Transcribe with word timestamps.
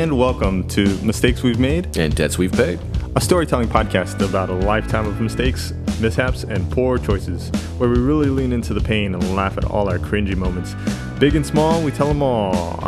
and 0.00 0.16
welcome 0.18 0.66
to 0.68 0.96
Mistakes 1.04 1.42
We've 1.42 1.58
Made, 1.58 1.96
and 1.98 2.14
debts 2.14 2.38
we've 2.38 2.52
paid. 2.52 2.78
a 3.16 3.20
storytelling 3.20 3.68
podcast 3.68 4.26
about 4.26 4.48
a 4.48 4.54
lifetime 4.54 5.04
of 5.06 5.20
mistakes, 5.20 5.72
mishaps, 6.00 6.42
and 6.44 6.70
poor 6.72 6.96
choices, 6.96 7.50
where 7.76 7.88
we 7.90 7.98
really 7.98 8.28
lean 8.30 8.52
into 8.52 8.72
the 8.72 8.80
pain 8.80 9.14
and 9.14 9.36
laugh 9.36 9.58
at 9.58 9.64
all 9.64 9.88
our 9.90 9.98
cringy 9.98 10.34
moments. 10.36 10.74
Big 11.18 11.34
and 11.34 11.44
small, 11.44 11.82
we 11.82 11.90
tell 11.90 12.08
them 12.08 12.22
all. 12.22 12.80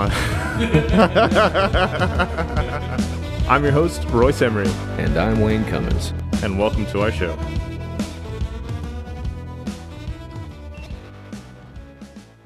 I'm 3.48 3.62
your 3.62 3.72
host, 3.72 4.04
Royce 4.08 4.40
Emery, 4.40 4.68
And 4.98 5.16
I'm 5.18 5.40
Wayne 5.40 5.64
Cummins. 5.66 6.14
and 6.42 6.58
welcome 6.58 6.86
to 6.86 7.02
our 7.02 7.12
show. 7.12 7.36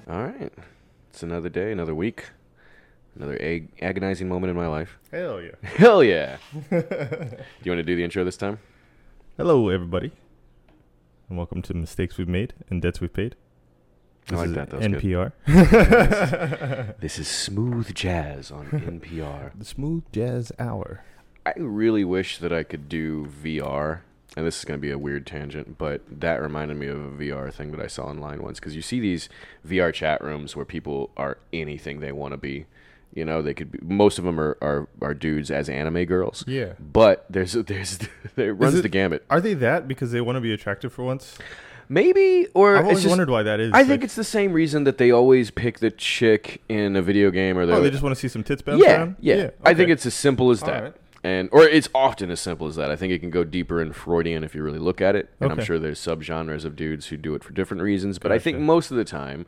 All 0.09 0.23
right. 0.25 0.53
It's 1.11 1.23
another 1.23 1.48
day, 1.48 1.73
another 1.73 1.95
week, 1.95 2.27
another 3.17 3.41
ag- 3.41 3.69
agonizing 3.83 4.29
moment 4.29 4.51
in 4.51 4.57
my 4.57 4.67
life. 4.67 4.99
Hell 5.11 5.40
yeah. 5.40 5.50
Hell 5.63 6.04
yeah. 6.04 6.36
do 6.71 6.77
you 7.63 7.73
want 7.73 7.79
to 7.79 7.82
do 7.82 7.96
the 7.96 8.04
intro 8.04 8.25
this 8.25 8.36
time? 8.36 8.59
Hello, 9.36 9.68
everybody, 9.68 10.13
and 11.29 11.37
welcome 11.37 11.63
to 11.63 11.75
Mistakes 11.75 12.17
We've 12.18 12.29
Made 12.29 12.54
and 12.71 12.81
Debts 12.81 13.00
We've 13.00 13.13
Paid. 13.13 13.37
I 14.31 14.35
like 14.37 14.49
is 14.49 14.54
that. 14.54 14.71
That 14.71 14.79
was 14.79 14.89
good. 14.89 15.32
NPR. 15.46 16.96
This 17.00 17.18
is 17.18 17.29
smooth 17.29 17.95
jazz 17.95 18.50
on 18.50 18.67
NPR. 18.67 19.53
the 19.57 19.64
Smooth 19.64 20.04
Jazz 20.12 20.51
Hour. 20.59 21.04
I 21.45 21.53
really 21.57 22.04
wish 22.04 22.39
that 22.39 22.53
I 22.53 22.64
could 22.64 22.89
do 22.89 23.26
VR. 23.26 24.01
And 24.37 24.45
this 24.45 24.59
is 24.59 24.64
going 24.67 24.79
to 24.79 24.82
be 24.82 24.90
a 24.90 24.98
weird 24.98 25.26
tangent, 25.26 25.79
but 25.79 26.03
that 26.11 26.43
reminded 26.43 26.76
me 26.76 26.89
of 26.89 26.98
a 26.98 27.09
VR 27.11 27.51
thing 27.53 27.71
that 27.71 27.81
I 27.81 27.87
saw 27.87 28.04
online 28.04 28.43
once. 28.43 28.59
Because 28.61 28.75
you 28.76 28.82
see 28.82 29.01
these 29.01 29.29
VR 29.67 29.95
chat 29.95 30.23
rooms 30.23 30.54
where 30.57 30.64
people 30.67 31.11
are 31.17 31.39
anything 31.54 32.01
they 32.01 32.12
want 32.12 32.33
to 32.33 32.37
be. 32.37 32.67
You 33.16 33.25
know, 33.25 33.41
they 33.41 33.55
could 33.55 33.72
be, 33.72 33.78
most 33.83 34.19
of 34.19 34.25
them 34.25 34.38
are, 34.38 34.58
are, 34.61 34.88
are 35.00 35.14
dudes 35.14 35.50
as 35.50 35.70
anime 35.70 36.05
girls. 36.05 36.44
Yeah. 36.47 36.75
But 36.78 37.25
there's, 37.31 37.55
there's, 37.55 37.98
it 38.36 38.42
runs 38.50 38.75
it- 38.75 38.83
the 38.83 38.91
gamut. 38.91 39.25
Are 39.31 39.41
they 39.41 39.55
that 39.55 39.89
because 39.89 40.12
they 40.12 40.20
want 40.20 40.36
to 40.36 40.41
be 40.41 40.53
attractive 40.53 40.92
for 40.92 41.03
once? 41.03 41.39
Maybe, 41.89 42.47
or 42.53 42.77
I've 42.77 42.84
always 42.84 42.98
just- 42.98 43.08
wondered 43.08 43.31
why 43.31 43.42
that 43.45 43.58
is. 43.58 43.73
I 43.73 43.84
think 43.84 44.05
it's 44.05 44.17
the 44.17 44.25
same 44.25 44.53
reason 44.53 44.84
that 44.84 44.98
they 44.98 45.11
always 45.11 45.50
pick 45.50 45.78
the 45.78 45.91
chick 45.91 46.61
in 46.69 46.95
a 46.95 47.00
video 47.00 47.31
game 47.31 47.56
or 47.56 47.62
oh, 47.62 47.81
they 47.81 47.91
just 47.91 48.03
want 48.03 48.14
to 48.14 48.20
see 48.20 48.28
some 48.28 48.45
tits 48.45 48.61
bounce 48.61 48.83
yeah, 48.83 48.97
around. 48.97 49.17
yeah, 49.20 49.51
I 49.64 49.73
think 49.73 49.91
it's 49.91 50.05
as 50.05 50.14
simple 50.14 50.51
as 50.51 50.61
that. 50.61 50.83
right. 50.83 50.95
And 51.25 51.48
or 51.51 51.64
it's 51.64 51.89
often 51.92 52.30
as 52.30 52.39
simple 52.39 52.69
as 52.69 52.77
that. 52.77 52.91
I 52.91 52.95
think 52.97 53.12
it 53.12 53.19
can 53.19 53.30
go 53.30 53.42
deeper 53.42 53.80
in 53.80 53.92
Freudian 53.92 54.45
if 54.45 54.55
you 54.55 54.62
really 54.62 54.78
look 54.78 55.01
at 55.01 55.17
it. 55.17 55.30
And 55.41 55.51
I'm 55.51 55.61
sure 55.64 55.77
there's 55.78 55.98
subgenres 55.98 56.64
of 56.64 56.77
dudes 56.77 57.06
who 57.06 57.17
do 57.17 57.34
it 57.34 57.42
for 57.42 57.53
different 57.53 57.83
reasons, 57.83 58.19
but 58.20 58.30
I 58.30 58.39
think 58.39 58.58
most 58.58 58.92
of 58.92 58.97
the 58.97 59.05
time 59.05 59.47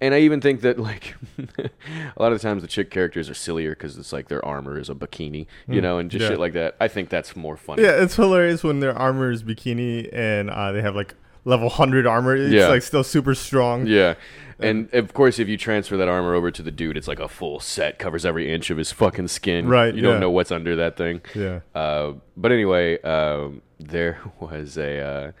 and 0.00 0.14
I 0.14 0.20
even 0.20 0.40
think 0.40 0.60
that 0.62 0.78
like 0.78 1.14
a 1.58 2.22
lot 2.22 2.32
of 2.32 2.40
the 2.40 2.46
times 2.46 2.62
the 2.62 2.68
chick 2.68 2.90
characters 2.90 3.30
are 3.30 3.34
sillier 3.34 3.70
because 3.70 3.96
it's 3.96 4.12
like 4.12 4.28
their 4.28 4.44
armor 4.44 4.78
is 4.78 4.90
a 4.90 4.94
bikini, 4.94 5.46
you 5.68 5.80
know, 5.80 5.98
and 5.98 6.10
just 6.10 6.22
yeah. 6.22 6.28
shit 6.30 6.40
like 6.40 6.52
that. 6.52 6.76
I 6.80 6.88
think 6.88 7.08
that's 7.08 7.34
more 7.36 7.56
funny. 7.56 7.82
Yeah, 7.82 8.02
it's 8.02 8.16
hilarious 8.16 8.62
when 8.62 8.80
their 8.80 8.96
armor 8.96 9.30
is 9.30 9.42
bikini 9.42 10.08
and 10.12 10.50
uh, 10.50 10.72
they 10.72 10.82
have 10.82 10.94
like 10.94 11.14
level 11.44 11.68
hundred 11.68 12.06
armor. 12.06 12.36
It's 12.36 12.52
Yeah. 12.52 12.68
like 12.68 12.82
still 12.82 13.04
super 13.04 13.34
strong. 13.34 13.86
Yeah. 13.86 14.14
And 14.58 14.92
of 14.94 15.12
course, 15.12 15.38
if 15.38 15.48
you 15.48 15.58
transfer 15.58 15.98
that 15.98 16.08
armor 16.08 16.34
over 16.34 16.50
to 16.50 16.62
the 16.62 16.70
dude, 16.70 16.96
it's 16.96 17.08
like 17.08 17.20
a 17.20 17.28
full 17.28 17.60
set, 17.60 17.98
covers 17.98 18.24
every 18.24 18.50
inch 18.52 18.70
of 18.70 18.78
his 18.78 18.90
fucking 18.90 19.28
skin. 19.28 19.68
Right, 19.68 19.94
You 19.94 20.02
yeah. 20.02 20.12
don't 20.12 20.20
know 20.20 20.30
what's 20.30 20.50
under 20.50 20.76
that 20.76 20.96
thing. 20.96 21.20
Yeah. 21.34 21.60
Uh, 21.74 22.14
but 22.36 22.52
anyway, 22.52 23.00
um, 23.02 23.60
there 23.78 24.18
was 24.40 24.78
a 24.78 24.98
uh, 25.00 25.32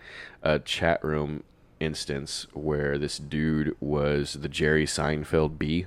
a 0.42 0.58
chat 0.60 1.02
room 1.02 1.42
instance 1.80 2.46
where 2.52 2.98
this 2.98 3.18
dude 3.18 3.76
was 3.80 4.34
the 4.34 4.48
Jerry 4.48 4.86
Seinfeld 4.86 5.58
bee. 5.58 5.86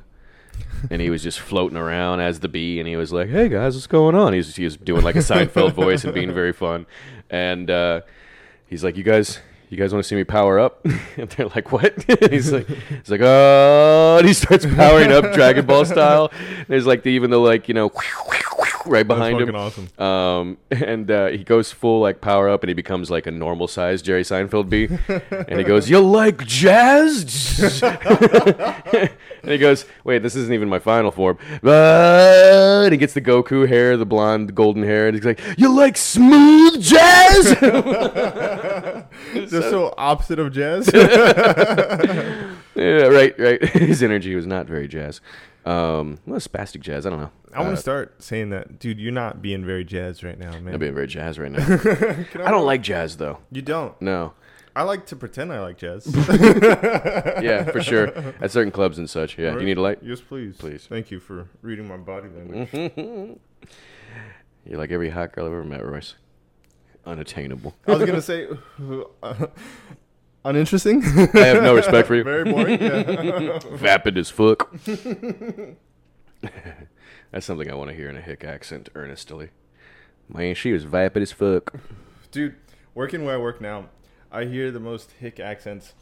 and 0.92 1.02
he 1.02 1.10
was 1.10 1.24
just 1.24 1.40
floating 1.40 1.78
around 1.78 2.20
as 2.20 2.42
the 2.42 2.50
bee, 2.50 2.80
and 2.80 2.88
he 2.88 2.96
was 2.98 3.14
like, 3.14 3.30
"Hey 3.30 3.48
guys, 3.48 3.76
what's 3.76 3.88
going 3.88 4.14
on?" 4.16 4.34
He 4.34 4.38
was, 4.38 4.56
he 4.56 4.64
was 4.66 4.76
doing 4.78 5.04
like 5.04 5.16
a 5.16 5.20
Seinfeld 5.20 5.74
voice 5.74 6.04
and 6.04 6.14
being 6.14 6.34
very 6.34 6.52
fun, 6.52 6.86
and 7.30 7.70
uh, 7.72 8.02
he's 8.68 8.84
like, 8.84 8.98
"You 8.98 9.04
guys, 9.04 9.40
you 9.70 9.78
guys 9.78 9.94
want 9.94 10.04
to 10.04 10.08
see 10.08 10.16
me 10.16 10.26
power 10.26 10.60
up?" 10.60 10.86
and 11.18 11.30
they're 11.30 11.48
like, 11.48 11.72
"What?" 11.72 12.04
he's 12.30 12.52
like, 12.52 12.68
"He's 12.68 13.10
like, 13.10 13.22
oh," 13.24 14.18
and 14.20 14.28
he 14.28 14.34
starts 14.34 14.66
powering 14.66 15.12
up 15.14 15.32
Dragon 15.34 15.66
Ball 15.66 15.86
style. 15.86 16.30
There's 16.68 16.86
like 16.86 17.04
the 17.04 17.10
even 17.12 17.30
the 17.32 17.40
like 17.40 17.68
you 17.70 17.74
know 17.74 17.90
right 18.86 19.08
behind 19.08 19.42
him. 19.42 19.56
awesome. 19.56 19.88
Um, 19.98 20.58
and 20.72 21.10
uh, 21.10 21.28
he 21.28 21.44
goes 21.44 21.72
full 21.72 22.02
like 22.02 22.22
power 22.22 22.50
up, 22.50 22.64
and 22.64 22.70
he 22.70 22.74
becomes 22.74 23.10
like 23.10 23.28
a 23.28 23.32
normal 23.32 23.68
size 23.68 24.02
Jerry 24.02 24.24
Seinfeld 24.24 24.70
bee. 24.70 24.88
and 25.48 25.58
he 25.60 25.64
goes, 25.64 25.90
"You 25.90 26.00
like 26.00 26.46
jazz?" 26.46 27.24
and 27.82 29.10
he 29.44 29.58
goes, 29.58 29.86
"Wait, 30.04 30.24
this 30.24 30.36
isn't 30.36 30.54
even 30.54 30.70
my 30.70 30.80
final 30.80 31.12
form." 31.12 31.38
But 31.62 32.92
he 32.92 32.98
gets 32.98 33.14
the 33.14 33.22
Goku 33.22 33.68
hair, 33.68 33.98
the 33.98 34.06
blonde 34.06 34.56
golden 34.56 34.84
hair, 34.84 35.08
and 35.08 35.16
he's 35.16 35.26
like, 35.26 35.40
"You 35.58 35.76
like 35.76 35.98
smooth 35.98 36.82
jazz?" 36.82 37.56
They're 39.34 39.62
so 39.62 39.94
opposite 39.98 40.40
of 40.40 40.52
jazz. 40.52 40.90
yeah, 40.94 42.54
right, 43.08 43.38
right. 43.40 43.64
His 43.70 44.04
energy 44.04 44.36
was 44.36 44.46
not 44.48 44.68
very 44.68 44.88
jazz. 44.88 45.22
Um, 45.66 46.20
well, 46.26 46.40
spastic 46.40 46.82
jazz. 46.82 47.06
I 47.06 47.10
don't 47.10 47.20
know. 47.20 47.32
I 47.54 47.60
want 47.60 47.74
Uh, 47.74 47.76
to 47.76 47.82
start 47.82 48.24
saying 48.24 48.50
that, 48.52 48.80
dude. 48.80 49.00
You're 49.00 49.12
not 49.12 49.42
being 49.42 49.66
very 49.66 49.84
jazz 49.84 50.24
right 50.24 50.38
now, 50.40 50.52
man. 50.60 50.74
I'm 50.74 50.80
being 50.80 50.94
very 50.96 51.08
jazz 51.08 51.38
right 51.38 51.52
now. 51.52 51.60
I 52.46 52.50
don't 52.52 52.66
like 52.66 52.82
jazz 52.82 53.18
though. 53.18 53.40
You 53.52 53.62
don't. 53.62 54.00
No. 54.02 54.34
I 54.76 54.84
like 54.84 55.06
to 55.08 55.16
pretend 55.16 55.52
I 55.52 55.60
like 55.60 55.78
jazz. 55.78 56.06
Yeah, 57.42 57.64
for 57.72 57.82
sure. 57.82 58.08
At 58.42 58.52
certain 58.52 58.72
clubs 58.72 58.98
and 58.98 59.10
such. 59.10 59.38
Yeah. 59.38 59.52
Do 59.54 59.60
you 59.60 59.66
need 59.66 59.78
a 59.78 59.82
light? 59.82 60.00
Yes, 60.02 60.22
please. 60.22 60.56
Please. 60.58 60.86
Thank 60.88 61.12
you 61.12 61.20
for 61.20 61.50
reading 61.62 61.88
my 61.88 61.98
body 61.98 62.30
language. 62.30 63.38
You're 64.66 64.78
like 64.78 64.92
every 64.92 65.10
hot 65.10 65.34
girl 65.34 65.46
I've 65.48 65.52
ever 65.54 65.64
met, 65.64 65.86
Royce. 65.86 66.16
Unattainable. 67.06 67.76
I 67.88 67.92
was 67.96 68.06
gonna 68.06 68.22
say 68.22 68.48
uh, 69.24 69.48
uninteresting. 70.46 71.04
I 71.04 71.40
have 71.40 71.64
no 71.64 71.76
respect 71.76 72.08
for 72.08 72.16
you. 72.16 72.24
Very 72.36 72.44
boring. 72.52 72.82
Yeah. 72.82 73.60
Vapid 73.72 74.18
as 74.18 74.30
fuck. 74.30 74.74
That's 77.32 77.46
something 77.46 77.70
I 77.70 77.76
want 77.76 77.90
to 77.92 77.96
hear 77.96 78.10
in 78.10 78.16
a 78.16 78.22
hick 78.22 78.44
accent, 78.44 78.90
earnestly. 78.96 79.50
Man, 80.28 80.56
she 80.56 80.72
was 80.72 80.84
vapid 80.84 81.22
as 81.22 81.32
fuck. 81.32 81.74
Dude, 82.32 82.56
working 82.96 83.24
where 83.26 83.36
I 83.36 83.38
work 83.38 83.60
now, 83.62 83.90
I 84.32 84.46
hear 84.46 84.72
the 84.72 84.80
most 84.80 85.12
hick 85.20 85.40
accents. 85.40 85.94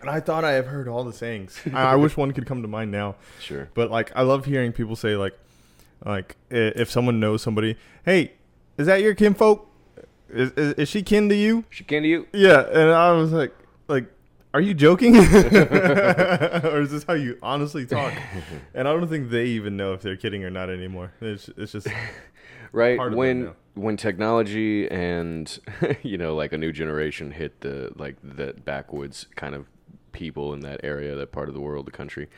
And 0.00 0.08
I 0.08 0.20
thought 0.20 0.44
I 0.44 0.52
have 0.52 0.66
heard 0.66 0.86
all 0.88 1.02
the 1.04 1.12
sayings. 1.12 1.60
I, 1.72 1.82
I 1.92 1.96
wish 1.96 2.16
one 2.16 2.32
could 2.32 2.46
come 2.46 2.62
to 2.62 2.68
mind 2.68 2.90
now. 2.92 3.16
Sure. 3.40 3.68
But 3.74 3.90
like 3.90 4.12
I 4.14 4.22
love 4.22 4.44
hearing 4.44 4.72
people 4.72 4.94
say 4.96 5.16
like 5.16 5.36
like 6.04 6.36
i- 6.50 6.54
if 6.76 6.90
someone 6.90 7.18
knows 7.20 7.42
somebody, 7.42 7.76
"Hey, 8.04 8.32
is 8.78 8.86
that 8.86 9.02
your 9.02 9.14
kinfolk? 9.16 9.68
Is, 10.32 10.50
is, 10.52 10.72
is 10.74 10.88
she 10.88 11.02
kin 11.02 11.28
to 11.28 11.34
you?" 11.34 11.64
She 11.70 11.84
kin 11.84 12.02
to 12.02 12.08
you? 12.08 12.26
Yeah, 12.32 12.60
and 12.68 12.90
I 12.90 13.12
was 13.12 13.32
like 13.32 13.54
like 13.88 14.06
are 14.52 14.60
you 14.60 14.74
joking? 14.74 15.16
or 15.16 16.80
is 16.80 16.90
this 16.90 17.04
how 17.04 17.14
you 17.14 17.38
honestly 17.42 17.86
talk? 17.86 18.12
And 18.74 18.88
I 18.88 18.92
don't 18.92 19.08
think 19.08 19.30
they 19.30 19.46
even 19.46 19.76
know 19.76 19.92
if 19.92 20.02
they're 20.02 20.16
kidding 20.16 20.44
or 20.44 20.50
not 20.50 20.70
anymore. 20.70 21.12
It's, 21.20 21.48
it's 21.56 21.72
just 21.72 21.86
right 22.72 22.98
when 23.12 23.52
when 23.74 23.96
technology 23.96 24.88
and 24.90 25.58
you 26.02 26.18
know 26.18 26.34
like 26.34 26.52
a 26.52 26.58
new 26.58 26.72
generation 26.72 27.30
hit 27.32 27.60
the 27.60 27.92
like 27.96 28.16
the 28.22 28.54
backwoods 28.64 29.26
kind 29.36 29.54
of 29.54 29.66
people 30.12 30.52
in 30.52 30.60
that 30.60 30.80
area 30.82 31.14
that 31.14 31.30
part 31.32 31.48
of 31.48 31.54
the 31.54 31.60
world 31.60 31.86
the 31.86 31.90
country 31.92 32.28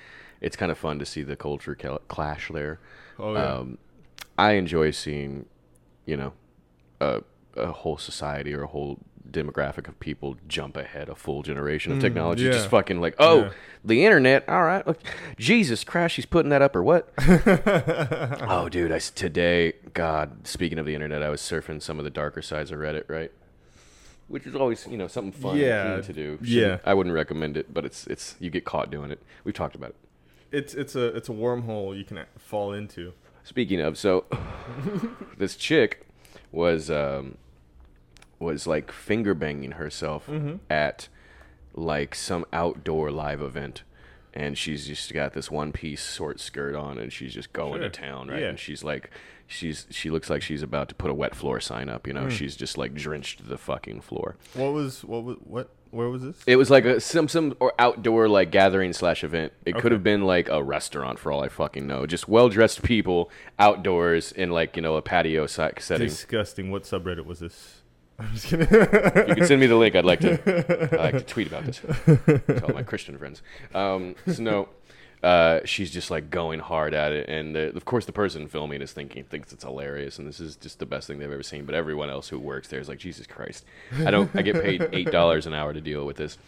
it's 0.42 0.56
kind 0.56 0.70
of 0.70 0.76
fun 0.78 0.98
to 0.98 1.06
see 1.06 1.22
the 1.22 1.36
culture 1.36 1.74
clash 2.08 2.50
there 2.52 2.78
Oh, 3.18 3.32
yeah. 3.34 3.44
um, 3.54 3.78
i 4.38 4.52
enjoy 4.52 4.90
seeing 4.90 5.46
you 6.04 6.16
know 6.18 6.32
a, 7.00 7.22
a 7.56 7.72
whole 7.72 7.96
society 7.98 8.54
or 8.54 8.62
a 8.62 8.66
whole 8.66 8.98
demographic 9.30 9.88
of 9.88 9.98
people 9.98 10.36
jump 10.46 10.76
ahead 10.76 11.08
a 11.08 11.14
full 11.14 11.42
generation 11.42 11.90
of 11.92 12.00
technology 12.00 12.42
Mm, 12.42 12.46
yeah. 12.48 12.52
just 12.52 12.68
fucking 12.68 13.00
like 13.00 13.14
oh 13.18 13.44
Yeah. 13.44 13.50
the 13.82 14.04
internet 14.04 14.46
all 14.48 14.62
right 14.62 14.86
look, 14.86 14.98
jesus 15.38 15.84
christ 15.84 16.14
she's 16.16 16.26
putting 16.26 16.50
that 16.50 16.60
up 16.60 16.76
or 16.76 16.82
what 16.82 17.08
Oh, 17.18 18.68
dude! 18.70 18.92
I 18.92 18.98
today, 18.98 19.74
God. 19.94 20.46
Speaking 20.46 20.78
of 20.78 20.84
the 20.86 20.94
internet, 20.94 21.22
I 21.22 21.30
was 21.30 21.40
surfing 21.40 21.80
some 21.80 21.98
of 21.98 22.04
the 22.04 22.10
darker 22.10 22.42
sides 22.42 22.70
of 22.70 22.78
Reddit, 22.78 23.04
right? 23.08 23.30
Which 24.28 24.46
is 24.46 24.54
always, 24.54 24.86
you 24.86 24.96
know, 24.98 25.06
something 25.08 25.32
fun 25.32 25.56
Yeah, 25.56 26.00
to 26.00 26.12
do. 26.12 26.38
yeah. 26.42 26.60
Shouldn't- 26.62 26.80
I 26.86 26.94
wouldn't 26.94 27.14
recommend 27.14 27.56
it, 27.56 27.72
but 27.72 27.84
it's 27.84 28.06
it's 28.06 28.34
you 28.40 28.50
get 28.50 28.64
caught 28.64 28.90
doing 28.90 29.10
it. 29.10 29.20
We've 29.44 29.54
talked 29.54 29.74
about 29.74 29.90
it. 29.90 29.96
it's 30.50 30.74
it's 30.74 30.94
a 30.94 31.06
it's 31.16 31.28
a 31.28 31.32
wormhole 31.32 31.96
you 31.96 32.04
can 32.04 32.20
fall 32.38 32.72
into. 32.72 33.12
Speaking 33.44 33.80
of, 33.80 33.96
so 33.96 34.24
this 35.38 35.56
chick 35.56 36.06
was 36.50 36.90
um 36.90 37.38
was 38.42 38.66
like 38.66 38.92
finger 38.92 39.34
banging 39.34 39.72
herself 39.72 40.26
Mm-hmm. 40.26 40.56
at 40.68 41.08
like 41.74 42.14
some 42.14 42.44
outdoor 42.52 43.10
live 43.10 43.40
event. 43.40 43.82
and 44.34 44.56
she's 44.56 44.86
just 44.86 45.12
got 45.12 45.34
this 45.34 45.50
one 45.50 45.72
piece 45.72 46.14
short 46.14 46.40
skirt 46.40 46.74
on, 46.74 46.98
and 46.98 47.12
she's 47.12 47.34
just 47.34 47.52
going 47.52 47.80
Sure. 47.80 47.88
to 47.88 47.90
town, 47.90 48.28
right? 48.28 48.40
Yeah. 48.40 48.48
And 48.48 48.58
she's 48.58 48.82
like, 48.82 49.10
she's 49.46 49.86
she 49.90 50.08
looks 50.08 50.30
like 50.30 50.40
she's 50.40 50.62
about 50.62 50.88
to 50.88 50.94
put 50.94 51.10
a 51.10 51.14
wet 51.14 51.34
floor 51.34 51.60
sign 51.60 51.90
up. 51.90 52.06
You 52.06 52.14
know, 52.14 52.30
she's 52.30 52.56
just 52.56 52.78
like 52.78 52.94
drenched 52.94 53.46
the 53.46 53.58
fucking 53.58 54.00
floor. 54.00 54.36
What 54.54 54.72
was 54.72 55.04
what 55.04 55.22
was 55.24 55.36
what? 55.44 55.68
Where 55.90 56.08
was 56.08 56.22
this? 56.22 56.42
It 56.46 56.56
was 56.56 56.70
like 56.70 56.86
a 56.86 56.98
some 56.98 57.28
some 57.28 57.54
or 57.60 57.74
outdoor 57.78 58.26
like 58.26 58.50
gathering 58.50 58.94
slash 58.94 59.22
event. 59.22 59.52
It 59.66 59.76
could 59.76 59.92
have 59.92 60.02
been 60.02 60.22
like 60.24 60.48
a 60.48 60.62
restaurant 60.62 61.18
for 61.18 61.30
all 61.30 61.44
I 61.44 61.50
fucking 61.50 61.86
know. 61.86 62.06
Just 62.06 62.26
well 62.26 62.48
dressed 62.48 62.82
people 62.82 63.30
outdoors 63.58 64.32
in 64.32 64.50
like 64.50 64.76
you 64.76 64.80
know 64.82 64.96
a 64.96 65.02
patio 65.02 65.46
setting. 65.46 66.08
Disgusting. 66.08 66.70
What 66.70 66.84
subreddit 66.84 67.26
was 67.26 67.40
this? 67.40 67.81
I'm 68.22 68.32
just 68.34 68.46
kidding. 68.46 68.68
you 69.28 69.34
can 69.34 69.46
send 69.46 69.60
me 69.60 69.66
the 69.66 69.76
link. 69.76 69.94
I'd 69.94 70.04
like 70.04 70.20
to. 70.20 70.90
I 70.98 71.02
like 71.04 71.14
to 71.14 71.24
tweet 71.24 71.48
about 71.48 71.64
this 71.64 71.78
to 71.80 72.62
all 72.66 72.74
my 72.74 72.82
Christian 72.82 73.18
friends. 73.18 73.42
Um, 73.74 74.14
so 74.26 74.42
no, 74.42 74.68
uh, 75.22 75.60
she's 75.64 75.90
just 75.90 76.10
like 76.10 76.30
going 76.30 76.60
hard 76.60 76.94
at 76.94 77.12
it, 77.12 77.28
and 77.28 77.54
the, 77.54 77.74
of 77.76 77.84
course 77.84 78.06
the 78.06 78.12
person 78.12 78.48
filming 78.48 78.82
is 78.82 78.92
thinking 78.92 79.24
thinks 79.24 79.52
it's 79.52 79.64
hilarious, 79.64 80.18
and 80.18 80.26
this 80.26 80.40
is 80.40 80.56
just 80.56 80.78
the 80.78 80.86
best 80.86 81.06
thing 81.06 81.18
they've 81.18 81.30
ever 81.30 81.42
seen. 81.42 81.64
But 81.64 81.74
everyone 81.74 82.10
else 82.10 82.28
who 82.28 82.38
works 82.38 82.68
there 82.68 82.80
is 82.80 82.88
like, 82.88 82.98
Jesus 82.98 83.26
Christ, 83.26 83.64
I 84.04 84.10
don't. 84.10 84.30
I 84.34 84.42
get 84.42 84.62
paid 84.62 84.88
eight 84.92 85.10
dollars 85.10 85.46
an 85.46 85.54
hour 85.54 85.72
to 85.72 85.80
deal 85.80 86.04
with 86.06 86.16
this, 86.16 86.38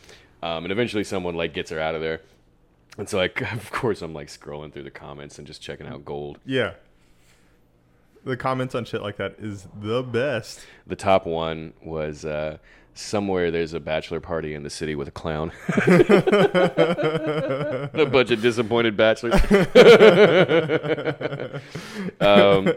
um, 0.42 0.64
and 0.64 0.72
eventually 0.72 1.04
someone 1.04 1.34
like 1.36 1.54
gets 1.54 1.70
her 1.70 1.80
out 1.80 1.94
of 1.94 2.00
there. 2.00 2.20
And 2.96 3.08
so, 3.08 3.18
like, 3.18 3.40
of 3.52 3.70
course, 3.72 4.02
I'm 4.02 4.12
like 4.14 4.28
scrolling 4.28 4.72
through 4.72 4.84
the 4.84 4.90
comments 4.90 5.38
and 5.38 5.46
just 5.46 5.60
checking 5.62 5.86
out 5.86 6.04
gold. 6.04 6.38
yeah. 6.44 6.74
The 8.24 8.36
comments 8.36 8.74
on 8.74 8.84
shit 8.86 9.02
like 9.02 9.18
that 9.18 9.36
is 9.38 9.68
the 9.80 10.02
best. 10.02 10.64
The 10.86 10.96
top 10.96 11.26
one 11.26 11.74
was 11.82 12.24
uh, 12.24 12.56
somewhere 12.94 13.50
there's 13.50 13.74
a 13.74 13.80
bachelor 13.80 14.20
party 14.20 14.54
in 14.54 14.62
the 14.62 14.70
city 14.70 14.94
with 14.94 15.08
a 15.08 15.10
clown. 15.10 15.52
a 17.92 18.06
bunch 18.10 18.30
of 18.30 18.40
disappointed 18.40 18.96
bachelors. 18.96 19.34
um, 22.20 22.72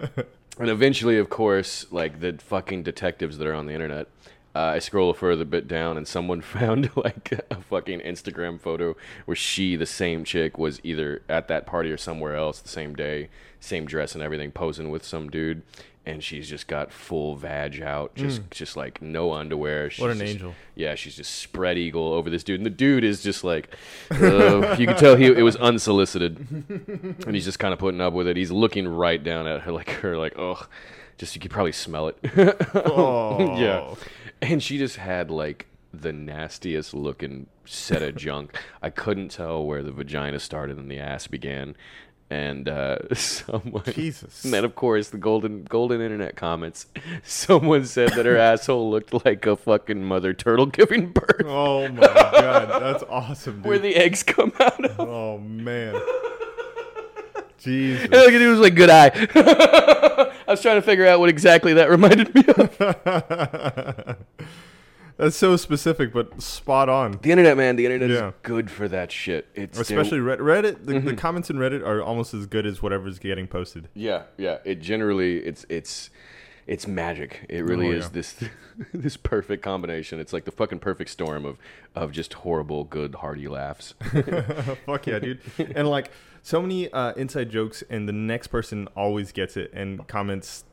and 0.60 0.70
eventually, 0.70 1.18
of 1.18 1.30
course, 1.30 1.86
like 1.92 2.20
the 2.20 2.38
fucking 2.44 2.84
detectives 2.84 3.38
that 3.38 3.48
are 3.48 3.54
on 3.54 3.68
the 3.68 3.74
internet. 3.74 4.08
Uh, 4.56 4.74
I 4.74 4.80
scroll 4.80 5.12
a 5.12 5.14
further 5.14 5.46
bit 5.46 5.68
down, 5.68 5.98
and 5.98 6.08
someone 6.08 6.42
found 6.60 6.90
like 6.96 7.32
a 7.52 7.62
fucking 7.62 8.00
Instagram 8.00 8.60
photo 8.60 8.96
where 9.26 9.36
she, 9.36 9.76
the 9.76 9.86
same 9.86 10.24
chick, 10.24 10.58
was 10.58 10.82
either 10.84 11.22
at 11.30 11.48
that 11.48 11.68
party 11.68 11.92
or 11.92 11.98
somewhere 11.98 12.36
else 12.36 12.60
the 12.60 12.68
same 12.68 12.96
day, 12.96 13.30
same 13.60 13.86
dress 13.86 14.14
and 14.14 14.24
everything, 14.24 14.52
posing 14.52 14.90
with 14.90 15.04
some 15.04 15.30
dude, 15.30 15.62
and 16.06 16.24
she's 16.24 16.48
just 16.50 16.68
got 16.68 16.92
full 16.92 17.36
vag 17.36 17.82
out, 17.82 18.16
just 18.16 18.42
just 18.52 18.78
like 18.78 19.02
no 19.02 19.34
underwear. 19.34 19.90
She's 19.90 20.02
What 20.02 20.12
an 20.12 20.20
just- 20.20 20.32
angel. 20.34 20.56
Yeah, 20.76 20.96
she's 20.96 21.16
just 21.16 21.36
spread 21.36 21.78
eagle 21.78 22.14
over 22.14 22.30
this 22.30 22.44
dude, 22.44 22.60
and 22.60 22.66
the 22.66 22.70
dude 22.70 23.04
is 23.04 23.24
just 23.24 23.44
like, 23.44 23.76
uh, 24.12 24.76
you 24.80 24.86
can 24.88 24.96
tell 24.96 25.16
he 25.16 25.26
it 25.26 25.44
was 25.44 25.56
unsolicited, 25.58 26.38
and 27.26 27.34
he's 27.36 27.46
just 27.46 27.60
kind 27.60 27.74
of 27.74 27.80
putting 27.80 28.00
up 28.02 28.14
with 28.14 28.28
it. 28.28 28.38
He's 28.38 28.52
looking 28.52 28.88
right 28.88 29.22
down 29.24 29.48
at 29.48 29.62
her, 29.62 29.72
like 29.72 29.90
her, 29.90 30.18
like, 30.18 30.38
oh, 30.38 30.66
just 31.18 31.36
you 31.36 31.42
could 31.42 31.52
probably 31.52 31.72
smell 31.72 32.08
it. 32.10 32.18
Oh. 32.76 33.58
yeah. 33.60 33.96
And 34.42 34.62
she 34.62 34.78
just 34.78 34.98
had 34.98 35.32
like 35.32 35.66
the 35.94 36.14
nastiest 36.14 36.94
looking 36.94 37.48
set 37.66 38.04
of 38.04 38.16
junk. 38.16 38.56
I 38.84 38.92
couldn't 38.92 39.30
tell 39.30 39.66
where 39.66 39.82
the 39.82 39.92
vagina 39.92 40.40
started 40.40 40.78
and 40.78 40.92
the 40.92 41.00
ass 41.00 41.26
began. 41.28 41.76
And 42.30 42.68
uh, 42.68 42.98
someone, 43.16 43.84
Jesus. 43.86 44.44
and 44.44 44.54
then 44.54 44.66
of 44.66 44.76
course 44.76 45.10
the 45.12 45.18
golden 45.18 45.64
golden 45.64 46.02
internet 46.02 46.36
comments. 46.36 46.88
Someone 47.24 47.86
said 47.86 48.10
that 48.10 48.26
her 48.26 48.36
asshole 48.52 48.92
looked 48.92 49.26
like 49.26 49.46
a 49.46 49.56
fucking 49.56 50.04
mother 50.04 50.34
turtle 50.34 50.66
giving 50.66 51.12
birth, 51.14 51.44
Oh 51.46 51.88
my 51.88 52.02
god, 52.02 52.82
that's 52.82 53.04
awesome, 53.10 53.58
dude. 53.58 53.66
where 53.66 53.80
the 53.80 53.96
eggs 53.96 54.24
come 54.24 54.52
out 54.60 54.84
of. 54.84 55.00
oh 55.00 55.38
man. 55.38 55.96
Jesus. 57.60 58.04
And 58.04 58.12
look 58.12 58.34
at 58.34 58.42
it 58.42 58.48
was 58.48 58.60
like 58.60 58.76
good 58.76 58.90
eye. 58.90 59.10
I 60.48 60.52
was 60.52 60.62
trying 60.62 60.76
to 60.76 60.82
figure 60.82 61.08
out 61.08 61.20
what 61.20 61.30
exactly 61.30 61.74
that 61.76 61.90
reminded 61.90 62.36
me 62.36 62.44
of. 62.46 64.18
That's 65.18 65.36
so 65.36 65.56
specific, 65.58 66.14
but 66.14 66.42
spot 66.42 66.90
on. 66.90 67.20
The 67.24 67.32
internet, 67.32 67.58
man, 67.58 67.76
the 67.76 67.86
internet 67.86 68.10
Yeah. 68.10 68.28
is 68.30 68.34
good 68.44 68.70
for 68.70 68.88
that 68.88 69.12
shit. 69.12 69.48
It's 69.56 69.80
Especially 69.80 70.20
Red- 70.20 70.40
Reddit. 70.40 70.86
The, 70.86 70.94
Mm-hmm. 70.94 71.08
the 71.08 71.16
comments 71.16 71.50
in 71.50 71.58
Reddit 71.58 71.84
are 71.86 72.02
almost 72.04 72.34
as 72.36 72.46
good 72.46 72.66
as 72.68 72.82
whatever's 72.84 73.18
getting 73.18 73.48
posted. 73.48 73.90
Yeah, 73.96 74.24
yeah. 74.38 74.60
It 74.64 74.80
generally 74.82 75.38
it's 75.40 75.66
it's 75.70 76.12
it's 76.68 76.86
magic. 76.86 77.46
It 77.50 77.64
really 77.64 77.88
Oh, 77.88 77.92
is 77.94 78.06
yeah. 78.06 78.10
this 78.14 78.36
this 78.94 79.18
perfect 79.18 79.64
combination. 79.64 80.20
It's 80.20 80.34
like 80.34 80.46
the 80.46 80.52
fucking 80.52 80.80
perfect 80.80 81.10
storm 81.10 81.46
of 81.46 81.58
of 81.96 82.12
just 82.12 82.34
horrible, 82.34 82.84
good, 82.84 83.16
hearty 83.16 83.48
laughs. 83.48 83.96
Fuck 84.86 85.08
yeah, 85.08 85.18
dude. 85.20 85.42
and 85.76 85.90
like 85.90 86.12
so 86.44 86.62
many 86.62 86.92
uh, 86.94 87.14
inside 87.14 87.50
jokes, 87.50 87.84
and 87.90 88.08
the 88.08 88.14
next 88.14 88.48
person 88.48 88.88
always 88.96 89.32
gets 89.32 89.58
it 89.58 89.72
and 89.74 90.08
comments 90.08 90.64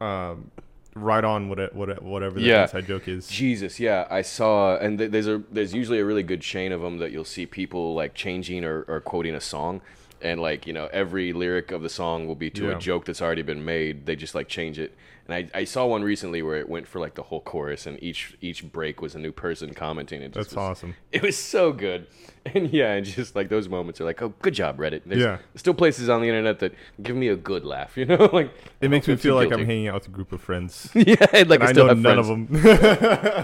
um, 0.00 0.50
right 0.94 1.24
on 1.24 1.48
what 1.48 1.58
it, 1.58 1.74
what 1.74 1.88
it, 1.88 2.02
whatever 2.02 2.38
the 2.38 2.46
Yeah. 2.46 2.62
inside 2.62 2.86
joke 2.86 3.08
is. 3.08 3.26
Jesus, 3.28 3.80
yeah, 3.80 4.06
I 4.10 4.22
saw, 4.22 4.76
and 4.76 4.98
th- 4.98 5.10
there's 5.10 5.26
a 5.26 5.42
there's 5.50 5.74
usually 5.74 5.98
a 6.00 6.04
really 6.04 6.22
good 6.22 6.40
chain 6.40 6.72
of 6.72 6.80
them 6.80 6.98
that 6.98 7.10
you'll 7.12 7.24
see 7.24 7.46
people 7.46 7.94
like 7.94 8.14
changing 8.14 8.64
or, 8.64 8.82
or 8.88 9.00
quoting 9.00 9.34
a 9.34 9.40
song, 9.40 9.80
and 10.22 10.40
like 10.40 10.66
you 10.66 10.72
know 10.72 10.88
every 10.92 11.32
lyric 11.32 11.72
of 11.72 11.82
the 11.82 11.88
song 11.88 12.26
will 12.26 12.34
be 12.36 12.50
to 12.50 12.66
Yeah. 12.66 12.76
a 12.76 12.78
joke 12.78 13.04
that's 13.06 13.20
already 13.22 13.42
been 13.42 13.64
made. 13.64 14.06
They 14.06 14.16
just 14.16 14.34
like 14.34 14.48
change 14.48 14.78
it. 14.78 14.94
And 15.26 15.34
I, 15.54 15.60
I 15.60 15.64
saw 15.64 15.86
one 15.86 16.02
recently 16.04 16.42
where 16.42 16.56
it 16.56 16.68
went 16.68 16.86
for 16.86 16.98
like 17.00 17.14
the 17.14 17.22
whole 17.22 17.40
chorus, 17.40 17.86
and 17.86 18.00
each 18.02 18.36
each 18.42 18.70
break 18.70 19.00
was 19.00 19.14
a 19.14 19.18
new 19.18 19.32
person 19.32 19.72
commenting. 19.72 20.20
It 20.20 20.32
just 20.32 20.50
That's 20.50 20.56
was- 20.56 20.58
awesome. 20.78 20.94
It 21.12 21.22
was 21.22 21.36
so 21.38 21.72
good, 21.72 22.06
and 22.46 22.70
yeah, 22.70 22.92
and 22.92 23.06
just 23.06 23.34
like 23.34 23.48
those 23.48 23.66
moments 23.66 24.00
are 24.02 24.04
like, 24.04 24.20
oh, 24.20 24.34
good 24.42 24.52
job, 24.52 24.76
Reddit. 24.76 25.00
There's 25.06 25.22
Yeah. 25.22 25.38
still 25.54 25.72
places 25.72 26.10
on 26.10 26.20
the 26.20 26.28
internet 26.28 26.58
that 26.58 26.74
give 27.02 27.16
me 27.16 27.28
a 27.28 27.36
good 27.36 27.64
laugh, 27.64 27.96
you 27.96 28.04
know, 28.04 28.28
like 28.34 28.52
It 28.82 28.90
makes 28.90 29.08
me 29.08 29.16
feel 29.16 29.34
like 29.34 29.50
I'm 29.50 29.64
hanging 29.64 29.88
out 29.88 29.94
with 29.94 30.08
a 30.08 30.10
group 30.10 30.30
of 30.32 30.42
friends. 30.42 30.90
yeah, 30.94 31.14
like 31.46 31.62
I, 31.62 31.68
I 31.68 31.72
still 31.72 31.84
know 31.86 31.88
have 31.88 31.98
none 31.98 32.22
friends. 32.22 32.28
of 32.28 33.38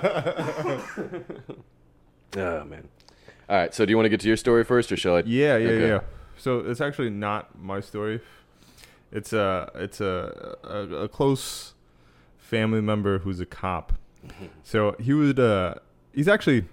them. 1.17 1.35
Oh 2.37 2.65
man. 2.65 2.88
All 3.49 3.56
right. 3.56 3.75
So 3.75 3.85
do 3.85 3.91
you 3.91 3.97
want 3.97 4.05
to 4.05 4.11
get 4.11 4.21
to 4.21 4.29
your 4.29 4.37
story 4.37 4.65
first, 4.65 4.93
or 4.93 4.97
shall 4.97 5.17
I? 5.17 5.23
Yeah, 5.26 5.56
yeah, 5.56 5.69
Okay. 5.71 5.88
yeah. 5.88 6.00
So 6.37 6.61
it's 6.61 6.81
actually 6.81 7.11
not 7.11 7.59
my 7.61 7.81
story. 7.81 8.21
It's 9.12 9.33
a 9.33 9.71
it's 9.75 10.01
a 10.01 10.57
a, 10.65 10.79
a 11.05 11.09
close 11.09 11.75
family 12.39 12.81
member 12.81 13.19
who's 13.21 13.41
a 13.41 13.47
cop. 13.47 13.93
So 14.62 14.95
he 15.01 15.12
would 15.15 15.39
uh 15.41 15.75
he's 16.12 16.29
actually 16.29 16.65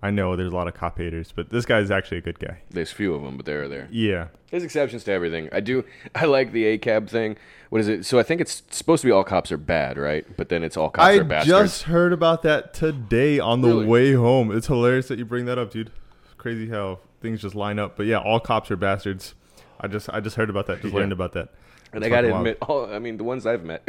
I 0.00 0.10
know 0.12 0.36
there's 0.36 0.52
a 0.52 0.54
lot 0.54 0.68
of 0.68 0.74
cop 0.74 0.96
haters, 0.98 1.32
but 1.34 1.50
this 1.50 1.66
guy's 1.66 1.90
actually 1.90 2.18
a 2.18 2.20
good 2.20 2.38
guy. 2.38 2.58
There's 2.70 2.92
few 2.92 3.14
of 3.14 3.22
them, 3.22 3.36
but 3.36 3.46
they're 3.46 3.66
there. 3.66 3.88
Yeah. 3.90 4.28
There's 4.50 4.62
exceptions 4.62 5.02
to 5.04 5.12
everything. 5.12 5.48
I 5.50 5.58
do. 5.58 5.84
I 6.14 6.26
like 6.26 6.52
the 6.52 6.78
ACAB 6.78 7.10
thing. 7.10 7.36
What 7.70 7.80
is 7.80 7.88
it? 7.88 8.06
So 8.06 8.16
I 8.18 8.22
think 8.22 8.40
it's 8.40 8.62
supposed 8.70 9.00
to 9.02 9.08
be 9.08 9.12
all 9.12 9.24
cops 9.24 9.50
are 9.50 9.56
bad, 9.58 9.98
right? 9.98 10.24
But 10.36 10.50
then 10.50 10.62
it's 10.62 10.76
all 10.76 10.88
cops 10.88 11.04
I 11.04 11.14
are 11.14 11.24
bastards. 11.24 11.52
I 11.52 11.62
just 11.62 11.82
heard 11.82 12.12
about 12.12 12.42
that 12.44 12.72
today 12.72 13.40
on 13.40 13.60
the 13.60 13.68
Really? 13.68 13.86
way 13.86 14.12
home. 14.12 14.56
It's 14.56 14.68
hilarious 14.68 15.08
that 15.08 15.18
you 15.18 15.24
bring 15.24 15.46
that 15.46 15.58
up, 15.58 15.72
dude. 15.72 15.90
It's 16.24 16.34
crazy 16.34 16.68
how 16.68 17.00
things 17.20 17.42
just 17.42 17.56
line 17.56 17.80
up. 17.80 17.96
But 17.96 18.06
yeah, 18.06 18.18
all 18.18 18.38
cops 18.38 18.70
are 18.70 18.76
bastards. 18.76 19.34
I 19.80 19.86
just 19.88 20.08
I 20.10 20.20
just 20.20 20.36
heard 20.36 20.50
about 20.50 20.66
that. 20.66 20.82
Just 20.82 20.92
Yeah. 20.92 21.00
learned 21.00 21.12
about 21.12 21.32
that. 21.32 21.48
and 21.92 22.02
It's 22.04 22.06
I 22.06 22.08
gotta 22.14 22.36
admit, 22.36 22.58
all 22.62 22.92
I 22.92 22.98
mean, 22.98 23.16
the 23.16 23.24
ones 23.24 23.46
I've 23.46 23.64
met, 23.64 23.82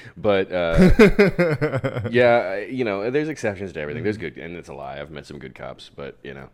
but 0.16 0.50
uh, 0.52 2.00
yeah, 2.10 2.56
you 2.58 2.84
know, 2.84 3.10
there's 3.10 3.28
exceptions 3.28 3.72
to 3.74 3.80
everything. 3.80 4.02
There's 4.02 4.16
good, 4.18 4.36
and 4.38 4.56
it's 4.56 4.68
a 4.68 4.74
lie. 4.74 5.00
I've 5.00 5.10
met 5.10 5.26
some 5.26 5.38
good 5.38 5.54
cops, 5.54 5.90
but 5.94 6.16
you 6.22 6.34
know, 6.34 6.48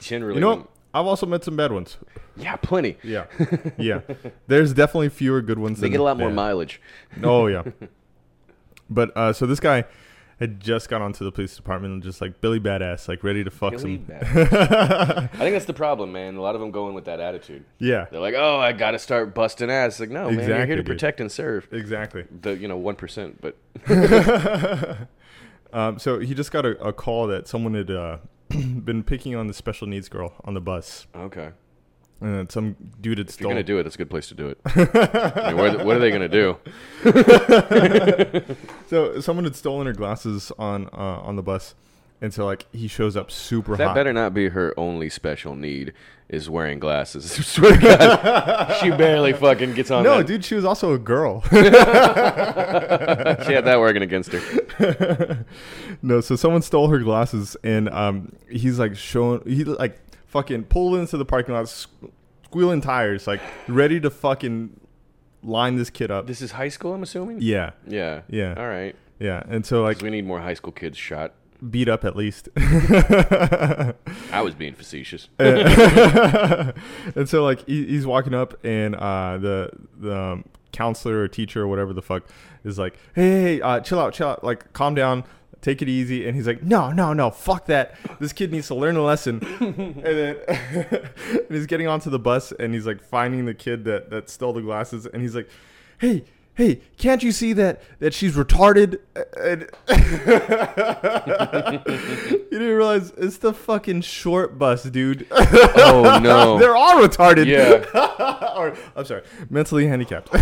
generally, 0.00 0.34
You 0.36 0.40
know, 0.40 0.54
when-? 0.56 0.64
I've 0.94 1.06
also 1.06 1.26
met 1.26 1.44
some 1.44 1.56
bad 1.56 1.72
ones. 1.72 1.96
yeah, 2.36 2.56
plenty. 2.56 2.96
Yeah, 3.02 3.26
yeah. 3.78 4.00
There's 4.46 4.72
definitely 4.72 5.08
fewer 5.10 5.42
good 5.42 5.58
ones. 5.58 5.80
They 5.80 5.88
get 5.90 6.00
a 6.00 6.02
lot 6.02 6.18
more 6.18 6.28
bad. 6.28 6.34
mileage. 6.36 6.80
Oh 7.22 7.46
yeah. 7.46 7.64
But 8.90 9.14
uh, 9.16 9.32
so 9.34 9.44
this 9.46 9.60
guy 9.60 9.84
had 10.40 10.60
just 10.60 10.88
got 10.88 11.02
onto 11.02 11.24
the 11.24 11.32
police 11.32 11.56
department 11.56 11.94
and 11.94 12.02
just 12.02 12.20
like 12.20 12.40
Billy 12.40 12.60
Badass, 12.60 13.08
like 13.08 13.24
ready 13.24 13.42
to 13.44 13.50
fuck 13.50 13.72
Billy 13.72 14.00
some. 14.06 14.16
I 14.22 15.26
think 15.38 15.54
that's 15.54 15.64
the 15.64 15.74
problem, 15.74 16.12
man. 16.12 16.36
A 16.36 16.40
lot 16.40 16.54
of 16.54 16.60
them 16.60 16.70
go 16.70 16.88
in 16.88 16.94
with 16.94 17.06
that 17.06 17.18
attitude. 17.20 17.64
yeah, 17.78 18.06
They're 18.10 18.20
like, 18.20 18.34
"Oh, 18.36 18.58
I 18.58 18.72
got 18.72 18.92
to 18.92 18.98
start 18.98 19.34
busting 19.34 19.70
ass." 19.70 19.98
Like, 20.00 20.10
no, 20.10 20.30
man, 20.30 20.48
you're 20.48 20.66
here 20.66 20.76
to 20.76 20.82
dude. 20.82 20.86
protect 20.86 21.20
and 21.20 21.30
serve. 21.30 21.66
exactly. 21.72 22.24
The 22.40 22.56
you 22.56 22.68
know 22.68 22.76
one 22.76 22.94
percent, 22.96 23.40
but 23.40 23.56
Um, 25.72 25.98
so 25.98 26.18
he 26.18 26.32
just 26.34 26.50
got 26.50 26.64
a, 26.64 26.78
a 26.82 26.92
call 26.94 27.26
that 27.26 27.46
someone 27.46 27.74
had 27.74 27.90
uh, 27.90 28.18
been 28.48 29.02
picking 29.02 29.34
on 29.36 29.48
the 29.48 29.52
special 29.54 29.86
needs 29.86 30.08
girl 30.08 30.32
on 30.44 30.54
the 30.54 30.62
bus, 30.62 31.06
okay. 31.14 31.50
And 32.20 32.34
then 32.34 32.48
some 32.50 32.76
dude 33.00 33.18
had 33.18 33.28
If 33.28 33.40
you're 33.40 33.48
gonna 33.50 33.62
do 33.62 33.78
it, 33.78 33.84
that's 33.84 33.94
a 33.94 33.98
good 33.98 34.10
place 34.10 34.26
to 34.28 34.34
do 34.34 34.48
it. 34.48 34.58
I 34.66 35.48
mean, 35.52 35.56
what, 35.56 35.84
what 35.84 35.96
are 35.96 36.00
they 36.00 36.10
gonna 36.10 36.28
do? 36.28 36.56
so 38.88 39.20
someone 39.20 39.44
had 39.44 39.54
stolen 39.56 39.86
her 39.86 39.92
glasses 39.92 40.50
on 40.58 40.86
uh, 40.92 41.20
on 41.22 41.36
the 41.36 41.42
bus, 41.42 41.74
and 42.20 42.32
so 42.34 42.44
like 42.44 42.66
he 42.72 42.88
shows 42.88 43.16
up 43.16 43.30
super 43.30 43.76
That 43.76 43.88
hot. 43.88 43.94
better 43.94 44.12
not 44.12 44.34
be 44.34 44.48
her 44.48 44.74
only 44.76 45.08
special 45.08 45.54
need 45.54 45.92
is 46.28 46.50
wearing 46.50 46.78
glasses. 46.78 47.30
Swear 47.46 47.72
to 47.76 47.80
God, 47.80 48.76
she 48.80 48.90
barely 48.90 49.32
fucking 49.32 49.74
gets 49.74 49.90
on. 49.90 50.02
no, 50.04 50.18
that. 50.18 50.26
dude, 50.26 50.44
she 50.44 50.54
was 50.56 50.64
also 50.64 50.92
a 50.92 50.98
girl. 50.98 51.42
she 51.50 51.56
had 53.54 53.64
that 53.64 53.78
working 53.78 54.02
against 54.02 54.32
her. 54.32 55.44
no, 56.02 56.20
so 56.20 56.36
someone 56.36 56.62
stole 56.62 56.88
her 56.88 56.98
glasses, 56.98 57.56
and 57.62 57.88
um, 57.90 58.32
he's 58.50 58.78
like 58.78 58.96
showing 58.96 59.40
he 59.46 59.64
like 59.64 59.98
fucking 60.28 60.64
pull 60.64 60.96
into 60.96 61.16
the 61.16 61.24
parking 61.24 61.54
lot, 61.54 61.68
squealing 62.44 62.80
tires, 62.80 63.26
like 63.26 63.40
ready 63.66 63.98
to 64.00 64.08
fucking 64.10 64.78
line 65.42 65.76
this 65.76 65.90
kid 65.90 66.10
up. 66.10 66.26
This 66.26 66.40
is 66.42 66.52
high 66.52 66.68
school, 66.68 66.94
I'm 66.94 67.02
assuming. 67.02 67.38
Yeah, 67.40 67.70
Yeah. 67.86 68.22
Yeah. 68.28 68.54
All 68.56 68.66
right. 68.68 68.94
yeah. 69.18 69.42
And 69.48 69.66
so 69.66 69.82
like 69.82 69.96
'Cause 69.98 70.02
we 70.04 70.10
need 70.10 70.24
more 70.26 70.40
high 70.40 70.54
school 70.54 70.72
kids 70.72 70.96
shot. 70.98 71.34
beat 71.70 71.88
up 71.88 72.04
at 72.04 72.14
least. 72.16 72.48
I 72.56 73.94
was 74.42 74.54
being 74.54 74.74
facetious. 74.74 75.28
and 75.38 76.74
so 77.28 77.44
like 77.44 77.66
he, 77.66 77.86
he's 77.86 78.06
walking 78.06 78.34
up 78.34 78.54
and 78.64 78.94
uh 78.94 79.38
the 79.38 79.70
the 79.98 80.16
um, 80.16 80.44
counselor 80.72 81.20
or 81.22 81.28
teacher 81.28 81.62
or 81.62 81.68
whatever 81.68 81.92
the 81.92 82.02
fuck 82.02 82.24
is 82.64 82.78
like 82.78 82.96
hey, 83.14 83.22
hey, 83.30 83.42
hey 83.56 83.60
uh 83.60 83.80
chill 83.80 83.98
out 83.98 84.12
chill 84.12 84.28
out 84.28 84.44
like 84.44 84.72
calm 84.72 84.94
down 84.94 85.24
take 85.60 85.82
it 85.82 85.88
easy 85.88 86.26
and 86.26 86.36
he's 86.36 86.46
like 86.46 86.62
no 86.62 86.92
no 86.92 87.12
no 87.12 87.30
fuck 87.30 87.66
that. 87.66 87.94
This 88.20 88.32
kid 88.32 88.52
needs 88.52 88.68
to 88.68 88.74
learn 88.74 88.96
a 88.96 89.02
lesson. 89.04 89.40
And 89.98 90.02
then 90.02 90.36
and 90.48 91.50
he's 91.50 91.66
getting 91.66 91.88
onto 91.88 92.10
the 92.10 92.18
bus 92.18 92.52
and 92.52 92.74
he's 92.74 92.86
like 92.86 93.02
finding 93.02 93.46
the 93.46 93.54
kid 93.54 93.84
that 93.84 94.10
that 94.10 94.30
stole 94.30 94.52
the 94.52 94.60
glasses 94.60 95.06
and 95.06 95.22
he's 95.22 95.34
like 95.34 95.48
hey 95.98 96.24
hey 96.58 96.78
can't 96.98 97.22
you 97.22 97.32
see 97.32 97.54
that 97.54 97.80
that 98.00 98.12
she's 98.12 98.36
retarded 98.36 98.98
you 102.28 102.46
didn't 102.50 102.76
realize 102.76 103.10
it's 103.16 103.38
the 103.38 103.54
fucking 103.54 104.02
short 104.02 104.58
bus 104.58 104.82
dude 104.84 105.26
oh 105.30 106.20
no. 106.22 106.58
they're 106.58 106.76
all 106.76 106.96
retarded. 106.96 107.46
Yeah. 107.46 107.84
or, 108.58 108.74
I'm 108.96 109.04
sorry, 109.04 109.22
mentally 109.50 109.86
handicapped. 109.86 110.32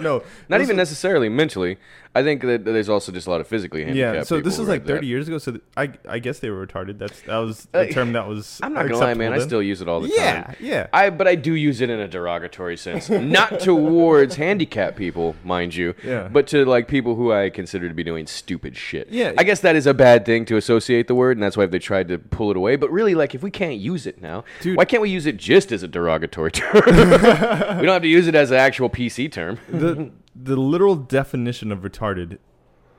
no, 0.00 0.22
Not 0.48 0.60
even 0.62 0.76
necessarily 0.76 1.28
mentally. 1.28 1.76
I 2.14 2.22
think 2.22 2.40
that 2.42 2.64
there's 2.64 2.88
also 2.88 3.12
just 3.12 3.26
a 3.26 3.30
lot 3.30 3.42
of 3.42 3.46
physically 3.46 3.84
handicapped. 3.84 4.16
Yeah. 4.16 4.22
So 4.22 4.40
this 4.40 4.58
is 4.58 4.68
like 4.68 4.86
30 4.86 4.92
there. 4.94 5.04
years 5.04 5.28
ago. 5.28 5.36
So 5.36 5.52
th- 5.52 5.64
I 5.76 5.92
I 6.08 6.18
guess 6.18 6.38
they 6.38 6.48
were 6.48 6.66
retarded. 6.66 6.98
That's 6.98 7.20
that 7.22 7.36
was 7.36 7.68
the 7.72 7.88
term 7.88 8.14
that 8.14 8.26
was. 8.26 8.58
I'm 8.62 8.72
not 8.72 8.88
gonna 8.88 8.98
lie, 8.98 9.12
man. 9.14 9.34
I 9.34 9.38
still 9.40 9.62
use 9.62 9.82
it 9.82 9.88
all 9.88 10.00
the 10.00 10.08
Yeah, 10.08 10.44
time. 10.44 10.56
yeah. 10.60 10.86
I 10.94 11.10
but 11.10 11.28
I 11.28 11.34
do 11.34 11.52
use 11.52 11.82
it 11.82 11.90
in 11.90 12.00
a 12.00 12.08
derogatory 12.08 12.78
sense, 12.78 13.10
not 13.10 13.60
towards 13.60 14.36
handicapped 14.36 14.96
people, 14.96 15.25
mind 15.44 15.74
you. 15.74 15.94
Yeah. 16.04 16.28
But 16.28 16.46
to 16.48 16.64
like 16.64 16.86
people 16.88 17.14
who 17.14 17.32
I 17.32 17.50
consider 17.50 17.88
to 17.88 17.94
be 17.94 18.04
doing 18.04 18.26
stupid 18.26 18.76
shit. 18.76 19.08
Yeah. 19.08 19.32
I 19.38 19.44
guess 19.44 19.60
that 19.60 19.74
is 19.76 19.86
a 19.86 19.94
bad 19.94 20.24
thing 20.26 20.44
to 20.46 20.56
associate 20.56 21.08
the 21.08 21.14
word, 21.14 21.36
and 21.36 21.42
that's 21.42 21.56
why 21.56 21.66
they 21.66 21.78
tried 21.78 22.08
to 22.08 22.18
pull 22.18 22.50
it 22.50 22.56
away. 22.56 22.76
But 22.76 22.90
really, 22.90 23.14
like, 23.14 23.34
if 23.34 23.42
we 23.42 23.50
can't 23.50 23.78
use 23.78 24.06
it 24.06 24.20
now, 24.20 24.44
Dude. 24.60 24.76
why 24.76 24.84
can't 24.84 25.02
we 25.02 25.10
use 25.10 25.26
it 25.26 25.36
just 25.36 25.72
as 25.72 25.82
a 25.82 25.88
derogatory 25.88 26.52
term? 26.52 26.82
we 26.86 26.92
don't 26.92 27.86
have 27.88 28.02
to 28.02 28.08
use 28.08 28.26
it 28.26 28.34
as 28.34 28.50
an 28.50 28.58
actual 28.58 28.90
PC 28.90 29.30
term. 29.30 29.58
the 29.68 30.10
the 30.38 30.56
literal 30.56 30.96
definition 30.96 31.72
of 31.72 31.78
retarded 31.80 32.38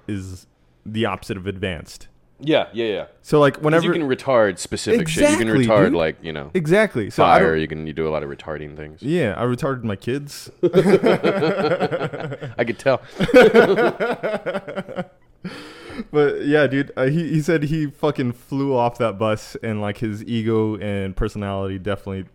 is 0.07 0.47
the 0.85 1.05
opposite 1.05 1.37
of 1.37 1.45
advanced. 1.45 2.07
Yeah, 2.39 2.67
yeah, 2.71 2.85
yeah. 2.85 3.05
So 3.23 3.39
like 3.39 3.57
whenever 3.57 3.85
you 3.85 3.91
can 3.93 4.03
retard 4.03 4.59
specific 4.59 5.07
shit. 5.07 5.29
You 5.31 5.37
can 5.37 5.47
retard 5.47 5.85
dude. 5.85 5.93
like 5.95 6.17
you 6.23 6.31
know 6.31 6.51
exactly. 6.53 7.09
So 7.09 7.23
I 7.23 7.39
fire. 7.39 7.55
You 7.55 7.67
can 7.67 7.87
you 7.87 7.93
do 7.93 8.07
a 8.07 8.11
lot 8.11 8.21
of 8.23 8.29
retarding 8.29 8.75
things. 8.77 9.01
yeah, 9.01 9.33
I 9.37 9.43
retarded 9.43 9.83
my 9.83 9.95
kids. 9.95 10.51
I 12.57 12.63
could 12.63 12.77
tell. 12.79 13.01
But 16.11 16.45
yeah, 16.45 16.67
dude, 16.67 16.91
uh, 16.95 17.05
he 17.07 17.27
he 17.29 17.41
said 17.41 17.63
he 17.63 17.87
fucking 17.87 18.33
flew 18.33 18.75
off 18.75 18.99
that 18.99 19.17
bus 19.17 19.57
and 19.63 19.81
like 19.81 19.97
his 19.97 20.23
ego 20.25 20.77
and 20.77 21.15
personality 21.15 21.79
definitely 21.79 22.25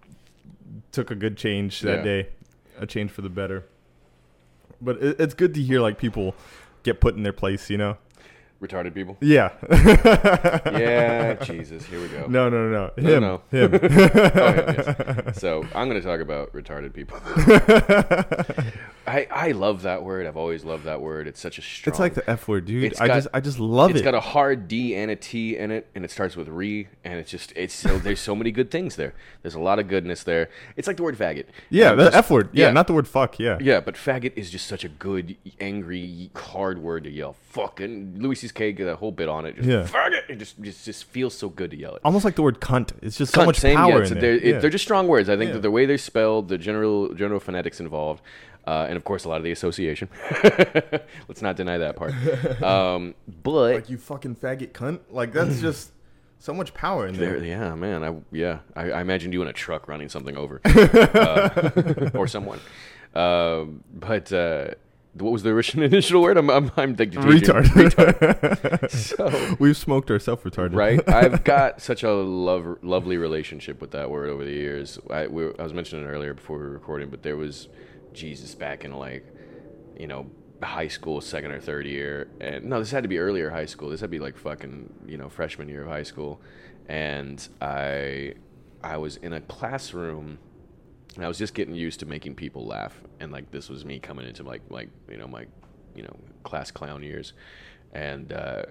took 0.90 1.12
a 1.12 1.14
good 1.14 1.36
change 1.36 1.80
that 1.82 1.98
Yeah. 1.98 2.02
day, 2.02 2.28
a 2.78 2.86
change 2.86 3.12
for 3.12 3.22
the 3.22 3.28
better. 3.28 3.64
But 4.80 5.00
it, 5.00 5.20
it's 5.20 5.34
good 5.34 5.54
to 5.54 5.62
hear 5.62 5.80
like 5.80 5.96
people 5.96 6.34
get 6.82 7.00
put 7.00 7.14
in 7.14 7.22
their 7.22 7.32
place, 7.32 7.70
you 7.70 7.78
know? 7.78 7.98
Retarded 8.62 8.94
people. 8.94 9.16
Yeah. 9.20 9.50
Yeah, 10.72 11.34
Jesus. 11.34 11.84
Here 11.84 12.00
we 12.00 12.08
go. 12.08 12.26
no, 12.28 12.48
no, 12.48 12.68
no, 12.68 12.90
No, 12.96 13.14
him, 13.14 13.20
no. 13.22 13.42
him. 13.50 13.74
Oh, 13.82 14.54
yes. 14.54 15.38
So 15.42 15.64
I'm 15.74 15.88
going 15.88 16.00
to 16.00 16.06
talk 16.06 16.20
about 16.20 16.52
retarded 16.52 16.94
people. 16.94 17.18
I 19.04 19.26
I 19.32 19.50
love 19.52 19.82
that 19.82 20.04
word. 20.04 20.26
I've 20.26 20.36
always 20.36 20.64
loved 20.64 20.84
that 20.84 21.00
word. 21.00 21.26
It's 21.26 21.40
such 21.40 21.58
a 21.58 21.62
strong. 21.62 21.90
It's 21.92 21.98
like 21.98 22.14
the 22.14 22.28
F 22.30 22.46
word, 22.46 22.66
dude. 22.66 22.84
It's 22.84 23.00
I 23.00 23.08
got- 23.08 23.14
just 23.16 23.28
I 23.34 23.40
just 23.40 23.58
love 23.58 23.90
It's 23.90 23.96
it. 23.96 24.00
It's 24.00 24.04
got 24.04 24.14
a 24.14 24.20
hard 24.20 24.68
D 24.68 24.94
and 24.94 25.10
a 25.10 25.16
T 25.16 25.56
in 25.56 25.72
it, 25.72 25.88
and 25.96 26.04
it 26.04 26.10
starts 26.12 26.36
with 26.36 26.46
re, 26.48 26.86
and 27.02 27.18
it's 27.18 27.30
just 27.30 27.52
it's 27.56 27.74
so 27.74 27.98
there's 27.98 28.20
so 28.20 28.36
many 28.36 28.52
good 28.52 28.70
things 28.70 28.94
there. 28.94 29.14
There's 29.42 29.56
a 29.56 29.60
lot 29.60 29.80
of 29.80 29.88
goodness 29.88 30.22
there. 30.22 30.50
It's 30.76 30.86
like 30.86 30.96
the 30.98 31.02
word 31.02 31.18
faggot. 31.18 31.46
yeah, 31.68 31.90
Um, 31.90 31.98
the 31.98 32.14
F 32.14 32.30
word. 32.30 32.50
Yeah, 32.52 32.66
yeah. 32.66 32.72
not 32.72 32.86
the 32.86 32.92
word 32.92 33.08
fuck. 33.08 33.40
Yeah. 33.40 33.58
Yeah, 33.60 33.80
but 33.80 33.96
faggot 33.96 34.34
is 34.36 34.50
just 34.50 34.68
such 34.68 34.84
a 34.84 34.88
good, 34.88 35.36
angry, 35.60 36.30
hard 36.36 36.78
word 36.78 37.02
to 37.04 37.10
yell. 37.10 37.34
Fucking 37.50 38.14
Louis 38.18 38.36
C.K. 38.52 38.72
got 38.72 38.86
a 38.88 38.96
whole 38.96 39.12
bit 39.12 39.28
on 39.28 39.46
it. 39.46 39.56
Just 39.56 39.68
Yeah. 39.68 39.82
faggot. 39.84 40.28
It 40.28 40.36
just, 40.38 40.60
just 40.62 40.84
just 40.84 41.04
feels 41.04 41.34
so 41.36 41.48
good 41.48 41.70
to 41.72 41.76
yell 41.76 41.94
it. 41.96 42.02
Almost 42.04 42.24
like 42.24 42.36
the 42.36 42.42
word 42.42 42.60
cunt. 42.60 42.92
It's 43.02 43.16
just 43.18 43.32
so 43.34 43.42
Cunt, 43.42 43.46
much 43.46 43.58
same, 43.60 43.76
power 43.76 43.90
yeah, 43.90 43.98
in 44.00 44.06
so. 44.06 44.14
They're, 44.14 44.34
it- 44.34 44.44
Yeah. 44.44 44.58
they're 44.60 44.70
just 44.70 44.84
strong 44.84 45.08
words. 45.08 45.28
I 45.28 45.36
think 45.36 45.48
Yeah. 45.48 45.54
that 45.54 45.62
the 45.62 45.70
way 45.70 45.86
they're 45.86 45.98
spelled, 45.98 46.48
the 46.48 46.58
general 46.58 47.14
general 47.14 47.40
phonetics 47.40 47.80
involved, 47.80 48.22
uh, 48.66 48.86
and 48.88 48.96
of 48.96 49.04
course 49.04 49.24
a 49.24 49.28
lot 49.28 49.38
of 49.38 49.44
the 49.44 49.52
association. 49.52 50.08
Let's 51.28 51.42
not 51.42 51.56
deny 51.56 51.78
that 51.78 51.96
part. 51.96 52.12
Um, 52.62 53.14
but 53.42 53.72
like 53.74 53.90
you 53.90 53.98
fucking 53.98 54.36
faggot 54.36 54.70
cunt. 54.72 55.00
Like 55.10 55.32
that's 55.32 55.60
just 55.68 55.90
so 56.38 56.52
much 56.52 56.74
power 56.74 57.06
in 57.06 57.16
there. 57.16 57.38
There, 57.40 57.44
yeah, 57.44 57.74
man. 57.74 58.04
I 58.04 58.14
yeah. 58.30 58.58
I, 58.76 58.90
I 58.92 59.00
imagined 59.00 59.32
you 59.32 59.42
in 59.42 59.48
a 59.48 59.52
truck 59.52 59.88
running 59.88 60.08
something 60.08 60.36
over, 60.36 60.60
uh, 60.64 62.10
or 62.14 62.26
someone. 62.28 62.60
Um, 63.14 63.82
but 63.92 64.32
uh, 64.32 64.68
what 65.14 65.32
was 65.32 65.42
the 65.42 65.50
original 65.50 65.84
initial 65.92 66.22
word? 66.22 66.36
I'm 66.36 66.48
I'm, 66.50 66.70
I'm 66.76 66.96
like, 66.96 67.10
Retard. 67.10 67.64
Retard. 67.64 68.90
So 68.90 69.56
We've 69.58 69.76
smoked 69.76 70.10
ourselves 70.10 70.42
retarded. 70.42 70.74
right, 70.74 71.06
I've 71.08 71.44
got 71.44 71.80
such 71.82 72.02
a 72.02 72.10
love, 72.12 72.78
lovely 72.82 73.16
relationship 73.16 73.80
with 73.80 73.90
that 73.92 74.10
word 74.10 74.30
over 74.30 74.44
the 74.44 74.52
years. 74.52 74.98
I 75.10 75.26
we, 75.26 75.46
I 75.58 75.62
was 75.62 75.72
mentioning 75.74 76.04
it 76.04 76.08
earlier 76.08 76.34
before 76.34 76.58
we 76.58 76.64
were 76.64 76.70
recording, 76.70 77.10
but 77.10 77.22
there 77.22 77.36
was 77.36 77.68
Jesus 78.12 78.54
back 78.54 78.84
in 78.84 78.92
like, 78.92 79.24
you 79.98 80.06
know. 80.06 80.30
High 80.62 80.86
school, 80.86 81.20
second 81.20 81.50
or 81.50 81.58
third 81.60 81.86
year, 81.86 82.28
and 82.40 82.66
no, 82.66 82.78
this 82.78 82.92
had 82.92 83.02
to 83.02 83.08
be 83.08 83.18
earlier 83.18 83.50
high 83.50 83.66
school. 83.66 83.88
This 83.90 83.98
had 83.98 84.06
to 84.06 84.10
be 84.12 84.20
like 84.20 84.36
fucking, 84.38 84.92
you 85.08 85.16
know, 85.16 85.28
freshman 85.28 85.68
year 85.68 85.82
of 85.82 85.88
high 85.88 86.04
school, 86.04 86.40
and 86.88 87.48
I, 87.60 88.34
I 88.80 88.96
was 88.98 89.16
in 89.16 89.32
a 89.32 89.40
classroom 89.40 90.38
and 91.16 91.24
I 91.24 91.28
was 91.28 91.38
just 91.38 91.54
getting 91.54 91.74
used 91.74 92.00
to 92.00 92.06
making 92.06 92.34
people 92.34 92.66
laugh, 92.66 93.00
and 93.20 93.32
like 93.32 93.50
this 93.50 93.68
was 93.68 93.84
me 93.84 93.98
coming 93.98 94.26
into 94.26 94.42
like 94.42 94.62
like 94.70 94.88
you 95.10 95.16
know 95.16 95.26
my 95.26 95.46
you 95.94 96.02
know 96.02 96.16
class 96.42 96.70
clown 96.70 97.02
years, 97.02 97.32
and 97.92 98.32
uh, 98.32 98.64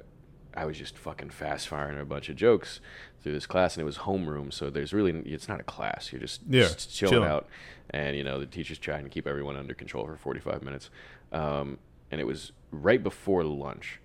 I 0.55 0.65
was 0.65 0.77
just 0.77 0.98
fucking 0.98 1.29
fast 1.29 1.67
firing 1.67 2.00
a 2.00 2.05
bunch 2.05 2.29
of 2.29 2.36
jokes 2.36 2.79
through 3.21 3.33
this 3.33 3.45
class, 3.45 3.75
and 3.75 3.81
it 3.81 3.86
was 3.86 4.00
homeroom, 4.00 4.51
so 4.51 4.69
there's 4.69 4.93
really 4.93 5.12
it's 5.25 5.48
not 5.48 5.60
a 5.60 5.63
class. 5.63 6.12
You're 6.12 6.21
just, 6.21 6.41
Yeah, 6.50 6.63
just 6.63 6.93
chilling, 6.93 7.13
chilling. 7.13 7.29
out, 7.29 7.48
and 7.91 8.17
you 8.17 8.24
know 8.24 8.39
the 8.39 8.45
teacher's 8.45 8.79
trying 8.79 9.03
to 9.03 9.10
keep 9.10 9.27
everyone 9.27 9.55
under 9.55 9.74
control 9.74 10.05
for 10.05 10.17
45 10.17 10.63
minutes, 10.63 10.89
um, 11.31 11.77
and 12.10 12.19
it 12.19 12.25
was 12.25 12.51
right 12.71 13.01
before 13.01 13.43
lunch, 13.43 14.00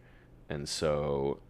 and 0.49 0.69
so 0.69 1.41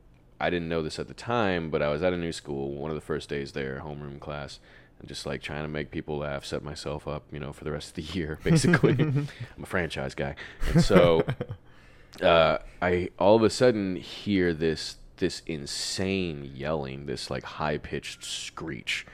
I 0.40 0.50
didn't 0.50 0.68
know 0.68 0.82
this 0.82 0.98
at 0.98 1.08
the 1.08 1.14
time, 1.14 1.70
but 1.70 1.82
I 1.82 1.88
was 1.88 2.02
at 2.02 2.12
a 2.12 2.16
new 2.16 2.32
school, 2.32 2.74
one 2.74 2.90
of 2.90 2.94
the 2.94 3.00
first 3.00 3.28
days 3.28 3.52
there, 3.52 3.82
homeroom 3.84 4.20
class, 4.20 4.60
just 5.06 5.26
like 5.26 5.42
trying 5.42 5.62
to 5.62 5.68
make 5.68 5.90
people 5.90 6.18
laugh, 6.18 6.44
set 6.44 6.62
myself 6.62 7.06
up, 7.08 7.24
you 7.32 7.38
know, 7.40 7.52
for 7.52 7.64
the 7.64 7.72
rest 7.72 7.88
of 7.88 7.94
the 7.94 8.18
year, 8.18 8.38
basically. 8.44 8.92
I'm 8.98 9.28
a 9.62 9.66
franchise 9.66 10.14
guy, 10.14 10.34
and 10.72 10.82
so 10.82 11.24
uh, 12.22 12.58
I 12.82 13.10
all 13.18 13.36
of 13.36 13.42
a 13.42 13.50
sudden 13.50 13.96
hear 13.96 14.52
this 14.52 14.96
this 15.18 15.42
insane 15.46 16.50
yelling, 16.54 17.06
this 17.06 17.30
like 17.30 17.44
high 17.44 17.78
pitched 17.78 18.24
screech, 18.24 19.06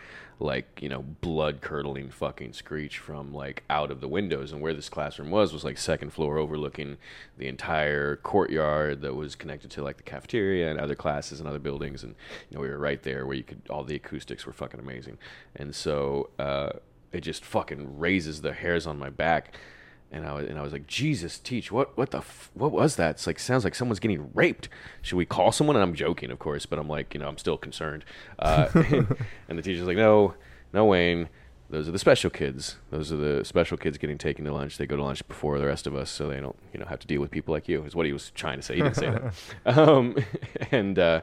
like 0.42 0.80
you 0.82 0.88
know 0.88 1.02
blood 1.02 1.60
curdling 1.60 2.10
fucking 2.10 2.52
screech 2.52 2.98
from 2.98 3.32
like 3.32 3.62
out 3.70 3.90
of 3.90 4.00
the 4.00 4.08
windows. 4.08 4.52
And 4.52 4.60
where 4.60 4.74
this 4.74 4.88
classroom 4.88 5.30
was 5.30 5.52
was 5.52 5.64
like 5.64 5.78
second 5.78 6.10
floor, 6.10 6.38
overlooking 6.38 6.98
the 7.38 7.48
entire 7.48 8.16
courtyard 8.16 9.00
that 9.02 9.14
was 9.14 9.34
connected 9.34 9.70
to 9.72 9.82
like 9.82 9.96
the 9.96 10.02
cafeteria 10.02 10.70
and 10.70 10.78
other 10.78 10.94
classes 10.94 11.40
and 11.40 11.48
other 11.48 11.58
buildings. 11.58 12.02
And 12.02 12.14
you 12.50 12.56
know 12.56 12.60
we 12.60 12.68
were 12.68 12.78
right 12.78 13.02
there 13.02 13.26
where 13.26 13.36
you 13.36 13.44
could 13.44 13.62
all 13.70 13.84
the 13.84 13.96
acoustics 13.96 14.46
were 14.46 14.52
fucking 14.52 14.80
amazing. 14.80 15.18
And 15.56 15.74
so 15.74 16.30
uh, 16.38 16.70
it 17.12 17.20
just 17.20 17.44
fucking 17.44 17.98
raises 17.98 18.42
the 18.42 18.52
hairs 18.52 18.86
on 18.86 18.98
my 18.98 19.10
back 19.10 19.56
and 20.12 20.26
I 20.26 20.32
was 20.34 20.46
and 20.48 20.58
I 20.58 20.62
was 20.62 20.72
like, 20.72 20.86
Jesus, 20.86 21.38
teach 21.38 21.72
what 21.72 21.96
what 21.96 22.10
the 22.10 22.18
f- 22.18 22.50
what 22.54 22.70
was 22.70 22.96
that? 22.96 23.12
It's 23.12 23.26
like 23.26 23.38
sounds 23.38 23.64
like 23.64 23.74
someone's 23.74 23.98
getting 23.98 24.30
raped. 24.34 24.68
Should 25.00 25.16
we 25.16 25.24
call 25.24 25.50
someone? 25.52 25.74
And 25.74 25.82
I'm 25.82 25.94
joking, 25.94 26.30
of 26.30 26.38
course, 26.38 26.66
but 26.66 26.78
I'm 26.78 26.88
like, 26.88 27.14
you 27.14 27.20
know, 27.20 27.28
I'm 27.28 27.38
still 27.38 27.56
concerned. 27.56 28.04
Uh, 28.38 28.68
and 29.48 29.58
the 29.58 29.62
teacher's 29.62 29.86
like, 29.86 29.96
No, 29.96 30.34
no, 30.72 30.84
Wayne. 30.84 31.28
Those 31.70 31.88
are 31.88 31.92
the 31.92 31.98
special 31.98 32.28
kids. 32.28 32.76
Those 32.90 33.10
are 33.10 33.16
the 33.16 33.46
special 33.46 33.78
kids 33.78 33.96
getting 33.96 34.18
taken 34.18 34.44
to 34.44 34.52
lunch. 34.52 34.76
They 34.76 34.84
go 34.84 34.96
to 34.96 35.02
lunch 35.02 35.26
before 35.26 35.58
the 35.58 35.64
rest 35.64 35.86
of 35.86 35.96
us, 35.96 36.10
so 36.10 36.28
they 36.28 36.38
don't, 36.38 36.58
you 36.74 36.78
know, 36.78 36.84
have 36.84 36.98
to 36.98 37.06
deal 37.06 37.18
with 37.18 37.30
people 37.30 37.54
like 37.54 37.66
you. 37.66 37.82
Is 37.84 37.94
what 37.94 38.04
he 38.04 38.12
was 38.12 38.30
trying 38.32 38.58
to 38.58 38.62
say. 38.62 38.76
He 38.76 38.82
didn't 38.82 38.96
say 38.96 39.10
that. 39.10 39.34
Um, 39.78 40.16
and 40.70 40.98
uh, 40.98 41.22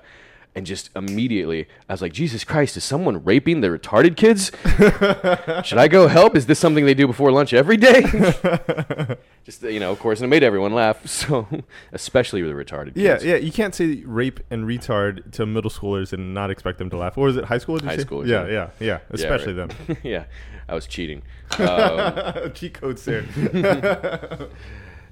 and 0.55 0.65
just 0.65 0.89
immediately, 0.95 1.67
I 1.87 1.93
was 1.93 2.01
like, 2.01 2.11
Jesus 2.11 2.43
Christ, 2.43 2.75
is 2.75 2.83
someone 2.83 3.23
raping 3.23 3.61
the 3.61 3.67
retarded 3.67 4.17
kids? 4.17 4.51
Should 5.67 5.77
I 5.77 5.87
go 5.87 6.07
help? 6.07 6.35
Is 6.35 6.47
this 6.47 6.57
something 6.59 6.85
they 6.85 6.93
do 6.95 7.05
before 7.07 7.31
lunch 7.31 7.53
every 7.53 7.77
day? 7.77 8.01
just 9.45 9.61
you 9.63 9.79
know, 9.79 9.91
of 9.91 9.99
course, 9.99 10.19
and 10.19 10.25
it 10.25 10.29
made 10.29 10.43
everyone 10.43 10.73
laugh. 10.73 10.99
So, 11.19 11.47
especially 11.93 12.41
with 12.41 12.51
the 12.51 12.63
retarded. 12.63 12.93
Yeah, 12.95 13.13
kids. 13.13 13.25
yeah. 13.25 13.33
Yeah, 13.35 13.39
you 13.41 13.51
can't 13.51 13.75
say 13.75 14.03
rape 14.05 14.39
and 14.49 14.65
retard 14.65 15.31
to 15.33 15.45
middle 15.45 15.69
schoolers 15.69 16.13
and 16.13 16.33
not 16.33 16.49
expect 16.49 16.77
them 16.79 16.89
to 16.89 16.97
laugh. 16.97 17.17
Or 17.17 17.27
is 17.29 17.35
it 17.37 17.45
high 17.45 17.57
school? 17.59 17.79
High 17.79 17.97
schoolers, 17.97 18.27
Yeah, 18.27 18.45
yeah. 18.47 18.69
yeah, 18.79 18.85
yeah. 18.87 18.99
Especially 19.11 19.53
right. 19.53 19.69
them. 19.87 19.97
yeah, 20.03 20.25
I 20.67 20.73
was 20.75 20.87
cheating. 20.87 21.21
Um, 21.59 22.51
Cheat 22.53 22.73
codes 22.73 23.05
there. 23.05 23.25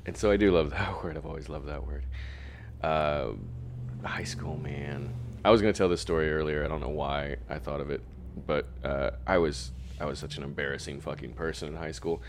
And 0.05 0.15
so 0.15 0.31
I 0.31 0.37
do 0.37 0.51
love 0.51 0.69
that 0.71 1.03
word. 1.03 1.17
I've 1.17 1.25
always 1.25 1.49
loved 1.49 1.67
that 1.67 1.85
word. 1.85 2.05
Uh, 2.81 3.31
high 4.03 4.23
school, 4.23 4.57
man. 4.57 5.13
I 5.43 5.49
was 5.49 5.61
gonna 5.61 5.73
tell 5.73 5.89
this 5.89 6.01
story 6.01 6.31
earlier. 6.31 6.63
I 6.63 6.67
don't 6.67 6.81
know 6.81 6.89
why 6.89 7.37
I 7.49 7.59
thought 7.59 7.79
of 7.79 7.89
it, 7.89 8.01
but 8.45 8.67
uh, 8.83 9.11
I 9.25 9.37
was 9.37 9.71
I 9.99 10.05
was 10.05 10.19
such 10.19 10.37
an 10.37 10.43
embarrassing 10.43 11.01
fucking 11.01 11.33
person 11.33 11.69
in 11.69 11.75
high 11.75 11.91
school. 11.91 12.21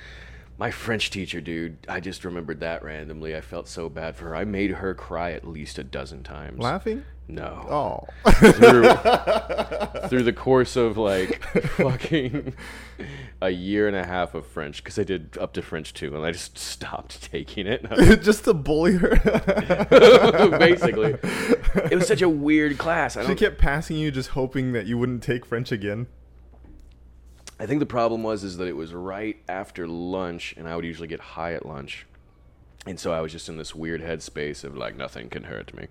My 0.57 0.71
French 0.71 1.11
teacher, 1.11 1.41
dude. 1.41 1.77
I 1.89 2.01
just 2.01 2.25
remembered 2.25 2.61
that 2.61 2.83
randomly. 2.83 3.37
I 3.37 3.41
felt 3.41 3.69
so 3.69 3.89
bad 3.89 4.17
for 4.17 4.27
her. 4.27 4.37
I 4.37 4.45
made 4.45 4.73
her 4.73 4.95
cry 4.95 5.33
at 5.33 5.47
least 5.47 5.79
a 5.79 5.85
dozen 5.85 6.23
times. 6.25 6.59
Laughing? 6.59 7.05
No. 7.29 8.07
Oh. 8.25 8.31
Through, 8.33 8.89
through 10.09 10.23
the 10.23 10.33
course 10.35 10.77
of 10.77 10.97
like 10.97 11.43
fucking 11.77 12.55
a 13.43 13.51
year 13.51 13.87
and 13.87 13.95
a 13.95 14.05
half 14.05 14.35
of 14.35 14.47
French, 14.47 14.83
because 14.83 14.99
I 14.99 15.05
did 15.05 15.37
up 15.39 15.53
to 15.53 15.63
French 15.63 15.93
two, 15.93 16.17
and 16.17 16.25
I 16.25 16.33
just 16.33 16.57
stopped 16.57 17.23
taking 17.31 17.67
it. 17.67 17.87
Just 18.23 18.45
to 18.45 18.55
bully 18.55 18.95
her. 18.95 19.17
Basically, 20.59 21.17
it 21.91 21.95
was 21.95 22.07
such 22.07 22.23
a 22.23 22.29
weird 22.29 22.79
class. 22.79 23.17
I 23.17 23.27
she 23.27 23.35
kept 23.35 23.59
passing 23.59 23.97
you 23.99 24.11
just 24.11 24.31
hoping 24.31 24.73
that 24.73 24.87
you 24.87 24.97
wouldn't 24.97 25.23
take 25.23 25.45
French 25.45 25.71
again. 25.71 26.07
I 27.61 27.67
think 27.67 27.81
the 27.81 27.87
problem 27.87 28.23
was 28.23 28.45
is 28.45 28.57
that 28.57 28.69
it 28.69 28.77
was 28.77 28.95
right 28.95 29.37
after 29.49 29.87
lunch, 29.87 30.55
and 30.57 30.69
I 30.69 30.77
would 30.77 30.85
usually 30.85 31.09
get 31.09 31.21
high 31.21 31.53
at 31.55 31.67
lunch. 31.67 32.07
And 32.89 32.99
so 32.99 33.13
I 33.13 33.21
was 33.21 33.33
just 33.33 33.49
in 33.49 33.57
this 33.59 33.75
weird 33.75 34.01
headspace 34.03 34.65
of 34.65 34.77
like 34.77 34.97
nothing 34.97 35.29
can 35.29 35.45
hurt 35.45 35.75
me. 35.75 35.87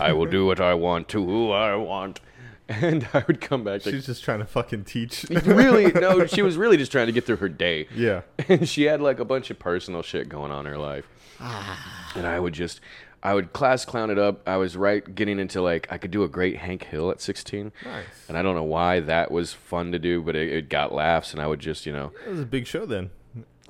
I 0.00 0.12
will 0.12 0.26
do 0.26 0.46
what 0.46 0.60
I 0.60 0.74
want 0.74 1.08
to 1.10 1.24
who 1.24 1.50
I 1.52 1.74
want. 1.76 2.20
And 2.70 3.08
I 3.14 3.24
would 3.26 3.40
come 3.40 3.64
back 3.64 3.86
like 3.86 3.94
She's 3.94 4.04
just 4.04 4.22
trying 4.22 4.40
to 4.40 4.44
fucking 4.44 4.84
teach. 4.84 5.24
really 5.46 5.90
no, 5.90 6.26
she 6.34 6.42
was 6.42 6.58
really 6.58 6.76
just 6.76 6.92
trying 6.92 7.06
to 7.06 7.12
get 7.12 7.24
through 7.24 7.36
her 7.36 7.48
day. 7.48 7.88
yeah. 7.94 8.20
and 8.46 8.68
she 8.68 8.82
had 8.82 9.00
like 9.00 9.18
a 9.20 9.24
bunch 9.24 9.48
of 9.50 9.58
personal 9.58 10.02
shit 10.02 10.28
going 10.28 10.52
on 10.52 10.66
in 10.66 10.72
her 10.72 10.78
life. 10.78 11.08
Ah. 11.40 12.12
and 12.14 12.26
I 12.26 12.38
would 12.38 12.52
just, 12.52 12.80
I 13.22 13.32
would 13.32 13.54
class 13.54 13.86
clown 13.86 14.10
it 14.10 14.18
up. 14.18 14.46
I 14.46 14.58
was 14.58 14.76
right 14.76 15.14
getting 15.14 15.38
into 15.38 15.62
like 15.62 15.86
I 15.90 15.96
could 15.96 16.10
do 16.10 16.24
a 16.24 16.28
great 16.28 16.56
Hank 16.58 16.84
Hill 16.84 17.10
at 17.10 17.22
16. 17.22 17.72
Nice. 17.86 18.04
And 18.28 18.36
I 18.36 18.42
don't 18.42 18.54
know 18.54 18.64
why 18.64 19.00
that 19.00 19.30
was 19.30 19.54
fun 19.54 19.92
to 19.92 19.98
do, 19.98 20.20
but 20.20 20.36
it, 20.36 20.52
it 20.52 20.68
got 20.68 20.92
laughs, 20.92 21.32
and 21.32 21.40
I 21.40 21.46
would 21.46 21.60
just, 21.60 21.86
you 21.86 21.92
know, 21.94 22.12
It 22.26 22.30
was 22.32 22.40
a 22.40 22.44
big 22.46 22.66
show 22.66 22.84
then. 22.84 23.08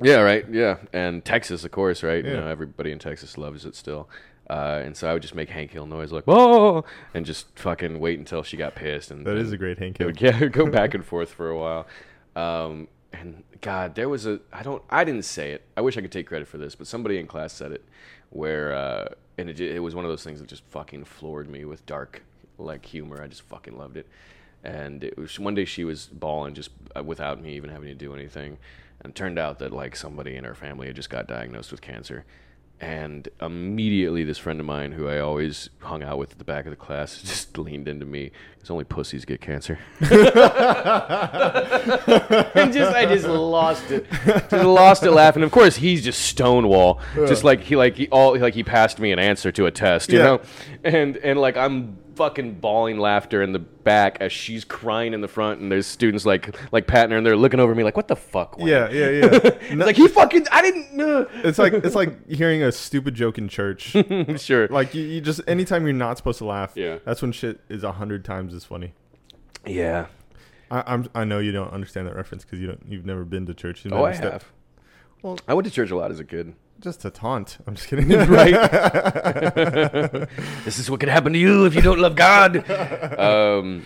Yeah, 0.02 0.20
right, 0.20 0.44
yeah, 0.50 0.78
and 0.92 1.24
Texas, 1.24 1.64
of 1.64 1.70
course, 1.70 2.02
right? 2.02 2.24
You 2.24 2.32
know, 2.32 2.46
everybody 2.46 2.92
in 2.92 2.98
Texas 2.98 3.38
loves 3.38 3.64
it 3.64 3.74
still. 3.74 4.08
Uh, 4.50 4.80
and 4.82 4.96
so 4.96 5.08
I 5.08 5.12
would 5.12 5.20
just 5.20 5.34
make 5.34 5.50
Hank 5.50 5.72
Hill 5.72 5.86
noise 5.86 6.10
like 6.10 6.24
"whoa" 6.24 6.84
and 7.12 7.26
just 7.26 7.58
fucking 7.58 8.00
wait 8.00 8.18
until 8.18 8.42
she 8.42 8.56
got 8.56 8.74
pissed. 8.74 9.10
And 9.10 9.26
that 9.26 9.36
is 9.36 9.52
a 9.52 9.58
great 9.58 9.78
Hank 9.78 9.98
Hill. 9.98 10.06
would 10.06 10.20
yeah, 10.20 10.46
go 10.46 10.66
back 10.70 10.94
and 10.94 11.04
forth 11.04 11.30
for 11.30 11.50
a 11.50 11.58
while. 11.58 11.86
Um, 12.34 12.88
and 13.12 13.42
God, 13.60 13.94
there 13.94 14.08
was 14.08 14.26
a 14.26 14.40
I 14.52 14.62
don't 14.62 14.82
I 14.88 15.04
didn't 15.04 15.24
say 15.24 15.52
it. 15.52 15.66
I 15.76 15.82
wish 15.82 15.98
I 15.98 16.00
could 16.00 16.12
take 16.12 16.26
credit 16.26 16.48
for 16.48 16.56
this, 16.56 16.74
but 16.74 16.86
somebody 16.86 17.18
in 17.18 17.26
class 17.26 17.52
said 17.52 17.72
it, 17.72 17.84
where 18.30 18.72
uh, 18.72 19.08
and 19.36 19.50
it, 19.50 19.60
it 19.60 19.80
was 19.80 19.94
one 19.94 20.04
of 20.06 20.10
those 20.10 20.24
things 20.24 20.40
that 20.40 20.48
just 20.48 20.64
fucking 20.70 21.04
floored 21.04 21.50
me 21.50 21.66
with 21.66 21.84
dark 21.84 22.22
like 22.56 22.86
humor. 22.86 23.22
I 23.22 23.26
just 23.26 23.42
fucking 23.42 23.76
loved 23.76 23.98
it. 23.98 24.06
And 24.64 25.04
it 25.04 25.16
was 25.16 25.38
one 25.38 25.54
day 25.54 25.64
she 25.64 25.84
was 25.84 26.06
bawling 26.06 26.54
just 26.54 26.70
uh, 26.96 27.02
without 27.02 27.40
me 27.40 27.54
even 27.54 27.70
having 27.70 27.88
to 27.88 27.94
do 27.94 28.14
anything, 28.14 28.58
and 29.00 29.10
it 29.10 29.14
turned 29.14 29.38
out 29.38 29.58
that 29.60 29.72
like 29.72 29.96
somebody 29.96 30.36
in 30.36 30.44
her 30.44 30.54
family 30.54 30.88
had 30.88 30.96
just 30.96 31.10
got 31.10 31.26
diagnosed 31.26 31.70
with 31.70 31.80
cancer. 31.80 32.24
And 32.80 33.28
immediately, 33.40 34.22
this 34.22 34.38
friend 34.38 34.60
of 34.60 34.66
mine, 34.66 34.92
who 34.92 35.08
I 35.08 35.18
always 35.18 35.68
hung 35.80 36.04
out 36.04 36.16
with 36.16 36.30
at 36.30 36.38
the 36.38 36.44
back 36.44 36.64
of 36.64 36.70
the 36.70 36.76
class, 36.76 37.20
just 37.22 37.58
leaned 37.58 37.88
into 37.88 38.06
me. 38.06 38.30
It's 38.60 38.70
only 38.70 38.84
pussies 38.84 39.24
get 39.24 39.40
cancer. 39.40 39.80
and 40.00 40.10
just 42.72 42.94
I 42.94 43.06
just 43.06 43.26
lost 43.26 43.90
it, 43.90 44.06
just 44.50 44.52
lost 44.52 45.02
it 45.02 45.10
laughing. 45.10 45.42
Of 45.42 45.50
course, 45.50 45.76
he's 45.76 46.04
just 46.04 46.20
stonewall, 46.22 47.00
just 47.14 47.44
like 47.44 47.60
he 47.62 47.76
like 47.76 47.96
he 47.96 48.08
all 48.10 48.38
like 48.38 48.54
he 48.54 48.62
passed 48.62 48.98
me 49.00 49.12
an 49.12 49.18
answer 49.18 49.50
to 49.52 49.66
a 49.66 49.70
test, 49.70 50.10
you 50.12 50.18
Yeah. 50.18 50.24
know, 50.24 50.40
and 50.84 51.16
and 51.18 51.40
like 51.40 51.56
I'm 51.56 51.98
fucking 52.18 52.54
bawling 52.60 52.98
laughter 52.98 53.42
in 53.42 53.52
the 53.52 53.58
back 53.58 54.18
as 54.20 54.32
she's 54.32 54.64
crying 54.64 55.14
in 55.14 55.22
the 55.22 55.28
front, 55.28 55.60
and 55.60 55.72
there's 55.72 55.86
students 55.86 56.26
like 56.26 56.54
like 56.72 56.86
patting 56.86 57.12
her, 57.12 57.16
and 57.16 57.24
they're 57.26 57.36
looking 57.36 57.60
over 57.60 57.74
me 57.74 57.84
like, 57.84 57.96
"What 57.96 58.08
the 58.08 58.16
fuck?" 58.16 58.58
Wayne?" 58.58 58.68
Yeah, 58.68 58.88
yeah, 58.90 59.08
yeah. 59.10 59.30
It's 59.32 59.74
like 59.76 59.96
he 59.96 60.08
fucking 60.08 60.46
I 60.52 60.60
didn't. 60.60 61.00
Uh. 61.00 61.24
it's 61.44 61.58
like 61.58 61.72
it's 61.72 61.94
like 61.94 62.28
hearing 62.28 62.62
a 62.62 62.70
stupid 62.72 63.14
joke 63.14 63.38
in 63.38 63.48
church. 63.48 63.96
sure. 64.36 64.68
like 64.68 64.94
you, 64.94 65.02
you 65.04 65.20
just 65.22 65.40
anytime 65.48 65.84
you're 65.84 65.92
not 65.94 66.18
supposed 66.18 66.38
to 66.38 66.44
laugh, 66.44 66.72
Yeah. 66.74 66.98
that's 67.06 67.22
when 67.22 67.32
shit 67.32 67.60
is 67.70 67.84
a 67.84 67.92
hundred 67.92 68.24
times 68.24 68.52
as 68.52 68.64
funny. 68.64 68.92
Yeah. 69.64 70.06
I, 70.70 70.82
I'm 70.86 71.08
I 71.14 71.24
know 71.24 71.38
you 71.38 71.52
don't 71.52 71.72
understand 71.72 72.06
that 72.08 72.14
reference 72.16 72.44
because 72.44 72.58
you 72.60 72.66
don't 72.66 72.84
you've 72.86 73.06
never 73.06 73.24
been 73.24 73.46
to 73.46 73.54
church. 73.54 73.84
You've 73.84 73.94
Oh, 73.94 74.04
I 74.04 74.14
have. 74.14 74.44
Well- 75.22 75.38
I 75.48 75.54
went 75.54 75.66
to 75.66 75.72
church 75.72 75.90
a 75.90 75.96
lot 75.96 76.10
as 76.10 76.20
a 76.20 76.24
kid. 76.24 76.54
Just 76.80 77.04
a 77.04 77.10
taunt. 77.10 77.58
I'm 77.66 77.74
just 77.74 77.88
kidding. 77.88 78.08
right? 78.28 78.52
this 80.64 80.78
is 80.78 80.90
what 80.90 81.00
can 81.00 81.08
happen 81.08 81.32
to 81.32 81.38
you 81.38 81.64
if 81.66 81.74
you 81.74 81.82
don't 81.82 81.98
love 81.98 82.14
God. 82.14 82.56
Um, 83.18 83.84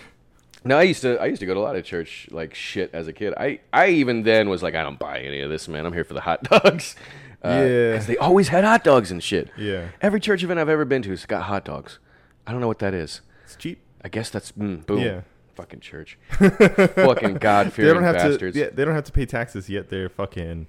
no, 0.65 0.79
I 0.79 0.83
used 0.83 1.03
to 1.03 1.19
I 1.21 1.27
used 1.27 1.41
to 1.41 1.47
go 1.47 1.55
to 1.55 1.61
a 1.61 1.63
lot 1.63 1.77
of 1.77 1.85
church 1.85 2.29
like 2.31 2.55
shit 2.55 2.91
as 2.93 3.09
a 3.09 3.13
kid. 3.13 3.35
I 3.37 3.61
I 3.73 3.89
even 3.89 4.23
then 4.25 4.49
was 4.49 4.63
like 4.63 4.75
I 4.75 4.83
don't 4.83 4.99
buy 4.99 5.21
any 5.21 5.41
of 5.41 5.51
this, 5.51 5.69
man. 5.69 5.87
I'm 5.87 5.93
here 5.93 6.05
for 6.05 6.15
the 6.15 6.21
hot 6.21 6.43
dogs. 6.45 6.95
Uh, 7.45 7.49
Yeah. 7.67 7.97
'cause 7.97 8.07
they 8.07 8.17
always 8.19 8.49
had 8.49 8.63
hot 8.63 8.85
dogs 8.85 9.11
and 9.11 9.23
shit. 9.23 9.51
Yeah. 9.57 9.89
Every 10.01 10.21
church 10.21 10.45
event 10.45 10.61
I've 10.61 10.69
ever 10.69 10.85
been 10.85 11.03
to 11.03 11.11
has 11.11 11.27
got 11.27 11.45
hot 11.45 11.65
dogs. 11.65 11.99
I 12.47 12.53
don't 12.53 12.61
know 12.61 12.69
what 12.69 12.79
that 12.81 12.95
is. 12.95 13.21
It's 13.45 13.57
cheap. 13.57 13.81
I 14.05 14.09
guess 14.09 14.31
that's 14.31 14.53
mm, 14.53 14.85
boom. 14.87 15.01
Yeah. 15.01 15.21
Fucking 15.55 15.81
church. 15.81 16.19
Fucking 16.39 17.35
God 17.35 17.73
fearing 17.73 18.01
bastards. 18.03 18.55
to. 18.55 18.59
Yeah, 18.61 18.71
they 18.73 18.85
don't 18.85 18.95
have 18.95 19.05
to 19.05 19.13
pay 19.13 19.27
taxes 19.27 19.69
yet. 19.69 19.91
They're 19.91 20.09
fucking 20.09 20.67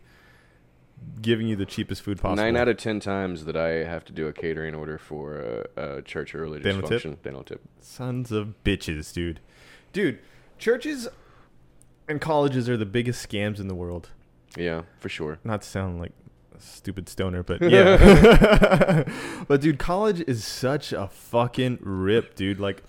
giving 1.22 1.48
you 1.48 1.56
the 1.56 1.66
cheapest 1.66 2.02
food 2.02 2.20
possible. 2.20 2.44
Nine 2.44 2.58
out 2.58 2.68
of 2.68 2.78
ten 2.78 3.00
times 3.00 3.46
that 3.46 3.56
I 3.56 3.84
have 3.86 4.06
to 4.06 4.14
do 4.14 4.28
a 4.28 4.34
catering 4.34 4.76
order 4.76 4.98
for 4.98 5.66
a, 5.76 5.98
a 5.98 6.02
church 6.02 6.36
or 6.36 6.42
religious 6.42 6.76
tip? 6.76 6.90
function, 6.90 7.18
they 7.24 7.32
don't 7.32 7.46
tip. 7.46 7.62
Sons 7.82 8.32
of 8.32 8.56
bitches, 8.64 9.14
dude. 9.14 9.40
Dude, 9.92 10.20
churches 10.58 11.08
and 12.08 12.20
colleges 12.20 12.70
are 12.70 12.78
the 12.78 12.86
biggest 12.86 13.28
scams 13.28 13.60
in 13.60 13.68
the 13.68 13.76
world. 13.76 14.10
Yeah, 14.58 14.84
for 15.00 15.10
sure. 15.10 15.40
Not 15.44 15.62
to 15.64 15.68
sound 15.68 16.00
like 16.00 16.12
a 16.56 16.62
stupid 16.62 17.10
stoner, 17.10 17.44
but 17.44 17.62
yeah. 17.70 19.04
but 19.48 19.62
dude, 19.62 19.80
college 19.80 20.24
is 20.28 20.44
such 20.46 20.94
a 20.94 21.08
fucking 21.08 21.80
rip, 21.82 22.36
dude. 22.36 22.60
Like 22.60 22.84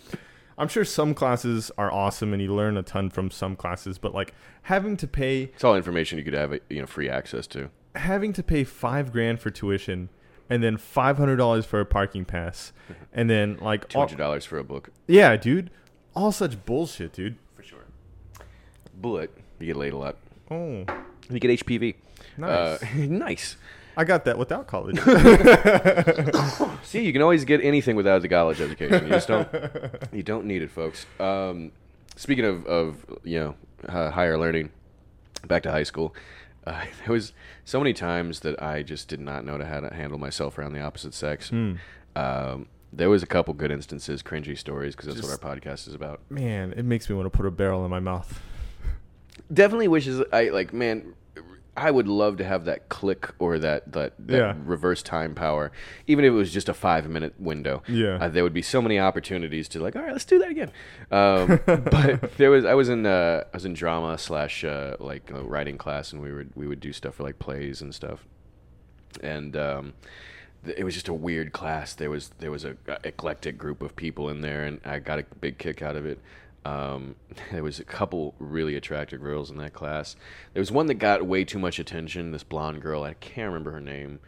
I'm 0.56 0.68
sure 0.68 0.84
some 0.84 1.14
classes 1.14 1.70
are 1.76 1.90
awesome 1.92 2.32
and 2.32 2.40
you 2.42 2.54
learn 2.54 2.76
a 2.76 2.82
ton 2.82 3.10
from 3.10 3.30
some 3.30 3.56
classes, 3.56 3.98
but 3.98 4.14
like 4.14 4.34
having 4.62 4.96
to 4.98 5.06
pay 5.08 5.44
It's 5.54 5.64
all 5.64 5.74
information 5.76 6.18
you 6.18 6.24
could 6.24 6.34
have, 6.34 6.58
you 6.70 6.80
know, 6.80 6.86
free 6.86 7.08
access 7.08 7.46
to. 7.48 7.70
having 7.94 8.32
to 8.34 8.42
pay 8.42 8.64
5 8.64 9.12
grand 9.12 9.40
for 9.40 9.50
tuition 9.50 10.08
and 10.50 10.62
then 10.62 10.76
$500 10.76 11.64
for 11.64 11.80
a 11.80 11.86
parking 11.86 12.24
pass 12.24 12.72
and 13.12 13.28
then 13.30 13.56
like 13.60 13.88
Two 13.88 13.98
all, 13.98 14.06
hundred 14.06 14.18
dollars 14.18 14.44
for 14.44 14.58
a 14.58 14.64
book. 14.64 14.90
yeah, 15.06 15.36
dude. 15.36 15.70
All 16.14 16.30
such 16.32 16.64
bullshit, 16.64 17.12
dude. 17.12 17.36
For 17.56 17.62
sure. 17.62 17.84
Bullet. 18.94 19.30
You 19.58 19.66
get 19.66 19.76
laid 19.76 19.92
a 19.92 19.96
lot. 19.96 20.16
Oh, 20.50 20.84
You 21.30 21.40
get 21.40 21.50
HPV. 21.64 21.94
nice. 22.36 22.82
Uh, 22.82 22.86
nice. 22.96 23.56
I 23.96 24.04
got 24.04 24.24
that 24.24 24.38
without 24.38 24.66
college. 24.66 24.98
See, 26.82 27.04
you 27.04 27.12
can 27.12 27.22
always 27.22 27.44
get 27.44 27.62
anything 27.62 27.96
without 27.96 28.22
the 28.22 28.28
college 28.28 28.60
education. 28.60 29.04
You 29.04 29.10
just 29.10 29.28
don't. 29.28 29.48
You 30.12 30.22
don't 30.22 30.46
need 30.46 30.62
it, 30.62 30.70
folks. 30.70 31.06
Um, 31.18 31.72
speaking 32.16 32.44
of, 32.44 32.66
of 32.66 33.04
you 33.24 33.40
know 33.40 33.54
uh, 33.88 34.10
higher 34.10 34.38
learning, 34.38 34.70
back 35.46 35.62
to 35.64 35.70
high 35.70 35.82
school. 35.82 36.14
Uh, 36.66 36.84
there 37.04 37.12
was 37.12 37.32
so 37.64 37.78
many 37.80 37.92
times 37.92 38.40
that 38.40 38.60
I 38.62 38.82
just 38.82 39.08
did 39.08 39.20
not 39.20 39.44
know 39.44 39.62
how 39.64 39.80
to 39.80 39.92
handle 39.94 40.18
myself 40.18 40.56
around 40.58 40.72
the 40.72 40.80
opposite 40.80 41.14
sex. 41.14 41.50
Um, 41.52 42.66
there 42.92 43.10
was 43.10 43.22
a 43.22 43.26
couple 43.26 43.54
good 43.54 43.72
instances, 43.72 44.22
cringy 44.22 44.56
stories, 44.56 44.94
because 44.94 45.06
that's 45.08 45.20
Just- 45.26 45.42
what 45.42 45.50
our 45.50 45.56
podcast 45.56 45.88
is 45.88 45.94
about. 45.94 46.20
Man, 46.30 46.72
it 46.76 46.84
makes 46.84 47.08
me 47.10 47.16
want 47.16 47.26
to 47.26 47.30
put 47.36 47.44
a 47.46 47.50
barrel 47.50 47.84
in 47.84 47.90
my 47.90 48.00
mouth. 48.00 48.40
definitely 49.52 49.88
wishes 49.88 50.22
I 50.32 50.50
like 50.50 50.72
man 50.72 51.14
I 51.76 51.90
would 51.90 52.06
love 52.06 52.36
to 52.36 52.44
have 52.44 52.64
that 52.66 52.88
click 52.88 53.30
or 53.38 53.58
that 53.58 53.92
that, 53.92 54.12
that 54.18 54.36
Yeah. 54.36 54.54
reverse 54.64 55.02
time 55.02 55.34
power 55.34 55.72
even 56.06 56.24
if 56.24 56.28
it 56.28 56.34
was 56.34 56.52
just 56.52 56.68
a 56.68 56.74
5 56.74 57.08
minute 57.08 57.34
window 57.38 57.82
Yeah. 57.88 58.18
uh, 58.20 58.28
there 58.28 58.42
would 58.44 58.52
be 58.54 58.62
so 58.62 58.80
many 58.80 58.98
opportunities 58.98 59.68
to 59.70 59.80
like 59.80 59.96
all 59.96 60.02
right 60.02 60.12
let's 60.12 60.24
do 60.24 60.38
that 60.38 60.50
again 60.50 60.70
um, 61.10 61.60
but 61.66 62.36
there 62.36 62.50
was 62.50 62.64
I 62.64 62.74
was 62.74 62.88
in 62.88 63.06
uh, 63.06 63.44
I 63.52 63.56
was 63.56 63.64
in 63.64 63.74
drama 63.74 64.16
slash 64.18 64.62
uh, 64.64 64.96
like 65.00 65.32
uh, 65.32 65.42
writing 65.42 65.76
class 65.78 66.12
and 66.12 66.22
we 66.22 66.32
would 66.32 66.50
we 66.54 66.66
would 66.66 66.80
do 66.80 66.92
stuff 66.92 67.16
for 67.16 67.24
like 67.24 67.38
plays 67.38 67.82
and 67.82 67.94
stuff 67.94 68.24
and 69.22 69.56
um, 69.56 69.92
th- 70.64 70.76
it 70.78 70.84
was 70.84 70.94
just 70.94 71.08
a 71.08 71.14
weird 71.14 71.52
class. 71.52 71.94
There 71.94 72.10
was 72.10 72.30
there 72.38 72.50
was 72.50 72.64
a, 72.64 72.76
a 72.88 72.98
eclectic 73.04 73.56
group 73.58 73.80
of 73.82 73.94
people 73.94 74.28
in 74.28 74.40
there, 74.40 74.64
and 74.64 74.80
I 74.84 74.98
got 74.98 75.18
a 75.20 75.24
big 75.40 75.58
kick 75.58 75.82
out 75.82 75.94
of 75.96 76.04
it. 76.04 76.18
Um, 76.64 77.16
there 77.52 77.62
was 77.62 77.80
a 77.80 77.84
couple 77.84 78.34
really 78.38 78.76
attractive 78.76 79.20
girls 79.20 79.50
in 79.50 79.56
that 79.58 79.72
class. 79.72 80.16
There 80.52 80.60
was 80.60 80.72
one 80.72 80.86
that 80.86 80.94
got 80.94 81.26
way 81.26 81.44
too 81.44 81.58
much 81.58 81.78
attention. 81.78 82.32
This 82.32 82.44
blonde 82.44 82.82
girl, 82.82 83.02
I 83.02 83.14
can't 83.14 83.48
remember 83.48 83.72
her 83.72 83.80
name. 83.80 84.20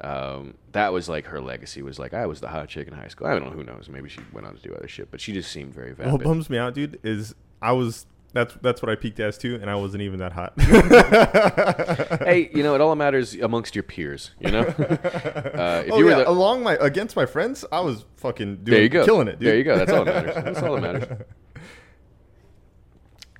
Um, 0.00 0.54
that 0.72 0.92
was 0.92 1.08
like 1.08 1.26
her 1.26 1.40
legacy. 1.40 1.82
Was 1.82 1.98
like 1.98 2.14
I 2.14 2.26
was 2.26 2.40
the 2.40 2.48
hot 2.48 2.68
chick 2.68 2.88
in 2.88 2.94
high 2.94 3.08
school. 3.08 3.26
I 3.28 3.32
don't 3.32 3.44
know. 3.44 3.50
Who 3.50 3.62
knows? 3.62 3.88
Maybe 3.88 4.08
she 4.08 4.20
went 4.32 4.46
on 4.46 4.56
to 4.56 4.60
do 4.60 4.74
other 4.74 4.88
shit, 4.88 5.10
but 5.10 5.20
she 5.20 5.32
just 5.32 5.52
seemed 5.52 5.72
very 5.72 5.92
What 5.92 6.22
bums 6.22 6.50
me 6.50 6.58
out, 6.58 6.74
dude, 6.74 6.98
is 7.04 7.34
I 7.62 7.72
was 7.72 8.06
that's 8.34 8.52
that's 8.62 8.82
what 8.82 8.90
I 8.90 8.96
peaked 8.96 9.20
as 9.20 9.38
too, 9.38 9.58
and 9.60 9.70
I 9.70 9.76
wasn't 9.76 10.02
even 10.02 10.18
that 10.18 10.32
hot. 10.32 10.54
hey, 12.22 12.50
you 12.52 12.64
know, 12.64 12.74
it 12.74 12.80
all 12.80 12.96
matters 12.96 13.34
amongst 13.36 13.76
your 13.76 13.84
peers. 13.84 14.32
You 14.40 14.50
know, 14.50 14.60
uh, 14.78 15.84
if 15.86 15.92
oh 15.92 15.98
you 15.98 16.04
were 16.04 16.10
yeah, 16.10 16.16
the, 16.18 16.28
along 16.28 16.64
my 16.64 16.74
against 16.80 17.14
my 17.14 17.26
friends, 17.26 17.64
I 17.70 17.78
was 17.78 18.04
fucking 18.16 18.64
doing, 18.64 18.74
there 18.74 18.82
you 18.82 18.88
go, 18.88 19.04
killing 19.04 19.28
it, 19.28 19.38
dude. 19.38 19.48
There 19.48 19.56
you 19.56 19.62
go. 19.62 19.76
That's 19.78 19.92
all 19.92 20.04
that 20.04 20.26
matters. 20.26 20.44
That's 20.44 20.62
all 20.62 20.74
that 20.74 20.82
matters. 20.82 21.26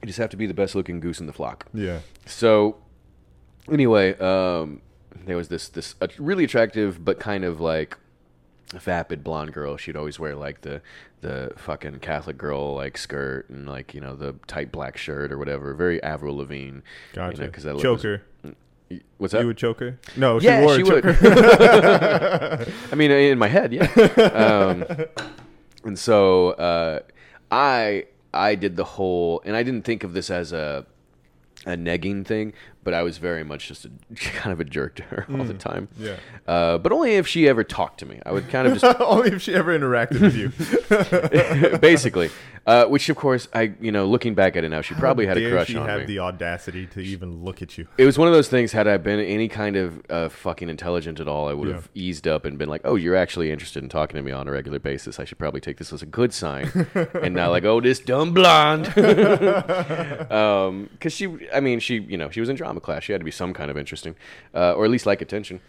You 0.05 0.09
just 0.09 0.19
have 0.19 0.31
to 0.31 0.37
be 0.37 0.47
the 0.47 0.53
best 0.55 0.75
looking 0.75 1.01
goose 1.01 1.19
in 1.19 1.27
the 1.27 1.33
flock. 1.33 1.67
yeah. 1.73 2.01
So, 2.27 2.77
anyway, 3.73 4.17
um, 4.19 4.83
there 5.25 5.37
was 5.37 5.49
this 5.49 5.69
this 5.71 5.95
really 6.19 6.45
attractive 6.45 7.03
but 7.05 7.19
kind 7.19 7.43
of 7.45 7.59
like 7.61 7.97
vapid 8.75 9.25
blonde 9.25 9.53
girl. 9.55 9.77
She'd 9.79 9.97
always 9.97 10.19
wear 10.21 10.35
like 10.37 10.61
the 10.61 10.83
the 11.23 11.53
fucking 11.57 12.01
Catholic 12.01 12.37
girl 12.37 12.75
like 12.75 12.99
skirt 12.99 13.49
and 13.49 13.67
like 13.67 13.95
you 13.95 14.01
know 14.03 14.15
the 14.15 14.35
tight 14.47 14.71
black 14.73 14.97
shirt 14.99 15.33
or 15.33 15.39
whatever. 15.39 15.73
Very 15.75 16.03
Avril 16.03 16.37
Lavigne. 16.37 16.81
Gotcha. 17.15 17.37
You 17.39 17.45
know, 17.45 17.51
'cause 17.51 17.65
that 17.65 17.79
choker. 17.79 18.23
was- 18.43 18.55
what's 19.17 19.33
that? 19.33 19.41
You 19.41 19.47
would 19.47 19.57
choke 19.57 19.81
her? 19.81 19.99
No, 20.17 20.39
she 20.39 20.45
yeah, 20.47 20.61
wore 20.61 20.75
she 20.77 20.83
a 20.83 20.85
would. 20.85 21.05
I 22.93 22.95
mean, 22.95 23.11
in 23.11 23.39
my 23.39 23.49
head, 23.49 23.73
yeah. 23.73 23.87
Um, 24.35 24.85
and 25.85 25.99
so 25.99 26.51
uh, 26.51 27.01
I 27.51 28.05
I 28.35 28.55
did 28.55 28.77
the 28.77 28.85
whole, 28.85 29.43
and 29.45 29.57
I 29.57 29.63
didn't 29.63 29.85
think 29.85 30.05
of 30.05 30.13
this 30.13 30.31
as 30.31 30.53
a 30.53 30.87
a 31.67 31.77
negging 31.77 32.27
thing, 32.27 32.53
but 32.85 32.93
I 32.95 33.03
was 33.03 33.17
very 33.19 33.43
much 33.45 33.69
just 33.69 33.85
a 33.87 33.91
kind 34.17 34.53
of 34.53 34.61
a 34.61 34.65
jerk 34.65 34.95
to 34.97 35.03
her 35.05 35.27
all 35.33 35.45
the 35.45 35.55
time. 35.55 35.89
yeah. 35.99 36.17
Uh, 36.47 36.77
but 36.79 36.93
only 36.93 37.15
if 37.15 37.27
she 37.27 37.49
ever 37.49 37.65
talked 37.65 38.01
to 38.01 38.07
me. 38.07 38.21
I 38.27 38.33
would 38.33 38.49
kind 38.51 38.69
of 38.69 38.79
just 38.79 38.85
Only 39.01 39.33
if 39.33 39.43
she 39.43 39.55
ever 39.55 39.77
interacted 39.79 40.21
with 40.21 40.37
you. 40.37 40.53
basically, 41.79 42.31
uh, 42.67 42.85
which 42.87 43.09
of 43.09 43.17
course 43.17 43.49
I, 43.53 43.73
you 43.81 43.93
know, 43.93 44.07
looking 44.07 44.35
back 44.35 44.57
at 44.57 44.65
it 44.65 44.69
now, 44.69 44.81
she 44.83 44.95
probably 44.95 45.27
had 45.27 45.37
a 45.37 45.41
Dare 45.41 45.51
crush 45.53 45.69
she 45.69 45.77
on 45.77 45.89
have 45.89 46.01
me. 46.01 46.07
the 46.07 46.19
audacity 46.21 46.87
to 46.89 47.01
even 47.01 47.45
look 47.45 47.63
at 47.63 47.77
you. 47.79 47.87
it 47.99 48.05
was 48.07 48.19
one 48.19 48.29
of 48.29 48.35
those 48.35 48.49
things. 48.49 48.73
Had 48.73 48.87
I 48.87 48.97
been 48.99 49.21
any 49.21 49.49
kind 49.49 49.77
of 49.77 50.03
uh, 50.11 50.29
fucking 50.29 50.69
intelligent 50.69 51.21
at 51.21 51.29
all, 51.29 51.49
I 51.49 51.53
would 51.55 51.69
have 51.69 51.89
eased 51.95 52.27
up 52.29 52.45
and 52.45 52.59
been 52.59 52.69
like, 52.69 52.83
"Oh, 52.85 52.97
you're 52.97 53.17
actually 53.17 53.51
interested 53.51 53.83
in 53.83 53.89
talking 53.89 54.17
to 54.17 54.23
me 54.23 54.33
on 54.33 54.49
a 54.49 54.51
regular 54.51 54.79
basis. 54.79 55.19
I 55.21 55.25
should 55.25 55.39
probably 55.39 55.61
take 55.61 55.79
this 55.79 55.93
as 55.93 56.03
a 56.03 56.07
good 56.07 56.33
sign." 56.33 56.71
and 57.23 57.35
now, 57.35 57.51
like, 57.51 57.65
"Oh, 57.65 57.81
this 57.81 58.01
dumb 58.01 58.33
blonde," 58.33 58.87
because 58.95 60.29
she, 61.13 61.37
I 61.53 61.61
mean, 61.61 61.81
she, 61.81 62.01
you 62.01 62.17
know, 62.17 62.31
she 62.31 62.41
was 62.41 62.49
in 62.49 62.57
drama 62.57 62.74
class. 62.81 63.09
You 63.09 63.13
had 63.15 63.21
to 63.21 63.25
be 63.25 63.31
some 63.31 63.53
kind 63.55 63.71
of 63.71 63.77
interesting, 63.77 64.15
uh, 64.55 64.75
or 64.75 64.85
at 64.85 64.91
least 64.91 65.07
like 65.07 65.21
attention, 65.23 65.61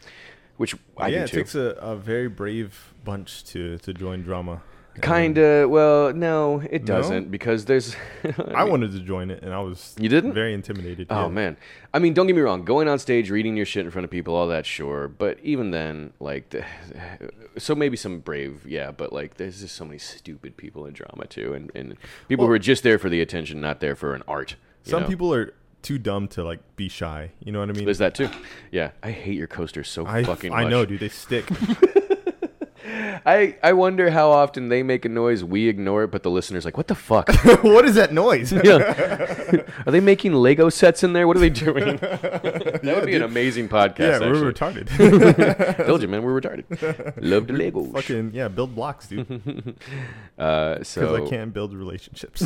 which 0.57 0.75
I 0.97 1.07
yeah, 1.09 1.17
do 1.19 1.23
it 1.23 1.27
too. 1.29 1.37
takes 1.37 1.55
a, 1.55 1.75
a 1.79 1.95
very 1.95 2.27
brave 2.27 2.93
bunch 3.03 3.43
to 3.45 3.77
to 3.79 3.93
join 3.93 4.23
drama. 4.23 4.61
Kind 5.01 5.37
of. 5.37 5.69
Well, 5.69 6.13
no, 6.13 6.61
it 6.71 6.87
No? 6.87 6.95
doesn't 6.95 7.29
because 7.29 7.65
there's. 7.65 7.97
I 8.55 8.63
wanted 8.63 8.93
to 8.93 8.99
join 9.01 9.29
it, 9.29 9.43
and 9.43 9.53
I 9.53 9.59
was 9.59 9.93
You 9.99 10.07
didn't? 10.07 10.31
very 10.33 10.53
intimidated. 10.53 11.07
Oh 11.09 11.23
yeah. 11.23 11.27
man, 11.27 11.57
I 11.93 11.99
mean, 11.99 12.13
don't 12.13 12.27
get 12.27 12.35
me 12.37 12.41
wrong. 12.41 12.63
Going 12.63 12.87
on 12.87 12.97
stage, 12.97 13.29
reading 13.29 13.57
your 13.57 13.65
shit 13.65 13.83
in 13.83 13.91
front 13.91 14.05
of 14.05 14.11
people, 14.11 14.33
all 14.35 14.47
that, 14.47 14.65
sure. 14.65 15.09
But 15.09 15.37
even 15.43 15.71
then, 15.71 16.13
like, 16.21 16.49
the, 16.51 16.63
so 17.57 17.75
maybe 17.75 17.97
some 17.97 18.19
brave, 18.19 18.65
yeah. 18.65 18.91
But 18.91 19.11
like, 19.11 19.35
there's 19.35 19.59
just 19.59 19.75
so 19.75 19.83
many 19.83 19.97
stupid 19.97 20.55
people 20.55 20.85
in 20.85 20.93
drama 20.93 21.25
too, 21.27 21.53
and, 21.53 21.71
and 21.75 21.97
people 22.29 22.45
who 22.45 22.51
are 22.53 22.59
just 22.59 22.83
there 22.83 22.97
for 22.97 23.09
the 23.09 23.19
attention, 23.19 23.59
not 23.59 23.81
there 23.81 23.97
for 23.97 24.13
an 24.15 24.23
art. 24.29 24.55
you 24.85 24.91
Some 24.91 25.01
know? 25.03 25.09
people 25.09 25.33
are 25.33 25.53
too 25.85 25.97
dumb 25.97 26.27
to 26.29 26.43
like 26.43 26.59
be 26.75 26.89
shy. 26.89 27.31
You 27.39 27.51
know 27.51 27.59
what 27.59 27.69
I 27.69 27.73
mean? 27.73 27.85
There's 27.85 27.99
that 27.99 28.15
too. 28.15 28.29
Yeah, 28.71 28.91
I 29.03 29.11
hate 29.11 29.37
your 29.37 29.47
coasters 29.47 29.87
so 29.87 30.05
I 30.05 30.23
fucking 30.23 30.51
I 30.51 30.63
much. 30.63 30.71
know, 30.71 30.85
dude. 30.85 30.99
They 30.99 31.09
stick. 31.09 31.47
I 33.25 33.56
I 33.63 33.73
wonder 33.73 34.10
how 34.10 34.32
often 34.32 34.69
they 34.69 34.84
make 34.84 35.06
a 35.06 35.10
noise, 35.10 35.43
we 35.43 35.67
ignore 35.67 36.04
it, 36.04 36.12
but 36.12 36.23
the 36.23 36.32
listener's 36.32 36.65
like, 36.65 36.78
"What 36.78 36.88
the 36.88 36.95
fuck? 36.95 37.30
what 37.63 37.86
is 37.86 37.95
that 37.95 38.12
noise? 38.13 38.51
yeah. 38.63 39.63
Are 39.86 39.91
they 39.91 39.99
making 39.99 40.34
Lego 40.34 40.69
sets 40.69 41.04
in 41.04 41.13
there? 41.13 41.28
What 41.28 41.38
are 41.38 41.39
they 41.39 41.49
doing?" 41.49 41.97
that 41.97 42.82
would 42.84 43.06
be 43.06 43.15
an 43.15 43.23
amazing 43.23 43.69
podcast. 43.69 43.99
yeah, 43.99 44.19
we're 44.19 44.49
actually. 44.49 44.84
retarded. 44.84 45.86
Told 45.86 46.01
you, 46.01 46.08
man, 46.08 46.23
we're 46.23 46.39
retarded. 46.39 46.65
Love 47.21 47.47
the 47.47 47.54
Legos. 47.54 47.91
Fucking 47.93 48.32
yeah, 48.34 48.47
build 48.47 48.75
blocks, 48.75 49.08
dude. 49.08 49.28
Because 49.28 49.75
Uh, 50.38 50.84
so 50.84 51.15
I 51.15 51.30
can't 51.30 51.54
build 51.54 51.73
relationships. 51.73 52.43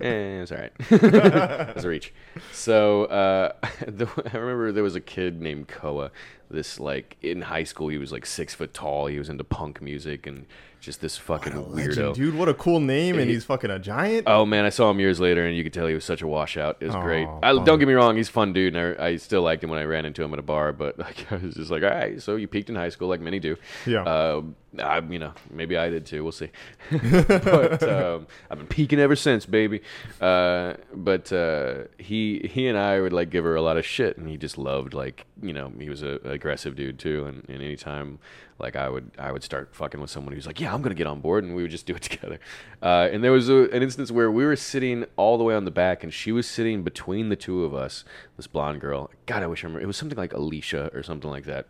Eh, 0.00 0.42
it's 0.42 0.50
all 0.50 0.58
right. 0.58 0.72
It's 0.90 1.84
a 1.84 1.88
reach. 1.88 2.12
So 2.52 3.04
uh, 3.04 3.52
the, 3.86 4.06
I 4.32 4.36
remember 4.36 4.72
there 4.72 4.82
was 4.82 4.96
a 4.96 5.00
kid 5.00 5.40
named 5.40 5.68
Koa. 5.68 6.10
This 6.52 6.78
like 6.78 7.16
in 7.22 7.42
high 7.42 7.64
school, 7.64 7.88
he 7.88 7.98
was 7.98 8.12
like 8.12 8.26
six 8.26 8.54
foot 8.54 8.72
tall. 8.74 9.06
He 9.06 9.18
was 9.18 9.28
into 9.28 9.42
punk 9.44 9.80
music 9.82 10.26
and 10.26 10.46
just 10.80 11.00
this 11.00 11.16
fucking 11.16 11.52
weirdo. 11.52 11.74
Legend, 11.74 12.14
dude. 12.14 12.34
What 12.34 12.48
a 12.48 12.54
cool 12.54 12.80
name, 12.80 13.16
and 13.18 13.28
He- 13.28 13.34
he's 13.34 13.44
fucking 13.44 13.70
a 13.70 13.78
giant. 13.78 14.24
Oh 14.26 14.44
man, 14.44 14.64
I 14.64 14.68
saw 14.68 14.90
him 14.90 14.98
years 15.00 15.20
later, 15.20 15.46
and 15.46 15.56
you 15.56 15.62
could 15.62 15.72
tell 15.72 15.86
he 15.86 15.94
was 15.94 16.04
such 16.04 16.22
a 16.22 16.26
washout. 16.26 16.76
It 16.80 16.86
was 16.86 16.96
great. 16.96 17.28
I, 17.42 17.52
don't 17.52 17.78
get 17.78 17.86
me 17.88 17.94
wrong, 17.94 18.16
he's 18.16 18.28
fun 18.28 18.52
dude, 18.52 18.74
and 18.76 18.98
I, 19.00 19.06
I 19.06 19.16
still 19.16 19.42
liked 19.42 19.62
him 19.62 19.70
when 19.70 19.78
I 19.78 19.84
ran 19.84 20.04
into 20.04 20.22
him 20.24 20.32
at 20.32 20.38
a 20.40 20.42
bar. 20.42 20.72
But 20.72 20.98
like, 21.06 21.30
I 21.32 21.36
was 21.36 21.54
just 21.54 21.70
like, 21.70 21.82
all 21.84 21.88
right, 21.90 22.20
so 22.20 22.36
you 22.36 22.48
peaked 22.48 22.68
in 22.68 22.74
high 22.76 22.88
school, 22.90 23.08
like 23.08 23.20
many 23.20 23.38
do. 23.38 23.56
Yeah. 23.86 24.02
Uh, 24.02 24.42
I, 24.78 25.00
you 25.00 25.18
know, 25.18 25.32
maybe 25.50 25.76
I 25.76 25.90
did 25.90 26.06
too. 26.06 26.22
We'll 26.22 26.32
see. 26.32 26.50
but 26.90 27.82
um, 27.82 28.26
I've 28.50 28.58
been 28.58 28.66
peeking 28.66 28.98
ever 28.98 29.14
since, 29.14 29.44
baby. 29.44 29.82
Uh, 30.20 30.74
but 30.94 31.30
uh, 31.32 31.84
he 31.98 32.48
he 32.50 32.68
and 32.68 32.78
I 32.78 33.00
would 33.00 33.12
like 33.12 33.28
give 33.30 33.44
her 33.44 33.54
a 33.54 33.62
lot 33.62 33.76
of 33.76 33.84
shit, 33.84 34.16
and 34.16 34.28
he 34.28 34.36
just 34.38 34.56
loved 34.56 34.94
like 34.94 35.26
you 35.42 35.52
know 35.52 35.70
he 35.78 35.90
was 35.90 36.02
a 36.02 36.20
an 36.24 36.30
aggressive 36.30 36.74
dude 36.74 36.98
too, 36.98 37.26
and, 37.26 37.44
and 37.48 37.62
anytime 37.62 38.18
like 38.58 38.76
I 38.76 38.88
would 38.88 39.10
I 39.18 39.30
would 39.30 39.42
start 39.42 39.74
fucking 39.74 40.00
with 40.00 40.10
someone 40.10 40.32
who's 40.32 40.46
like, 40.46 40.60
yeah, 40.60 40.72
I'm 40.72 40.80
gonna 40.80 40.94
get 40.94 41.06
on 41.06 41.20
board, 41.20 41.44
and 41.44 41.54
we 41.54 41.62
would 41.62 41.70
just 41.70 41.84
do 41.84 41.94
it 41.94 42.02
together. 42.10 42.40
Uh, 42.80 43.08
and 43.12 43.22
there 43.22 43.32
was 43.32 43.50
a, 43.50 43.68
an 43.70 43.82
instance 43.82 44.10
where 44.10 44.30
we 44.30 44.46
were 44.46 44.56
sitting 44.56 45.04
all 45.16 45.36
the 45.36 45.44
way 45.44 45.54
on 45.54 45.66
the 45.66 45.70
back, 45.70 46.02
and 46.02 46.14
she 46.14 46.32
was 46.32 46.48
sitting 46.48 46.82
between 46.82 47.28
the 47.28 47.36
two 47.36 47.64
of 47.64 47.74
us. 47.74 48.04
This 48.38 48.46
blonde 48.46 48.80
girl. 48.80 49.10
God, 49.26 49.42
I 49.42 49.46
wish 49.48 49.64
I 49.64 49.66
remember. 49.66 49.82
It 49.82 49.86
was 49.86 49.98
something 49.98 50.18
like 50.18 50.32
Alicia 50.32 50.90
or 50.94 51.02
something 51.02 51.30
like 51.30 51.44
that 51.44 51.66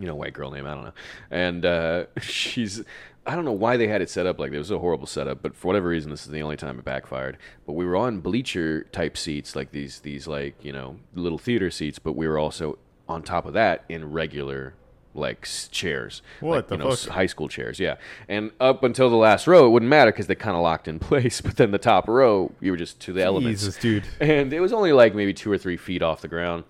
you 0.00 0.06
know, 0.06 0.14
white 0.14 0.32
girl 0.32 0.50
name. 0.50 0.66
I 0.66 0.74
don't 0.74 0.84
know. 0.84 0.92
And 1.30 1.64
uh, 1.64 2.04
she's, 2.20 2.82
I 3.26 3.34
don't 3.36 3.44
know 3.44 3.52
why 3.52 3.76
they 3.76 3.86
had 3.86 4.00
it 4.02 4.10
set 4.10 4.26
up 4.26 4.38
like 4.40 4.50
that. 4.50 4.56
It 4.56 4.58
was 4.60 4.70
a 4.70 4.78
horrible 4.78 5.06
setup, 5.06 5.42
but 5.42 5.54
for 5.54 5.68
whatever 5.68 5.88
reason, 5.88 6.10
this 6.10 6.24
is 6.24 6.32
the 6.32 6.42
only 6.42 6.56
time 6.56 6.78
it 6.78 6.84
backfired. 6.84 7.36
But 7.66 7.74
we 7.74 7.84
were 7.84 7.96
on 7.96 8.20
bleacher 8.20 8.84
type 8.92 9.16
seats, 9.16 9.54
like 9.54 9.70
these, 9.72 10.00
these 10.00 10.26
like 10.26 10.56
you 10.64 10.72
know, 10.72 10.96
little 11.14 11.38
theater 11.38 11.70
seats. 11.70 11.98
But 11.98 12.14
we 12.16 12.26
were 12.26 12.38
also 12.38 12.78
on 13.08 13.22
top 13.22 13.44
of 13.46 13.52
that 13.54 13.84
in 13.88 14.10
regular 14.12 14.74
like 15.12 15.44
chairs, 15.72 16.22
What 16.38 16.54
like, 16.54 16.68
the 16.68 16.76
you 16.76 16.84
know, 16.84 16.94
fuck? 16.94 17.12
high 17.14 17.26
school 17.26 17.48
chairs. 17.48 17.80
Yeah, 17.80 17.96
and 18.28 18.52
up 18.60 18.84
until 18.84 19.10
the 19.10 19.16
last 19.16 19.48
row, 19.48 19.66
it 19.66 19.70
wouldn't 19.70 19.90
matter 19.90 20.12
because 20.12 20.28
they 20.28 20.36
kind 20.36 20.54
of 20.56 20.62
locked 20.62 20.86
in 20.86 20.98
place. 21.10 21.40
But 21.40 21.56
then 21.56 21.72
the 21.72 21.78
top 21.78 22.06
row, 22.08 22.52
you 22.60 22.70
were 22.70 22.76
just 22.76 23.00
to 23.00 23.12
the 23.12 23.24
elements 23.24 23.62
Jesus, 23.62 23.76
dude. 23.76 24.04
and 24.20 24.52
it 24.52 24.60
was 24.60 24.72
only 24.72 24.92
like 24.92 25.14
maybe 25.16 25.34
two 25.34 25.50
or 25.50 25.58
three 25.58 25.76
feet 25.76 26.00
off 26.02 26.20
the 26.20 26.28
ground. 26.28 26.62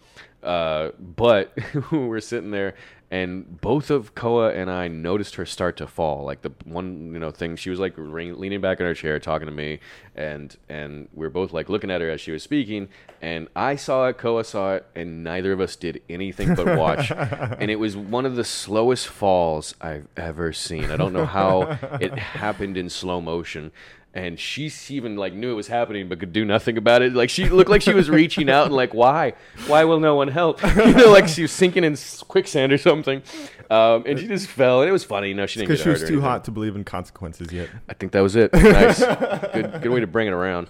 Uh, 0.42 0.88
but 0.98 1.52
we 1.92 1.98
were 1.98 2.20
sitting 2.22 2.50
there, 2.50 2.74
and 3.10 3.60
both 3.60 3.90
of 3.90 4.14
Koa 4.14 4.52
and 4.54 4.70
I 4.70 4.86
noticed 4.86 5.34
her 5.34 5.44
start 5.44 5.76
to 5.78 5.88
fall. 5.88 6.24
Like 6.24 6.42
the 6.42 6.52
one, 6.64 7.12
you 7.12 7.18
know, 7.18 7.32
thing 7.32 7.56
she 7.56 7.68
was 7.68 7.80
like 7.80 7.94
re- 7.96 8.32
leaning 8.32 8.60
back 8.60 8.78
in 8.78 8.86
her 8.86 8.94
chair, 8.94 9.18
talking 9.18 9.46
to 9.46 9.52
me, 9.52 9.80
and 10.14 10.56
and 10.68 11.08
we 11.12 11.26
are 11.26 11.30
both 11.30 11.52
like 11.52 11.68
looking 11.68 11.90
at 11.90 12.00
her 12.00 12.08
as 12.08 12.20
she 12.20 12.30
was 12.30 12.44
speaking. 12.44 12.88
And 13.20 13.48
I 13.56 13.74
saw 13.74 14.06
it, 14.06 14.18
Koa 14.18 14.44
saw 14.44 14.74
it, 14.74 14.86
and 14.94 15.24
neither 15.24 15.52
of 15.52 15.60
us 15.60 15.74
did 15.74 16.02
anything 16.08 16.54
but 16.54 16.78
watch. 16.78 17.10
and 17.58 17.68
it 17.68 17.80
was 17.80 17.96
one 17.96 18.26
of 18.26 18.36
the 18.36 18.44
slowest 18.44 19.08
falls 19.08 19.74
I've 19.80 20.06
ever 20.16 20.52
seen. 20.52 20.92
I 20.92 20.96
don't 20.96 21.12
know 21.12 21.26
how 21.26 21.78
it 22.00 22.16
happened 22.16 22.76
in 22.76 22.88
slow 22.88 23.20
motion 23.20 23.72
and 24.12 24.38
she 24.40 24.70
even 24.88 25.16
like 25.16 25.32
knew 25.34 25.52
it 25.52 25.54
was 25.54 25.68
happening 25.68 26.08
but 26.08 26.18
could 26.18 26.32
do 26.32 26.44
nothing 26.44 26.76
about 26.76 27.00
it. 27.02 27.12
Like 27.12 27.30
she 27.30 27.48
looked 27.48 27.70
like 27.70 27.82
she 27.82 27.94
was 27.94 28.10
reaching 28.10 28.50
out 28.50 28.66
and 28.66 28.74
like 28.74 28.92
why? 28.92 29.34
Why 29.68 29.84
will 29.84 30.00
no 30.00 30.14
one 30.16 30.28
help? 30.28 30.60
You 30.76 30.92
know 30.94 31.10
like 31.10 31.28
she 31.28 31.42
was 31.42 31.52
sinking 31.52 31.84
in 31.84 31.96
quicksand 32.26 32.72
or 32.72 32.78
something. 32.78 33.22
Um, 33.70 34.02
and 34.06 34.18
she 34.18 34.26
just 34.26 34.48
fell 34.48 34.80
and 34.80 34.88
it 34.88 34.92
was 34.92 35.04
funny. 35.04 35.28
You 35.28 35.34
know 35.34 35.46
she 35.46 35.60
didn't 35.60 35.68
Because 35.68 35.82
she 35.82 35.88
was 35.88 36.00
too 36.00 36.06
anything. 36.06 36.22
hot 36.22 36.44
to 36.46 36.50
believe 36.50 36.74
in 36.74 36.82
consequences 36.84 37.52
yet. 37.52 37.68
i 37.88 37.94
think 37.94 38.12
that 38.12 38.20
was 38.20 38.34
it. 38.36 38.52
Nice. 38.52 38.98
Good, 39.52 39.82
good 39.82 39.90
way 39.92 40.00
to 40.00 40.06
bring 40.06 40.26
it 40.26 40.32
around. 40.32 40.68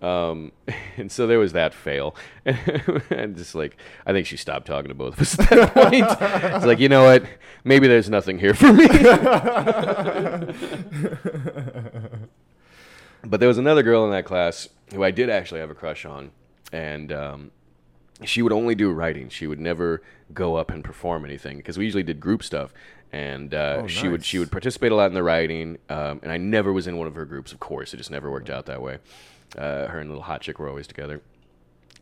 Um, 0.00 0.52
and 0.96 1.10
so 1.10 1.26
there 1.26 1.38
was 1.38 1.52
that 1.52 1.74
fail. 1.74 2.14
And 2.46 3.36
just 3.36 3.54
like 3.54 3.76
i 4.06 4.12
think 4.12 4.26
she 4.26 4.36
stopped 4.36 4.66
talking 4.66 4.88
to 4.88 4.94
both 4.94 5.14
of 5.14 5.20
us 5.20 5.38
at 5.38 5.50
that 5.50 5.74
point. 5.74 6.06
It's 6.54 6.64
like 6.64 6.78
you 6.78 6.88
know 6.88 7.04
what? 7.04 7.24
Maybe 7.64 7.86
there's 7.88 8.08
nothing 8.08 8.38
here 8.38 8.54
for 8.54 8.72
me 8.72 8.86
But 13.28 13.40
there 13.40 13.48
was 13.48 13.58
another 13.58 13.82
girl 13.82 14.04
in 14.04 14.10
that 14.12 14.24
class 14.24 14.68
who 14.94 15.04
I 15.04 15.10
did 15.10 15.28
actually 15.28 15.60
have 15.60 15.70
a 15.70 15.74
crush 15.74 16.04
on, 16.06 16.30
and 16.72 17.12
um, 17.12 17.50
she 18.24 18.40
would 18.42 18.52
only 18.52 18.74
do 18.74 18.90
writing. 18.90 19.28
She 19.28 19.46
would 19.46 19.60
never 19.60 20.02
go 20.32 20.56
up 20.56 20.70
and 20.70 20.82
perform 20.82 21.24
anything 21.24 21.58
because 21.58 21.76
we 21.76 21.84
usually 21.84 22.02
did 22.02 22.20
group 22.20 22.42
stuff, 22.42 22.72
and 23.12 23.52
uh, 23.52 23.80
Oh, 23.82 23.86
she 23.86 24.08
would 24.08 24.24
she 24.24 24.38
would 24.38 24.50
participate 24.50 24.92
a 24.92 24.94
lot 24.94 25.06
in 25.06 25.14
the 25.14 25.22
writing. 25.22 25.78
Um, 25.90 26.20
and 26.22 26.32
I 26.32 26.38
never 26.38 26.72
was 26.72 26.86
in 26.86 26.96
one 26.96 27.06
of 27.06 27.14
her 27.16 27.24
groups. 27.26 27.52
Of 27.52 27.60
course, 27.60 27.92
it 27.92 27.98
just 27.98 28.10
never 28.10 28.30
worked 28.30 28.48
out 28.50 28.66
that 28.66 28.80
way. 28.80 28.98
Uh, 29.56 29.86
her 29.88 29.98
and 29.98 30.08
little 30.08 30.24
hot 30.24 30.40
chick 30.40 30.58
were 30.58 30.68
always 30.68 30.86
together, 30.86 31.20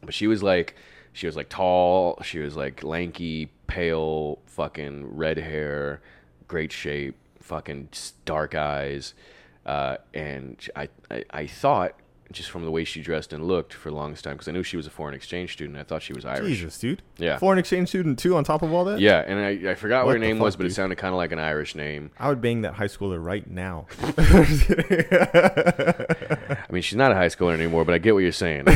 but 0.03 0.15
she 0.15 0.27
was 0.27 0.43
like. 0.43 0.77
she 1.13 1.27
was 1.27 1.35
like 1.37 1.49
tall. 1.49 2.21
She 2.23 2.39
was 2.39 2.57
like 2.57 2.85
lanky, 2.85 3.51
pale, 3.67 4.39
fucking 4.47 5.17
red 5.17 5.39
hair, 5.39 6.01
great 6.47 6.71
shape, 6.73 7.17
fucking 7.41 7.89
dark 8.25 8.55
eyes. 8.55 9.15
Uh, 9.67 9.99
and 10.15 10.67
I, 10.75 10.89
I, 11.11 11.25
I 11.31 11.47
thought 11.47 11.93
just 12.33 12.51
from 12.51 12.65
the 12.65 12.71
way 12.73 12.83
she 12.83 13.01
dressed 13.03 13.33
and 13.33 13.47
looked 13.47 13.73
for 13.73 13.89
the 13.89 13.95
longest 13.95 14.25
time 14.25 14.35
because 14.35 14.49
I 14.49 14.53
knew 14.53 14.65
she 14.65 14.77
was 14.77 14.87
a 14.87 14.91
foreign 14.91 15.15
exchange 15.15 15.53
student. 15.53 15.79
I 15.79 15.85
thought 15.85 16.03
she 16.03 16.13
was 16.13 16.25
Irish. 16.25 16.59
Jesus, 16.59 16.77
dude. 16.79 17.03
Yeah. 17.19 17.39
Foreign 17.39 17.59
exchange 17.59 17.89
student 17.89 18.19
too. 18.19 18.37
On 18.37 18.43
top 18.43 18.63
of 18.63 18.73
all 18.73 18.85
that. 18.87 18.99
Yeah, 19.01 19.23
and 19.25 19.39
I, 19.39 19.73
I 19.73 19.75
forgot 19.77 20.01
what, 20.05 20.07
What 20.07 20.13
her 20.15 20.19
name 20.19 20.39
was, 20.41 20.55
fuck, 20.55 20.59
but 20.61 20.67
it 20.67 20.75
sounded 20.75 20.97
kind 20.97 21.13
of 21.15 21.19
like 21.19 21.31
an 21.33 21.39
Irish 21.39 21.75
name. 21.77 22.11
I 22.19 22.29
would 22.29 22.41
bang 22.41 22.63
that 22.63 22.75
high 22.75 22.87
schooler 22.87 23.23
right 23.23 23.49
now. 23.49 23.87
I 26.69 26.73
mean, 26.73 26.83
she's 26.83 26.97
not 26.97 27.13
a 27.13 27.15
high 27.15 27.29
schooler 27.29 27.55
anymore, 27.55 27.85
but 27.85 27.95
I 27.95 27.99
get 27.99 28.15
what 28.15 28.21
you're 28.21 28.33
saying. 28.33 28.65
I 28.67 28.73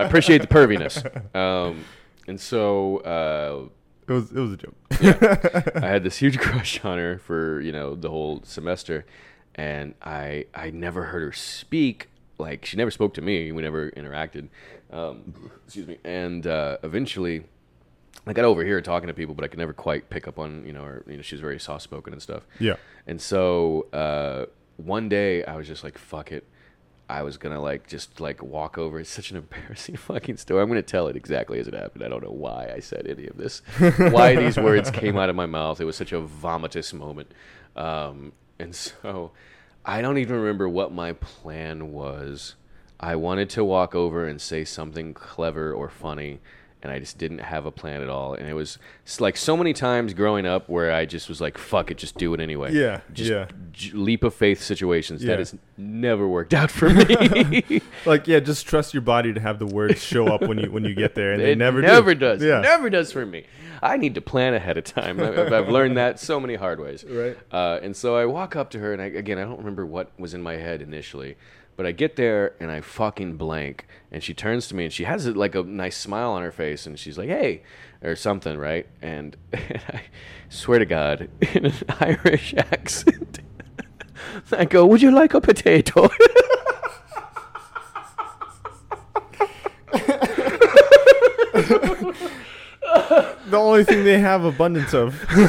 appreciate 0.00 0.42
the 0.42 0.46
perviness. 0.48 1.04
Um, 1.34 1.84
and 2.26 2.40
so 2.40 2.98
uh, 2.98 3.68
It 4.08 4.12
was 4.12 4.30
it 4.30 4.38
was 4.40 4.52
a 4.52 4.56
joke. 4.56 4.74
I 5.82 5.86
had 5.86 6.02
this 6.02 6.18
huge 6.18 6.38
crush 6.38 6.84
on 6.84 6.98
her 6.98 7.18
for 7.18 7.60
you 7.60 7.72
know 7.72 7.94
the 7.94 8.10
whole 8.10 8.42
semester, 8.44 9.04
and 9.56 9.94
I 10.02 10.46
I 10.54 10.70
never 10.70 11.04
heard 11.04 11.22
her 11.22 11.32
speak. 11.32 12.08
Like 12.38 12.66
she 12.66 12.76
never 12.76 12.90
spoke 12.90 13.14
to 13.14 13.22
me. 13.22 13.50
We 13.50 13.62
never 13.62 13.90
interacted. 13.92 14.48
Um, 14.92 15.50
excuse 15.64 15.88
me. 15.88 15.98
And 16.04 16.46
uh, 16.46 16.76
eventually, 16.82 17.44
I 18.26 18.34
got 18.34 18.44
over 18.44 18.62
here 18.62 18.80
talking 18.82 19.08
to 19.08 19.14
people, 19.14 19.34
but 19.34 19.44
I 19.44 19.48
could 19.48 19.58
never 19.58 19.72
quite 19.72 20.10
pick 20.10 20.28
up 20.28 20.38
on 20.38 20.64
you 20.66 20.72
know 20.72 20.84
her. 20.84 21.02
You 21.08 21.16
know, 21.16 21.22
she 21.22 21.34
was 21.34 21.40
very 21.40 21.58
soft 21.58 21.82
spoken 21.82 22.12
and 22.12 22.22
stuff. 22.22 22.42
Yeah. 22.60 22.76
And 23.06 23.20
so 23.20 23.86
uh, 23.92 24.46
one 24.76 25.08
day 25.08 25.44
I 25.44 25.56
was 25.56 25.66
just 25.66 25.82
like, 25.82 25.96
fuck 25.96 26.30
it. 26.30 26.46
I 27.08 27.22
was 27.22 27.38
gonna 27.38 27.62
like 27.62 27.86
just 27.86 28.20
like 28.20 28.42
walk 28.42 28.76
over. 28.76 29.00
It's 29.00 29.08
such 29.08 29.30
an 29.30 29.38
embarrassing 29.38 29.96
fucking 29.96 30.36
story. 30.36 30.60
I'm 30.60 30.68
gonna 30.68 30.82
tell 30.82 31.06
it 31.08 31.16
exactly 31.16 31.58
as 31.58 31.68
it 31.68 31.72
happened. 31.72 32.04
I 32.04 32.08
don't 32.08 32.22
know 32.22 32.32
why 32.32 32.70
I 32.74 32.80
said 32.80 33.06
any 33.06 33.28
of 33.28 33.38
this. 33.38 33.62
why 34.10 34.36
these 34.36 34.58
words 34.58 34.90
came 34.90 35.16
out 35.16 35.30
of 35.30 35.36
my 35.36 35.46
mouth. 35.46 35.80
It 35.80 35.86
was 35.86 35.96
such 35.96 36.12
a 36.12 36.20
vomitous 36.20 36.92
moment. 36.92 37.32
Um, 37.76 38.32
and 38.58 38.74
so 38.74 39.32
I 39.84 40.02
don't 40.02 40.18
even 40.18 40.36
remember 40.36 40.68
what 40.68 40.92
my 40.92 41.12
plan 41.12 41.92
was. 41.92 42.54
I 42.98 43.16
wanted 43.16 43.50
to 43.50 43.64
walk 43.64 43.94
over 43.94 44.26
and 44.26 44.40
say 44.40 44.64
something 44.64 45.12
clever 45.14 45.72
or 45.72 45.88
funny, 45.90 46.40
and 46.82 46.90
I 46.90 46.98
just 46.98 47.18
didn't 47.18 47.38
have 47.40 47.66
a 47.66 47.70
plan 47.70 48.00
at 48.02 48.08
all. 48.08 48.32
And 48.34 48.48
it 48.48 48.54
was 48.54 48.78
like 49.20 49.36
so 49.36 49.54
many 49.56 49.72
times 49.74 50.14
growing 50.14 50.46
up 50.46 50.68
where 50.68 50.90
I 50.92 51.04
just 51.04 51.28
was 51.28 51.40
like, 51.40 51.58
"Fuck 51.58 51.90
it, 51.90 51.98
just 51.98 52.16
do 52.16 52.32
it 52.32 52.40
anyway." 52.40 52.72
Yeah, 52.72 53.00
just 53.12 53.30
yeah. 53.30 53.48
j- 53.72 53.92
leap 53.92 54.24
of 54.24 54.34
faith 54.34 54.62
situations 54.62 55.22
Yeah. 55.22 55.32
that 55.32 55.38
has 55.40 55.54
never 55.76 56.26
worked 56.26 56.54
out 56.54 56.70
for 56.70 56.88
me. 56.88 57.82
Like 58.06 58.26
yeah, 58.28 58.38
just 58.40 58.66
trust 58.68 58.94
your 58.94 59.00
body 59.02 59.32
to 59.32 59.40
have 59.40 59.58
the 59.58 59.66
words 59.66 60.00
show 60.02 60.28
up 60.28 60.40
when 60.42 60.58
you 60.58 60.70
when 60.70 60.84
you 60.84 60.94
get 60.94 61.14
there, 61.16 61.32
and 61.32 61.42
they 61.42 61.52
it 61.52 61.58
never 61.58 61.82
never 61.82 62.14
do. 62.14 62.20
does. 62.20 62.42
Yeah. 62.42 62.60
Never 62.60 62.88
does 62.88 63.10
for 63.12 63.26
me. 63.26 63.44
I 63.86 63.96
need 63.96 64.14
to 64.16 64.20
plan 64.20 64.54
ahead 64.54 64.76
of 64.76 64.84
time. 64.84 65.20
I've, 65.20 65.52
I've 65.52 65.68
learned 65.68 65.96
that 65.96 66.18
so 66.20 66.40
many 66.40 66.54
hard 66.56 66.80
ways. 66.80 67.04
Right. 67.16 67.36
Uh, 67.50 67.78
and 67.82 67.96
so 67.96 68.16
I 68.16 68.26
walk 68.26 68.56
up 68.56 68.70
to 68.70 68.78
her, 68.78 68.92
and 68.92 69.00
I, 69.00 69.06
again, 69.06 69.38
I 69.38 69.42
don't 69.42 69.58
remember 69.58 69.86
what 69.86 70.10
was 70.18 70.34
in 70.34 70.42
my 70.42 70.56
head 70.56 70.82
initially, 70.82 71.36
but 71.76 71.86
I 71.86 71.92
get 71.92 72.16
there 72.16 72.54
and 72.60 72.70
I 72.70 72.80
fucking 72.80 73.36
blank. 73.36 73.86
And 74.10 74.22
she 74.22 74.34
turns 74.34 74.66
to 74.68 74.74
me 74.76 74.84
and 74.84 74.92
she 74.92 75.04
has 75.04 75.26
like 75.28 75.54
a 75.54 75.62
nice 75.62 75.96
smile 75.96 76.32
on 76.32 76.42
her 76.42 76.52
face, 76.52 76.86
and 76.86 76.98
she's 76.98 77.16
like, 77.16 77.28
"Hey," 77.28 77.62
or 78.02 78.16
something, 78.16 78.58
right? 78.58 78.86
And, 79.00 79.36
and 79.52 79.80
I 79.88 80.02
swear 80.48 80.78
to 80.78 80.84
God, 80.86 81.28
in 81.54 81.66
an 81.66 81.74
Irish 82.00 82.54
accent, 82.54 83.40
I 84.52 84.64
go, 84.64 84.84
"Would 84.86 85.00
you 85.02 85.10
like 85.10 85.32
a 85.34 85.40
potato?" 85.40 86.10
The 93.46 93.56
only 93.56 93.84
thing 93.84 94.04
they 94.04 94.18
have 94.18 94.44
abundance 94.44 94.92
of. 94.92 95.24
and 95.30 95.46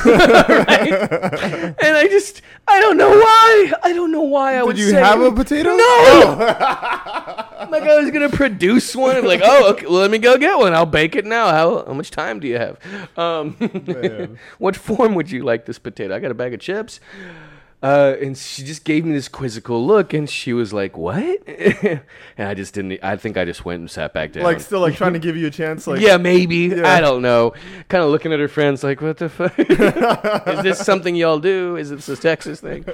I 1.79 2.07
just 2.09 2.43
I 2.67 2.79
don't 2.79 2.97
know 2.97 3.09
why. 3.09 3.73
I 3.83 3.93
don't 3.93 4.11
know 4.11 4.21
why 4.21 4.55
I 4.55 4.63
would 4.63 4.75
Did 4.75 4.85
you 4.85 4.91
say 4.91 4.99
have 4.99 5.21
a 5.21 5.31
potato? 5.31 5.69
No. 5.69 6.35
like 7.71 7.83
I 7.83 7.99
was 7.99 8.11
gonna 8.11 8.29
produce 8.29 8.95
one. 8.95 9.15
I'm 9.15 9.25
like, 9.25 9.41
oh, 9.43 9.71
okay, 9.71 9.85
well, 9.87 9.95
let 9.99 10.11
me 10.11 10.19
go 10.19 10.37
get 10.37 10.57
one. 10.57 10.73
I'll 10.73 10.85
bake 10.85 11.15
it 11.15 11.25
now. 11.25 11.47
How 11.47 11.85
how 11.85 11.93
much 11.93 12.11
time 12.11 12.39
do 12.39 12.47
you 12.47 12.57
have? 12.57 12.77
Um, 13.17 13.55
Man. 13.59 14.37
what 14.57 14.75
form 14.75 15.15
would 15.15 15.31
you 15.31 15.43
like 15.43 15.65
this 15.65 15.79
potato? 15.79 16.15
I 16.15 16.19
got 16.19 16.29
a 16.31 16.35
bag 16.35 16.53
of 16.53 16.59
chips. 16.59 16.99
Uh, 17.83 18.15
and 18.19 18.35
she 18.35 18.63
just 18.63 18.83
gave 18.83 19.05
me 19.05 19.13
this 19.13 19.27
quizzical 19.27 19.85
look, 19.85 20.11
and 20.11 20.27
she 20.27 20.51
was 20.51 20.73
like, 20.73 20.97
"What?" 20.97 21.47
and 21.47 22.01
I 22.39 22.55
just 22.55 22.73
didn't. 22.73 22.99
I 23.03 23.17
think 23.17 23.37
I 23.37 23.45
just 23.45 23.65
went 23.65 23.81
and 23.81 23.89
sat 23.91 24.13
back 24.13 24.31
down. 24.31 24.45
Like 24.45 24.59
still 24.61 24.79
like 24.79 24.95
trying 24.95 25.13
to 25.13 25.19
give 25.19 25.37
you 25.37 25.45
a 25.45 25.51
chance. 25.51 25.85
Like 25.85 26.01
yeah, 26.01 26.17
maybe. 26.17 26.57
Yeah. 26.77 26.91
I 26.91 27.01
don't 27.01 27.21
know. 27.21 27.53
Kind 27.87 28.03
of 28.03 28.09
looking 28.09 28.33
at 28.33 28.39
her 28.39 28.47
friends 28.47 28.83
like, 28.83 29.01
what 29.01 29.17
the 29.17 29.29
fuck? 29.29 29.57
Is 29.59 30.63
this 30.63 30.79
something 30.79 31.15
y'all 31.15 31.39
do? 31.39 31.75
Is 31.75 31.89
this 31.89 32.09
a 32.09 32.15
Texas 32.15 32.59
thing? 32.59 32.85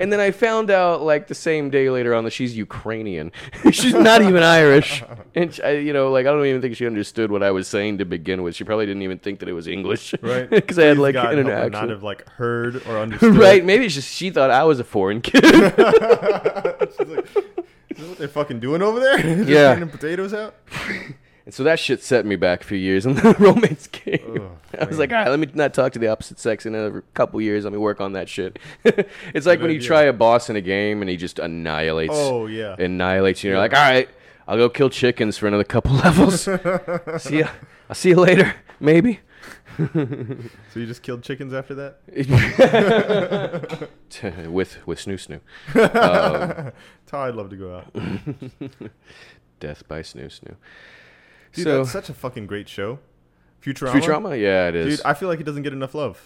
And 0.00 0.12
then 0.12 0.18
I 0.18 0.30
found 0.30 0.70
out 0.70 1.02
like 1.02 1.26
the 1.28 1.34
same 1.34 1.68
day 1.70 1.90
later 1.90 2.14
on 2.14 2.24
that 2.24 2.30
she's 2.30 2.56
Ukrainian. 2.56 3.30
she's 3.70 3.92
not 3.92 4.22
even 4.22 4.42
Irish. 4.42 5.02
And 5.34 5.52
she, 5.52 5.62
I, 5.62 5.72
you 5.72 5.92
know, 5.92 6.10
like 6.10 6.26
I 6.26 6.30
don't 6.30 6.44
even 6.46 6.60
think 6.60 6.76
she 6.76 6.86
understood 6.86 7.30
what 7.30 7.42
I 7.42 7.50
was 7.50 7.68
saying 7.68 7.98
to 7.98 8.04
begin 8.04 8.42
with. 8.42 8.56
She 8.56 8.64
probably 8.64 8.86
didn't 8.86 9.02
even 9.02 9.18
think 9.18 9.40
that 9.40 9.48
it 9.48 9.52
was 9.52 9.68
English. 9.68 10.14
right. 10.22 10.48
Because 10.48 10.78
I 10.78 10.84
had 10.86 10.98
like 10.98 11.14
God, 11.14 11.34
an 11.34 11.48
accent. 11.50 11.72
not 11.72 11.88
have 11.90 12.02
like 12.02 12.28
heard 12.30 12.76
or 12.86 12.98
understood. 12.98 13.36
right? 13.36 13.64
Maybe 13.64 13.84
it's 13.86 13.94
just 13.94 14.12
she 14.12 14.27
thought 14.30 14.50
I 14.50 14.64
was 14.64 14.80
a 14.80 14.84
foreign 14.84 15.20
kid. 15.22 15.44
She's 15.44 17.08
like, 17.08 17.26
Is 17.90 17.96
this 17.96 18.08
what 18.08 18.18
they're 18.18 18.28
fucking 18.28 18.60
doing 18.60 18.82
over 18.82 19.00
there? 19.00 19.18
Just 19.22 19.48
Yeah. 19.48 19.84
potatoes 19.86 20.34
out. 20.34 20.54
and 21.44 21.54
so 21.54 21.64
that 21.64 21.78
shit 21.78 22.02
set 22.02 22.24
me 22.26 22.36
back 22.36 22.62
a 22.62 22.64
few 22.64 22.78
years, 22.78 23.06
and 23.06 23.16
the 23.16 23.34
romance 23.38 23.86
game. 23.88 24.20
Ugh, 24.74 24.80
I 24.80 24.84
was 24.84 24.98
like, 24.98 25.10
all 25.12 25.18
right, 25.18 25.28
let 25.30 25.38
me 25.40 25.48
not 25.54 25.72
talk 25.74 25.92
to 25.92 25.98
the 25.98 26.08
opposite 26.08 26.38
sex 26.38 26.66
in 26.66 26.74
a 26.74 27.02
couple 27.14 27.40
years. 27.40 27.64
Let 27.64 27.72
me 27.72 27.78
work 27.78 28.00
on 28.00 28.12
that 28.12 28.28
shit. 28.28 28.58
it's 28.84 29.46
like 29.46 29.60
when 29.60 29.70
you 29.70 29.76
idea. 29.76 29.86
try 29.88 30.02
a 30.02 30.12
boss 30.12 30.50
in 30.50 30.56
a 30.56 30.60
game 30.60 31.00
and 31.00 31.10
he 31.10 31.16
just 31.16 31.38
annihilates, 31.38 32.12
Oh 32.14 32.46
yeah. 32.46 32.76
annihilates 32.78 33.42
you. 33.42 33.50
And 33.50 33.52
you're 33.54 33.60
like, 33.62 33.74
all 33.74 33.80
right, 33.90 34.08
I'll 34.46 34.56
go 34.58 34.68
kill 34.68 34.90
chickens 34.90 35.36
for 35.38 35.46
another 35.48 35.64
couple 35.64 35.92
levels. 35.96 36.42
see 37.22 37.38
ya. 37.40 37.48
I'll 37.88 37.94
see 37.94 38.10
you 38.10 38.16
later, 38.16 38.54
maybe. 38.80 39.20
So 40.72 40.80
you 40.80 40.86
just 40.86 41.02
killed 41.02 41.22
chickens 41.22 41.54
after 41.54 41.74
that? 41.76 42.00
with 44.50 44.86
with 44.86 44.98
snoo 44.98 45.14
snoo. 45.14 45.40
Um, 45.74 45.74
that's 45.74 47.10
how 47.10 47.20
I'd 47.20 47.34
love 47.34 47.50
to 47.50 47.56
go 47.56 47.76
out. 47.76 47.92
Death 49.60 49.86
by 49.86 50.00
snoo 50.00 50.26
snoo. 50.26 50.56
Dude, 51.52 51.64
so 51.64 51.76
that's 51.78 51.92
such 51.92 52.08
a 52.08 52.14
fucking 52.14 52.46
great 52.46 52.68
show. 52.68 52.98
Futurama. 53.62 53.92
Futurama, 53.92 54.40
yeah, 54.40 54.68
it 54.68 54.76
is. 54.76 54.96
Dude, 54.98 55.06
I 55.06 55.14
feel 55.14 55.28
like 55.28 55.40
it 55.40 55.44
doesn't 55.44 55.62
get 55.64 55.72
enough 55.72 55.94
love. 55.94 56.22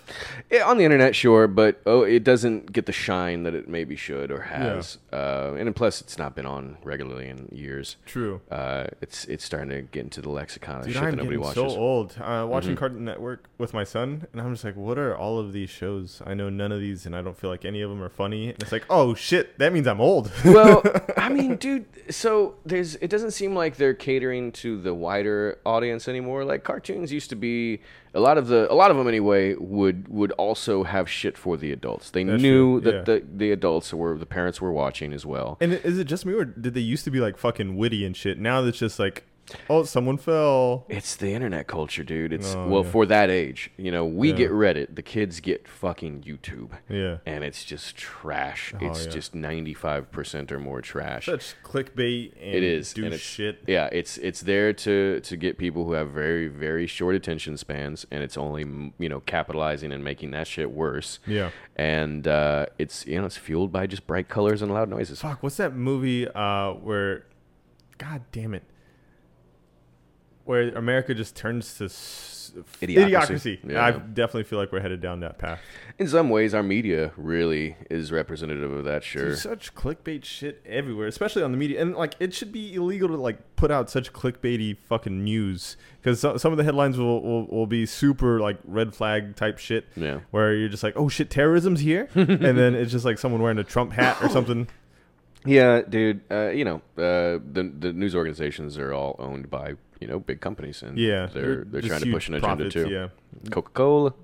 Yeah, 0.51 0.65
on 0.69 0.77
the 0.77 0.85
internet, 0.85 1.17
sure, 1.17 1.49
but 1.49 1.81
oh, 1.87 2.03
it 2.03 2.25
doesn't 2.25 2.73
get 2.73 2.87
the 2.87 2.93
shine 2.93 3.43
that 3.45 3.55
it 3.55 3.69
maybe 3.69 3.97
should 3.97 4.31
or 4.31 4.43
has. 4.43 4.99
Uh, 5.13 5.55
and 5.59 5.75
plus, 5.75 6.01
it's 6.03 6.19
not 6.19 6.35
been 6.35 6.45
on 6.47 6.77
regularly 6.85 7.29
in 7.29 7.49
years. 7.51 7.97
True. 8.07 8.41
Uh, 8.51 8.85
it's 9.01 9.25
it's 9.27 9.45
starting 9.45 9.71
to 9.71 9.81
get 9.83 10.05
into 10.05 10.21
the 10.21 10.29
lexicon 10.29 10.81
of 10.81 10.85
Dude, 10.85 10.95
shit 10.95 11.03
I'm 11.03 11.11
that 11.13 11.17
nobody 11.17 11.39
watches. 11.39 11.55
so 11.55 11.67
old. 11.69 12.15
Uh, 12.21 12.47
watching 12.49 12.75
Mhm. 12.75 12.79
Cartoon 12.79 13.05
Network 13.07 13.45
with 13.59 13.73
my 13.73 13.85
son, 13.85 14.27
and 14.33 14.41
I'm 14.41 14.53
just 14.53 14.65
like, 14.65 14.77
what 14.77 14.99
are 14.99 15.17
all 15.17 15.39
of 15.39 15.53
these 15.55 15.71
shows? 15.71 16.21
I 16.27 16.35
know 16.35 16.51
none 16.51 16.71
of 16.71 16.81
these, 16.81 17.07
and 17.07 17.17
I 17.17 17.23
don't 17.23 17.37
feel 17.39 17.49
like 17.51 17.65
any 17.65 17.81
of 17.81 17.89
them 17.91 18.03
are 18.03 18.09
funny. 18.11 18.51
And 18.51 18.63
it's 18.63 18.73
like, 18.73 18.85
oh 18.91 19.15
shit, 19.15 19.59
that 19.59 19.73
means 19.73 19.87
I'm 19.87 20.01
old. 20.01 20.31
well, 20.45 20.83
I 21.17 21.29
mean, 21.33 21.57
dude, 21.57 21.87
so 22.11 22.57
there's 22.67 22.97
it 22.97 23.09
doesn't 23.09 23.31
seem 23.33 23.55
like 23.55 23.77
they're 23.77 23.95
catering 23.95 24.53
to 24.53 24.81
the 24.81 24.93
wider 24.93 25.59
audience 25.65 26.09
anymore. 26.09 26.45
Like 26.45 26.63
cartoons 26.65 27.11
used 27.23 27.31
to 27.31 27.37
be 27.37 27.81
a 28.15 28.21
lot 28.21 28.37
of 28.37 28.49
the 28.49 28.71
a 28.71 28.75
lot 28.75 28.91
of 28.91 28.97
them 28.97 29.09
anyway 29.09 29.55
would 29.55 30.09
would 30.09 30.33
also 30.33 30.83
have 30.83 31.09
shit 31.09 31.39
for 31.39 31.57
the 31.57 31.73
adults. 31.73 32.11
They 32.11 32.25
That's 32.25 32.43
knew 32.43 32.81
true, 32.81 32.91
that 32.91 32.95
yeah. 32.95 33.03
the 33.03 33.25
the 33.43 33.53
adults 33.53 33.95
were 33.95 34.19
the 34.19 34.27
parents 34.27 34.61
were 34.61 34.73
watching 34.73 35.13
as 35.13 35.25
well. 35.25 35.57
and 35.61 35.73
is 35.73 35.99
it 35.99 36.05
just 36.05 36.27
me, 36.27 36.35
or 36.35 36.45
did 36.45 36.75
they 36.75 36.81
used 36.81 37.05
to 37.05 37.11
be 37.11 37.21
like 37.21 37.39
fucking 37.39 37.77
witty 37.77 38.05
and 38.05 38.17
shit? 38.17 38.39
Now 38.39 38.63
it's 38.65 38.79
just 38.79 38.99
like, 38.99 39.25
oh, 39.71 39.85
someone 39.85 40.17
fell. 40.19 40.85
It's 40.89 41.17
the 41.17 41.33
internet 41.33 41.67
culture, 41.67 42.03
dude. 42.05 42.33
It's 42.33 42.55
Oh, 42.55 42.69
well 42.69 42.85
yeah. 42.85 42.91
for 42.91 43.07
that 43.07 43.31
age. 43.31 43.71
You 43.77 43.91
know, 43.91 44.05
we 44.05 44.31
Yeah. 44.31 44.37
get 44.37 44.51
Reddit, 44.51 44.95
the 44.95 45.03
kids 45.03 45.41
get 45.41 45.67
fucking 45.69 46.23
YouTube, 46.23 46.71
Yeah. 46.89 47.19
and 47.27 47.45
it's 47.45 47.65
just 47.65 47.97
trash. 47.97 48.75
Oh, 48.81 48.87
it's 48.87 49.07
yeah. 49.07 49.13
just 49.13 49.35
ninety 49.35 49.75
five 49.75 50.11
percent 50.13 50.53
or 50.53 50.59
more 50.59 50.81
trash. 50.81 51.27
Such 51.27 51.55
clickbait 51.63 52.33
and 52.41 52.55
It 52.55 52.63
is 52.63 52.95
and 52.97 53.07
it's, 53.15 53.23
shit. 53.23 53.63
Yeah, 53.67 53.89
it's 53.93 54.19
it's 54.19 54.41
there 54.43 54.73
to 54.73 55.21
to 55.21 55.37
get 55.37 55.59
people 55.59 55.85
who 55.85 55.93
have 55.93 56.11
very 56.11 56.49
very 56.49 56.87
short 56.87 57.15
attention 57.15 57.57
spans, 57.57 58.07
and 58.11 58.23
it's 58.23 58.37
only 58.37 58.93
you 58.99 59.09
know 59.09 59.21
capitalizing 59.21 59.93
and 59.93 60.03
making 60.05 60.31
that 60.33 60.47
shit 60.47 60.71
worse. 60.71 61.19
Yeah. 61.27 61.51
And 61.77 62.29
uh, 62.29 62.67
it's 62.79 63.07
you 63.07 63.19
know 63.19 63.27
it's 63.27 63.37
fueled 63.37 63.73
by 63.73 63.87
just 63.87 64.07
bright 64.07 64.29
colors 64.29 64.63
and 64.63 64.73
loud 64.73 64.89
noises. 64.89 65.21
Fuck, 65.21 65.43
what's 65.43 65.57
that 65.57 65.75
movie 65.75 66.29
uh, 66.29 66.73
where, 66.75 67.25
god 67.99 68.23
damn 68.33 68.55
it. 68.55 68.63
Where 70.45 70.71
America 70.71 71.15
just 71.15 71.37
turns 71.37 71.75
to 71.79 71.85
s- 71.87 72.29
Idiocracy. 72.83 73.09
idiocracy. 73.11 73.59
Yeah. 73.71 73.83
I 73.87 73.91
definitely 73.93 74.43
feel 74.45 74.59
like 74.59 74.73
we're 74.73 74.81
headed 74.81 75.01
down 75.01 75.21
that 75.21 75.39
path. 75.39 75.59
In 75.99 76.07
some 76.07 76.29
ways, 76.29 76.53
our 76.53 76.63
media 76.63 77.13
really 77.17 77.77
is 77.89 78.13
representative 78.13 78.71
of 78.71 78.85
that. 78.85 79.03
Sure. 79.05 79.23
There's 79.23 79.41
such 79.41 79.75
clickbait 79.75 80.23
shit 80.27 80.61
everywhere, 80.67 81.07
especially 81.07 81.43
on 81.45 81.53
the 81.53 81.57
media, 81.57 81.81
and 81.81 81.95
like 81.95 82.15
it 82.21 82.35
should 82.35 82.53
be 82.53 82.75
illegal 82.75 83.09
to 83.09 83.17
like 83.17 83.57
put 83.57 83.71
out 83.71 83.89
such 83.89 84.13
clickbaity 84.13 84.77
fucking 84.77 85.25
news 85.25 85.79
because 86.03 86.21
so, 86.21 86.37
some 86.37 86.53
of 86.53 86.59
the 86.59 86.65
headlines 86.65 86.99
will, 86.99 87.23
will 87.23 87.47
will 87.47 87.67
be 87.67 87.87
super 87.87 88.39
like 88.39 88.59
red 88.65 88.95
flag 88.95 89.35
type 89.35 89.57
shit. 89.57 89.87
Yeah. 89.97 90.21
Where 90.31 90.53
you're 90.55 90.69
just 90.69 90.83
like, 90.83 90.95
oh 90.97 91.09
shit, 91.09 91.31
terrorism's 91.31 91.81
here, 91.81 92.09
and 92.15 92.39
then 92.59 92.75
it's 92.75 92.93
just 92.93 93.07
like 93.07 93.19
someone 93.19 93.41
wearing 93.41 93.59
a 93.59 93.65
Trump 93.65 93.93
hat 93.93 94.19
or 94.23 94.29
something. 94.29 94.69
Yeah, 95.45 95.83
dude. 95.83 96.21
Uh, 96.31 96.51
you 96.51 96.65
know, 96.65 96.77
uh, 96.97 97.39
the 97.53 97.73
the 97.79 97.93
news 97.93 98.15
organizations 98.15 98.79
are 98.79 98.93
all 98.93 99.17
owned 99.19 99.51
by 99.51 99.75
you 100.01 100.07
know 100.07 100.19
big 100.21 100.41
companies, 100.41 100.83
and 100.83 100.97
Yeah, 100.99 101.27
they're 101.27 101.65
they're 101.65 101.83
trying 101.83 102.01
to 102.03 102.13
push 102.13 102.29
an 102.29 102.35
agenda 102.35 102.57
profits, 102.65 102.75
too. 102.75 102.89
Yeah. 102.89 103.09
Coca 103.51 103.71
Cola. 103.73 104.15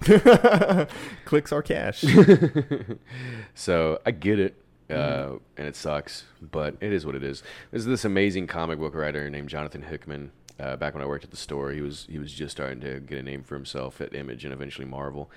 Clicks 1.24 1.52
are 1.52 1.62
cash. 1.62 2.04
So 3.54 4.00
I 4.06 4.10
get 4.12 4.38
it, 4.38 4.54
uh, 4.90 4.94
Mm-hmm. 4.94 5.36
and 5.58 5.68
it 5.68 5.76
sucks, 5.76 6.24
but 6.40 6.76
it 6.80 6.92
is 6.92 7.04
what 7.06 7.14
it 7.14 7.22
is. 7.22 7.42
There's 7.70 7.84
this 7.84 8.04
amazing 8.04 8.46
comic 8.46 8.78
book 8.78 8.94
writer 8.94 9.28
named 9.30 9.48
Jonathan 9.48 9.82
Hickman. 9.82 10.32
Uh, 10.60 10.76
back 10.76 10.94
when 10.94 11.02
I 11.02 11.06
worked 11.06 11.24
at 11.24 11.30
the 11.30 11.36
store, 11.36 11.72
he 11.72 11.80
was 11.80 12.06
he 12.10 12.18
was 12.18 12.32
just 12.32 12.52
starting 12.52 12.80
to 12.80 13.00
get 13.00 13.18
a 13.18 13.22
name 13.22 13.42
for 13.42 13.54
himself 13.54 14.00
at 14.00 14.14
Image 14.14 14.44
and 14.44 14.52
eventually 14.54 14.86
Marvel. 14.86 15.30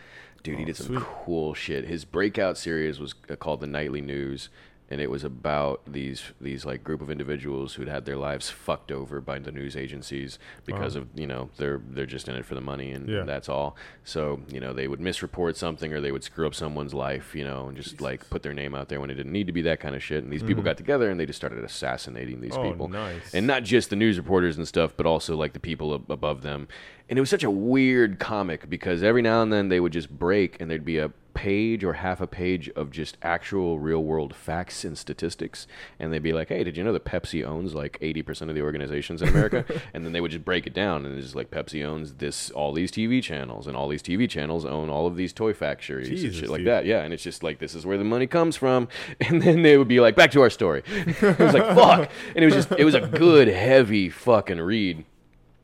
Dude, 0.44 0.58
he 0.58 0.64
Oh, 0.64 0.68
did 0.68 0.76
some 0.78 0.86
sweet. 0.88 1.00
cool 1.02 1.54
shit. 1.54 1.86
His 1.86 2.06
breakout 2.06 2.58
series 2.58 3.00
was 3.00 3.16
uh, 3.30 3.36
called 3.36 3.60
The 3.62 3.68
Nightly 3.68 4.02
News, 4.02 4.50
and 4.90 5.02
it 5.02 5.10
was 5.10 5.24
about 5.24 5.82
these 5.88 6.22
these 6.40 6.64
like 6.66 6.84
group 6.84 7.02
of 7.02 7.10
individuals 7.10 7.74
who'd 7.74 7.88
had 7.88 8.06
their 8.06 8.18
lives 8.18 8.50
fucked 8.50 8.92
over 8.92 9.20
by 9.20 9.40
the 9.40 9.52
news 9.52 9.76
agencies 9.76 10.38
because 10.66 10.96
Wow. 10.96 11.02
of 11.02 11.08
you 11.16 11.26
know 11.26 11.50
they're 11.58 11.82
they're 11.90 12.06
just 12.06 12.28
in 12.28 12.36
it 12.36 12.46
for 12.46 12.54
the 12.56 12.62
money 12.62 12.92
and 12.92 13.10
Yeah. 13.10 13.24
that's 13.24 13.50
all. 13.50 13.76
So 14.04 14.42
you 14.48 14.60
know 14.60 14.74
they 14.74 14.88
would 14.88 15.00
misreport 15.00 15.56
something 15.56 15.92
or 15.92 16.02
they 16.02 16.12
would 16.12 16.24
screw 16.24 16.46
up 16.46 16.54
someone's 16.54 16.94
life, 16.94 17.34
you 17.36 17.44
know, 17.44 17.68
and 17.68 17.76
just 17.76 18.00
like 18.00 18.30
put 18.30 18.44
their 18.44 18.54
name 18.54 18.76
out 18.76 18.90
there 18.90 19.00
when 19.00 19.10
it 19.10 19.16
didn't 19.16 19.32
need 19.32 19.48
to 19.48 19.54
be 19.54 19.64
that 19.64 19.80
kind 19.80 19.96
of 19.96 20.04
shit. 20.04 20.24
And 20.24 20.32
these 20.32 20.44
people 20.44 20.62
mm. 20.62 20.66
got 20.66 20.78
together 20.78 21.10
and 21.10 21.20
they 21.20 21.26
just 21.26 21.38
started 21.38 21.64
assassinating 21.64 22.42
these. 22.42 22.56
Oh, 22.56 22.70
people, 22.70 22.88
nice. 22.88 23.34
and 23.34 23.48
not 23.48 23.64
just 23.64 23.90
the 23.90 23.96
news 23.96 24.18
reporters 24.18 24.58
and 24.58 24.68
stuff, 24.68 24.94
but 24.96 25.06
also 25.06 25.36
like 25.36 25.54
the 25.54 25.60
people 25.60 25.96
ab- 25.96 26.12
above 26.12 26.42
them. 26.44 26.68
And 27.10 27.18
it 27.18 27.22
was 27.22 27.30
such 27.30 27.44
a 27.44 27.52
weird 27.52 28.20
comic 28.20 28.70
because 28.70 29.04
every 29.04 29.22
now 29.22 29.42
and 29.42 29.52
then 29.52 29.70
they 29.70 29.80
would 29.80 29.94
just 29.94 30.10
break 30.10 30.60
and 30.60 30.70
there'd 30.70 30.86
be 30.86 30.98
a 30.98 31.12
page 31.36 31.84
or 31.84 31.94
half 31.94 32.20
a 32.22 32.28
page 32.28 32.70
of 32.70 32.90
just 32.90 33.18
actual 33.22 33.78
real 33.78 34.04
world 34.04 34.36
facts 34.36 34.84
and 34.84 34.98
statistics 34.98 35.68
and 36.00 36.12
they'd 36.12 36.24
be 36.24 36.34
like 36.34 36.48
hey 36.48 36.64
did 36.64 36.76
you 36.78 36.84
know 36.84 36.94
that 36.94 37.06
pepsi 37.06 37.46
owns 37.46 37.76
like 37.76 38.00
80% 38.00 38.50
of 38.50 38.56
the 38.56 38.62
organizations 38.62 39.22
in 39.22 39.28
america? 39.28 39.66
And 39.94 40.06
then 40.06 40.14
they 40.14 40.22
would 40.22 40.32
just 40.32 40.46
break 40.46 40.66
it 40.66 40.74
down 40.74 41.06
and 41.06 41.16
it's 41.16 41.28
just 41.28 41.36
like 41.36 41.52
pepsi 41.52 41.86
owns 41.86 42.16
this 42.16 42.50
all 42.52 42.74
these 42.74 42.92
tv 42.92 43.22
channels 43.22 43.68
and 43.68 43.76
all 43.78 43.88
these 43.88 44.02
tv 44.02 44.30
channels 44.30 44.66
own 44.66 44.90
all 44.90 45.06
of 45.06 45.16
these 45.16 45.34
toy 45.34 45.54
factories 45.54 46.10
and 46.10 46.34
shit 46.34 46.50
like 46.50 46.60
dude. 46.60 46.68
that. 46.68 46.86
Yeah 46.86 47.02
and 47.02 47.14
it's 47.14 47.24
just 47.24 47.44
like 47.44 47.60
this 47.60 47.76
is 47.76 47.86
where 47.86 47.98
the 47.98 48.04
money 48.04 48.28
comes 48.28 48.56
from. 48.56 48.88
And 49.22 49.42
then 49.42 49.62
they 49.62 49.78
would 49.78 49.88
be 49.88 50.00
like 50.00 50.16
back 50.16 50.32
to 50.32 50.42
our 50.42 50.50
story. 50.50 50.84
It 50.90 51.40
was 51.40 51.54
like 51.54 51.76
fuck. 51.76 52.10
And 52.36 52.44
it 52.44 52.46
was 52.46 52.54
just 52.54 52.72
it 52.80 52.86
was 52.86 52.96
a 52.96 53.02
good 53.02 53.48
heavy 53.48 54.10
fucking 54.10 54.60
read. 54.60 55.06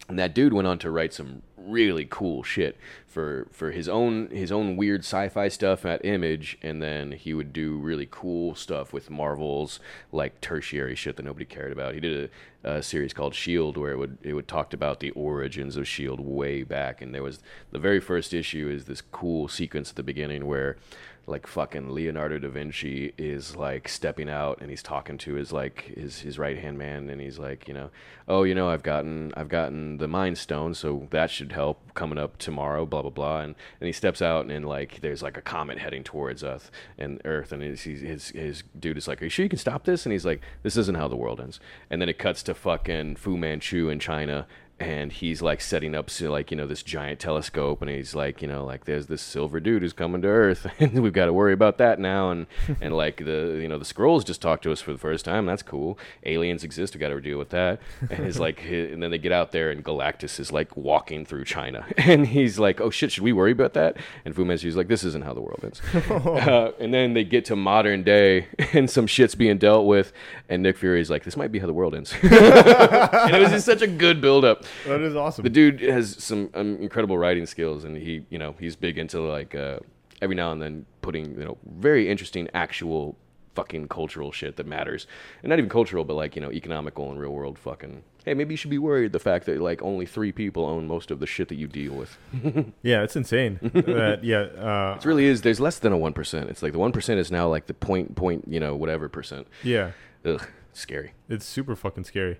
And 0.07 0.19
that 0.19 0.35
dude 0.35 0.53
went 0.53 0.67
on 0.67 0.77
to 0.79 0.91
write 0.91 1.13
some 1.13 1.41
really 1.67 2.07
cool 2.09 2.43
shit 2.43 2.77
for 3.07 3.47
for 3.51 3.71
his 3.71 3.89
own 3.89 4.29
his 4.29 4.51
own 4.51 4.77
weird 4.77 5.01
sci-fi 5.01 5.47
stuff 5.47 5.85
at 5.85 6.03
Image, 6.05 6.57
and 6.61 6.81
then 6.81 7.11
he 7.11 7.33
would 7.33 7.51
do 7.53 7.77
really 7.77 8.07
cool 8.09 8.55
stuff 8.55 8.93
with 8.93 9.09
Marvel's 9.09 9.79
like 10.11 10.39
tertiary 10.41 10.95
shit 10.95 11.17
that 11.17 11.23
nobody 11.23 11.45
cared 11.45 11.71
about. 11.71 11.93
He 11.93 11.99
did 11.99 12.31
a, 12.63 12.77
a 12.77 12.83
series 12.83 13.13
called 13.13 13.35
Shield 13.35 13.77
where 13.77 13.91
it 13.91 13.97
would 13.97 14.17
it 14.23 14.33
would 14.33 14.47
talked 14.47 14.73
about 14.73 14.99
the 14.99 15.11
origins 15.11 15.77
of 15.77 15.87
Shield 15.87 16.19
way 16.19 16.63
back, 16.63 17.01
and 17.01 17.13
there 17.13 17.23
was 17.23 17.39
the 17.71 17.79
very 17.79 17.99
first 17.99 18.33
issue 18.33 18.69
is 18.69 18.85
this 18.85 19.01
cool 19.01 19.47
sequence 19.47 19.89
at 19.89 19.95
the 19.95 20.03
beginning 20.03 20.47
where 20.47 20.77
like 21.27 21.47
fucking 21.47 21.89
Leonardo 21.91 22.39
da 22.39 22.49
Vinci 22.49 23.13
is 23.17 23.55
like 23.55 23.87
stepping 23.87 24.29
out 24.29 24.59
and 24.59 24.69
he's 24.69 24.81
talking 24.81 25.17
to 25.19 25.35
his 25.35 25.51
like 25.53 25.93
his 25.95 26.19
his 26.21 26.39
right 26.39 26.57
hand 26.57 26.77
man 26.77 27.09
and 27.09 27.21
he's 27.21 27.37
like 27.37 27.67
you 27.67 27.73
know 27.73 27.89
oh 28.27 28.43
you 28.43 28.55
know 28.55 28.69
I've 28.69 28.83
gotten 28.83 29.31
I've 29.37 29.47
gotten 29.47 29.97
the 29.97 30.07
Mind 30.07 30.37
Stone 30.37 30.73
so 30.73 31.07
that 31.11 31.29
should 31.29 31.51
help 31.51 31.93
coming 31.93 32.17
up 32.17 32.37
tomorrow 32.37 32.85
blah 32.85 33.01
blah 33.01 33.11
blah. 33.11 33.41
And 33.41 33.55
and 33.79 33.87
he 33.87 33.93
steps 33.93 34.21
out 34.21 34.47
and 34.47 34.65
like 34.65 35.01
there's 35.01 35.21
like 35.21 35.37
a 35.37 35.41
comet 35.41 35.77
heading 35.77 36.03
towards 36.03 36.43
Earth 36.43 36.71
and 36.97 37.21
Earth 37.23 37.51
and 37.51 37.61
his 37.61 37.83
his, 37.83 38.29
his 38.29 38.63
dude 38.79 38.97
is 38.97 39.07
like 39.07 39.21
are 39.21 39.25
you 39.25 39.29
sure 39.29 39.43
you 39.43 39.49
can 39.49 39.59
stop 39.59 39.85
this? 39.85 40.05
And 40.05 40.13
he's 40.13 40.25
like 40.25 40.41
this 40.63 40.75
isn't 40.75 40.95
how 40.95 41.07
the 41.07 41.15
world 41.15 41.39
ends. 41.39 41.59
And 41.89 42.01
then 42.01 42.09
it 42.09 42.17
cuts 42.17 42.41
to 42.43 42.53
fucking 42.53 43.17
Fu 43.17 43.37
Manchu 43.37 43.89
in 43.89 43.99
China 43.99 44.47
and 44.81 45.11
he's 45.11 45.43
like 45.43 45.61
setting 45.61 45.93
up 45.93 46.09
so 46.09 46.31
like 46.31 46.49
you 46.49 46.57
know 46.57 46.65
this 46.65 46.81
giant 46.81 47.19
telescope 47.19 47.83
and 47.83 47.91
he's 47.91 48.15
like 48.15 48.41
you 48.41 48.47
know 48.47 48.65
like 48.65 48.85
there's 48.85 49.05
this 49.05 49.21
silver 49.21 49.59
dude 49.59 49.83
who's 49.83 49.93
coming 49.93 50.23
to 50.23 50.27
earth 50.27 50.65
and 50.79 51.03
we've 51.03 51.13
got 51.13 51.25
to 51.25 51.33
worry 51.33 51.53
about 51.53 51.77
that 51.77 51.99
now 51.99 52.31
and 52.31 52.47
and 52.81 52.97
like 52.97 53.17
the 53.17 53.59
you 53.61 53.67
know 53.67 53.77
the 53.77 53.85
scrolls 53.85 54.23
just 54.23 54.41
talked 54.41 54.63
to 54.63 54.71
us 54.71 54.81
for 54.81 54.91
the 54.91 54.97
first 54.97 55.23
time 55.23 55.45
that's 55.45 55.61
cool. 55.61 55.99
Aliens 56.25 56.63
exist 56.63 56.95
we 56.95 56.99
got 56.99 57.09
to 57.09 57.21
deal 57.21 57.37
with 57.37 57.49
that. 57.49 57.79
And 58.09 58.25
he's 58.25 58.39
like 58.39 58.63
and 58.65 59.01
then 59.01 59.11
they 59.11 59.19
get 59.19 59.31
out 59.31 59.51
there 59.51 59.69
and 59.69 59.85
galactus 59.85 60.39
is 60.39 60.51
like 60.51 60.75
walking 60.75 61.25
through 61.25 61.45
china 61.45 61.85
and 61.97 62.27
he's 62.27 62.59
like 62.59 62.81
oh 62.81 62.89
shit 62.89 63.11
should 63.11 63.23
we 63.23 63.31
worry 63.31 63.51
about 63.51 63.73
that? 63.73 63.97
And 64.25 64.35
fu 64.35 64.43
manchu's 64.43 64.75
like 64.75 64.87
this 64.87 65.03
isn't 65.03 65.23
how 65.23 65.33
the 65.33 65.41
world 65.41 65.61
ends 65.63 65.81
uh, 65.93 66.71
and 66.79 66.93
then 66.93 67.13
they 67.13 67.23
get 67.23 67.45
to 67.45 67.55
modern 67.55 68.03
day 68.03 68.47
and 68.73 68.89
some 68.89 69.05
shit's 69.05 69.35
being 69.35 69.59
dealt 69.59 69.85
with 69.85 70.11
and 70.49 70.63
nick 70.63 70.77
fury's 70.77 71.09
like 71.09 71.23
this 71.23 71.37
might 71.37 71.51
be 71.51 71.59
how 71.59 71.67
the 71.67 71.73
world 71.73 71.93
ends. 71.93 72.13
And 72.23 73.35
it 73.35 73.39
was 73.39 73.51
just 73.51 73.65
such 73.65 73.81
a 73.81 73.87
good 73.87 74.19
build 74.19 74.43
up 74.43 74.65
that 74.85 75.01
is 75.01 75.15
awesome. 75.15 75.43
the 75.43 75.49
dude 75.49 75.81
has 75.81 76.21
some 76.23 76.49
um, 76.53 76.77
incredible 76.77 77.17
writing 77.17 77.45
skills, 77.45 77.83
and 77.83 77.97
he, 77.97 78.25
you 78.29 78.37
know, 78.37 78.55
he's 78.59 78.75
big 78.75 78.97
into 78.97 79.21
like 79.21 79.55
uh, 79.55 79.79
every 80.21 80.35
now 80.35 80.51
and 80.51 80.61
then 80.61 80.85
putting, 81.01 81.31
you 81.39 81.45
know, 81.45 81.57
very 81.65 82.09
interesting 82.09 82.47
actual 82.53 83.17
fucking 83.53 83.85
cultural 83.87 84.31
shit 84.31 84.55
that 84.55 84.65
matters, 84.65 85.07
and 85.43 85.49
not 85.49 85.59
even 85.59 85.69
cultural, 85.69 86.05
but 86.05 86.13
like 86.15 86.35
you 86.35 86.41
know, 86.41 86.51
economical 86.51 87.09
and 87.11 87.19
real 87.19 87.31
world 87.31 87.57
fucking. 87.59 88.03
Hey, 88.23 88.35
maybe 88.35 88.53
you 88.53 88.57
should 88.57 88.69
be 88.69 88.77
worried 88.77 89.13
the 89.13 89.19
fact 89.19 89.47
that 89.47 89.59
like 89.59 89.81
only 89.81 90.05
three 90.05 90.31
people 90.31 90.63
own 90.65 90.87
most 90.87 91.09
of 91.09 91.19
the 91.19 91.25
shit 91.25 91.47
that 91.47 91.55
you 91.55 91.67
deal 91.67 91.93
with. 91.93 92.17
yeah, 92.83 93.01
it's 93.01 93.15
insane. 93.15 93.59
that 93.73 94.19
yeah, 94.23 94.41
uh, 94.41 94.95
It 94.99 95.05
really 95.05 95.25
is. 95.25 95.41
There's 95.41 95.59
less 95.59 95.79
than 95.79 95.91
a 95.91 95.97
one 95.97 96.13
percent. 96.13 96.49
It's 96.49 96.61
like 96.61 96.71
the 96.71 96.79
one 96.79 96.91
percent 96.91 97.19
is 97.19 97.31
now 97.31 97.49
like 97.49 97.65
the 97.65 97.73
point 97.73 98.15
point, 98.15 98.45
you 98.47 98.59
know, 98.59 98.75
whatever 98.75 99.09
percent. 99.09 99.47
yeah. 99.63 99.91
Ugh, 100.23 100.47
scary. 100.71 101.13
It's 101.29 101.45
super 101.45 101.75
fucking 101.75 102.03
scary. 102.03 102.39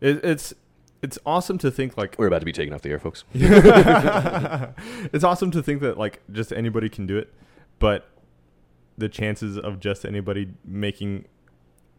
It, 0.00 0.24
it's 0.24 0.54
it's 1.02 1.18
awesome 1.26 1.58
to 1.58 1.70
think 1.70 1.96
like 1.96 2.16
We're 2.18 2.26
about 2.26 2.40
to 2.40 2.44
be 2.46 2.52
taken 2.52 2.72
off 2.74 2.82
the 2.82 2.90
air, 2.90 2.98
folks. 2.98 3.24
it's 3.34 5.24
awesome 5.24 5.50
to 5.52 5.62
think 5.62 5.80
that 5.82 5.98
like 5.98 6.20
just 6.32 6.52
anybody 6.52 6.88
can 6.88 7.06
do 7.06 7.16
it, 7.18 7.32
but 7.78 8.08
the 8.98 9.08
chances 9.08 9.58
of 9.58 9.78
just 9.80 10.04
anybody 10.04 10.48
making 10.64 11.26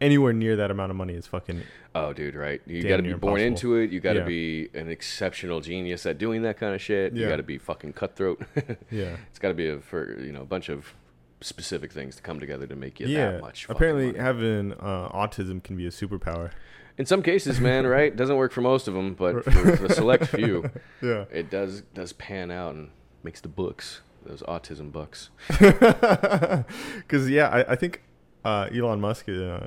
anywhere 0.00 0.32
near 0.32 0.56
that 0.56 0.70
amount 0.70 0.90
of 0.90 0.96
money 0.96 1.14
is 1.14 1.26
fucking 1.26 1.62
Oh, 1.94 2.12
dude, 2.12 2.34
right. 2.36 2.60
You 2.66 2.82
Damn 2.82 2.88
got 2.88 2.96
to 2.98 3.02
be 3.02 3.08
near 3.08 3.16
born 3.18 3.40
impossible. 3.40 3.74
into 3.76 3.82
it. 3.84 3.92
You 3.92 4.00
got 4.00 4.12
to 4.12 4.20
Yeah. 4.20 4.24
be 4.26 4.68
an 4.74 4.88
exceptional 4.88 5.60
genius 5.60 6.06
at 6.06 6.18
doing 6.18 6.42
that 6.42 6.56
kind 6.56 6.74
of 6.74 6.80
shit. 6.80 7.12
You 7.14 7.22
Yeah. 7.22 7.28
got 7.30 7.36
to 7.36 7.42
be 7.42 7.58
fucking 7.58 7.94
cutthroat. 7.94 8.40
yeah. 8.90 9.16
it's 9.28 9.38
got 9.38 9.48
to 9.48 9.54
be 9.54 9.68
a 9.68 9.78
for 9.80 10.20
you 10.20 10.32
know 10.32 10.42
a 10.42 10.46
bunch 10.46 10.68
of 10.68 10.94
specific 11.40 11.92
things 11.92 12.16
to 12.16 12.22
come 12.22 12.38
together 12.40 12.66
to 12.66 12.74
make 12.76 12.98
you 13.00 13.06
yeah. 13.06 13.32
that 13.32 13.40
much. 13.40 13.64
fucking 13.66 13.76
Apparently, 13.76 14.06
money. 14.06 14.18
having 14.18 14.72
uh, 14.74 15.08
autism 15.12 15.62
can 15.62 15.76
be 15.76 15.86
a 15.86 15.90
superpower. 15.90 16.50
In 16.98 17.06
some 17.06 17.22
cases, 17.22 17.60
man, 17.60 17.86
right? 17.96 18.14
Doesn't 18.14 18.36
work 18.36 18.52
for 18.52 18.60
most 18.60 18.86
of 18.88 18.94
them, 18.94 19.14
but 19.14 19.44
for 19.44 19.50
the 19.50 19.88
select 19.94 20.26
few, 20.34 20.70
Yeah. 21.00 21.24
it 21.32 21.48
does 21.50 21.82
does 21.94 22.12
pan 22.12 22.50
out 22.50 22.74
and 22.74 22.90
makes 23.22 23.40
the 23.40 23.48
books. 23.48 24.00
Those 24.26 24.42
autism 24.42 24.92
books. 24.92 25.30
Because 25.48 27.30
yeah, 27.36 27.48
I, 27.48 27.72
I 27.72 27.76
think 27.76 28.02
uh, 28.44 28.68
Elon 28.74 29.00
Musk. 29.00 29.26
Uh, 29.28 29.60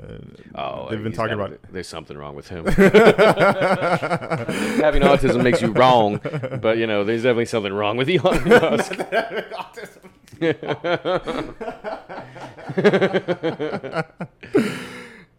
Oh, 0.54 0.88
they've 0.90 1.02
been 1.02 1.12
talking 1.12 1.34
about. 1.34 1.58
There's 1.72 1.88
something 1.88 2.16
wrong 2.16 2.36
with 2.36 2.48
him. 2.48 2.66
Having 2.66 2.92
autism 5.02 5.42
makes 5.42 5.60
you 5.62 5.72
wrong, 5.72 6.20
but 6.60 6.76
you 6.78 6.86
know, 6.86 7.02
there's 7.02 7.22
definitely 7.22 7.46
something 7.46 7.72
wrong 7.72 7.96
with 7.96 8.08
Elon 8.08 8.48
Musk. 8.48 8.92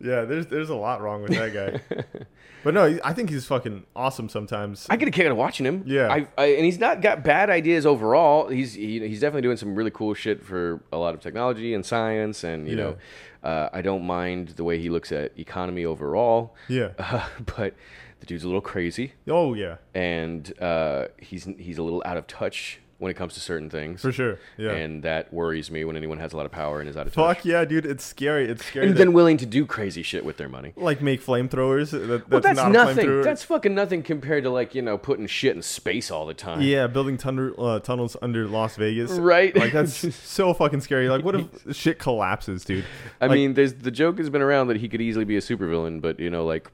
Yeah, 0.03 0.25
there's 0.25 0.47
there's 0.47 0.69
a 0.69 0.75
lot 0.75 1.01
wrong 1.01 1.21
with 1.23 1.31
that 1.31 1.53
guy. 1.53 2.03
but 2.63 2.73
no, 2.73 2.99
I 3.03 3.13
think 3.13 3.29
he's 3.29 3.45
fucking 3.45 3.85
awesome 3.95 4.27
sometimes. 4.29 4.85
I 4.89 4.97
get 4.97 5.07
a 5.07 5.11
kick 5.11 5.25
out 5.25 5.31
of 5.31 5.37
watching 5.37 5.65
him. 5.65 5.83
Yeah. 5.85 6.11
I, 6.11 6.27
I, 6.37 6.45
and 6.55 6.65
he's 6.65 6.77
not 6.79 7.01
got 7.01 7.23
bad 7.23 7.49
ideas 7.49 7.85
overall. 7.85 8.49
He's 8.49 8.73
he, 8.73 8.99
he's 8.99 9.21
definitely 9.21 9.43
doing 9.43 9.57
some 9.57 9.75
really 9.75 9.91
cool 9.91 10.13
shit 10.13 10.43
for 10.43 10.83
a 10.91 10.97
lot 10.97 11.13
of 11.13 11.21
technology 11.21 11.73
and 11.73 11.85
science, 11.85 12.43
and 12.43 12.67
you 12.67 12.75
Yeah. 12.77 12.83
know, 12.83 12.95
uh, 13.43 13.69
I 13.73 13.81
don't 13.81 14.03
mind 14.05 14.49
the 14.49 14.63
way 14.63 14.77
he 14.79 14.89
looks 14.89 15.11
at 15.11 15.31
economy 15.39 15.85
overall. 15.85 16.55
yeah. 16.67 16.89
Uh, 16.99 17.25
but 17.57 17.73
the 18.19 18.25
dude's 18.25 18.43
a 18.43 18.47
little 18.47 18.61
crazy, 18.61 19.13
Oh 19.27 19.53
yeah. 19.53 19.77
and 19.93 20.53
uh, 20.61 21.07
he's 21.17 21.45
he's 21.57 21.77
a 21.77 21.83
little 21.83 22.01
out 22.05 22.17
of 22.17 22.27
touch 22.27 22.79
when 23.03 23.11
it 23.11 23.15
comes 23.15 23.35
to 23.35 23.39
certain 23.39 23.69
things. 23.69 24.01
For 24.01 24.11
sure. 24.11 24.39
Yeah. 24.57 24.71
And 24.71 25.03
that 25.03 25.31
worries 25.31 25.69
me 25.69 25.83
when 25.83 25.95
anyone 25.95 26.17
has 26.17 26.33
a 26.33 26.37
lot 26.37 26.45
of 26.47 26.51
power 26.51 26.79
and 26.79 26.89
is 26.89 26.97
out 26.97 27.05
of 27.05 27.13
touch. 27.13 27.35
Fuck 27.37 27.45
yeah, 27.45 27.65
dude! 27.65 27.85
It's 27.85 28.03
scary. 28.03 28.45
It's 28.49 28.65
scary. 28.65 28.87
And 28.87 28.97
then 28.97 29.13
willing 29.13 29.37
to 29.37 29.45
do 29.45 29.65
crazy 29.65 30.01
shit 30.01 30.25
with 30.25 30.37
their 30.37 30.49
money. 30.49 30.73
like 30.75 31.01
make 31.01 31.21
flamethrowers. 31.23 31.91
That, 31.91 32.29
Well, 32.29 32.41
that's 32.41 32.57
that's 32.57 32.57
not 32.57 32.71
nothing. 32.71 33.21
That's 33.21 33.43
fucking 33.43 33.75
nothing 33.75 34.01
compared 34.01 34.43
to 34.45 34.49
like 34.49 34.73
you 34.73 34.81
know 34.81 34.97
putting 34.97 35.27
shit 35.27 35.55
in 35.55 35.61
space 35.61 36.09
all 36.09 36.25
the 36.25 36.33
time. 36.33 36.61
yeah, 36.61 36.87
building 36.87 37.17
tunnel, 37.17 37.53
uh, 37.63 37.79
tunnels 37.79 38.15
under 38.21 38.47
Las 38.47 38.75
Vegas. 38.77 39.11
Right. 39.11 39.55
Like 39.55 39.73
that's 39.73 40.15
so 40.23 40.53
fucking 40.53 40.81
scary. 40.81 41.09
Like, 41.09 41.23
what 41.25 41.35
if 41.35 41.75
shit 41.75 41.99
collapses, 41.99 42.63
dude? 42.65 42.85
I 43.19 43.27
Like- 43.27 43.35
mean, 43.35 43.53
there's 43.53 43.73
the 43.73 43.91
joke 43.91 44.17
has 44.17 44.29
been 44.29 44.41
around 44.41 44.67
that 44.67 44.77
he 44.77 44.87
could 44.87 45.01
easily 45.01 45.25
be 45.25 45.35
a 45.37 45.41
supervillain, 45.41 45.99
but 46.01 46.19
you 46.19 46.29
know, 46.29 46.45
like, 46.45 46.71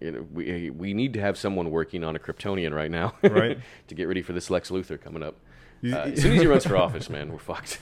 you 0.00 0.10
know, 0.12 0.26
we 0.32 0.70
we 0.70 0.94
need 0.94 1.12
to 1.14 1.20
have 1.20 1.36
someone 1.38 1.70
working 1.70 2.04
on 2.04 2.16
a 2.16 2.18
Kryptonian 2.18 2.74
right 2.74 2.90
now, 2.90 3.14
Right. 3.22 3.58
to 3.88 3.94
get 3.94 4.08
ready 4.08 4.22
for 4.22 4.32
this 4.32 4.50
Lex 4.50 4.70
Luthor 4.70 5.00
coming 5.00 5.22
up. 5.22 5.36
Uh, 5.82 5.96
as 5.96 6.20
soon 6.20 6.34
as 6.34 6.40
he 6.42 6.46
runs 6.46 6.66
for 6.66 6.76
office, 6.86 7.08
man, 7.08 7.32
we're 7.32 7.38
fucked. 7.38 7.80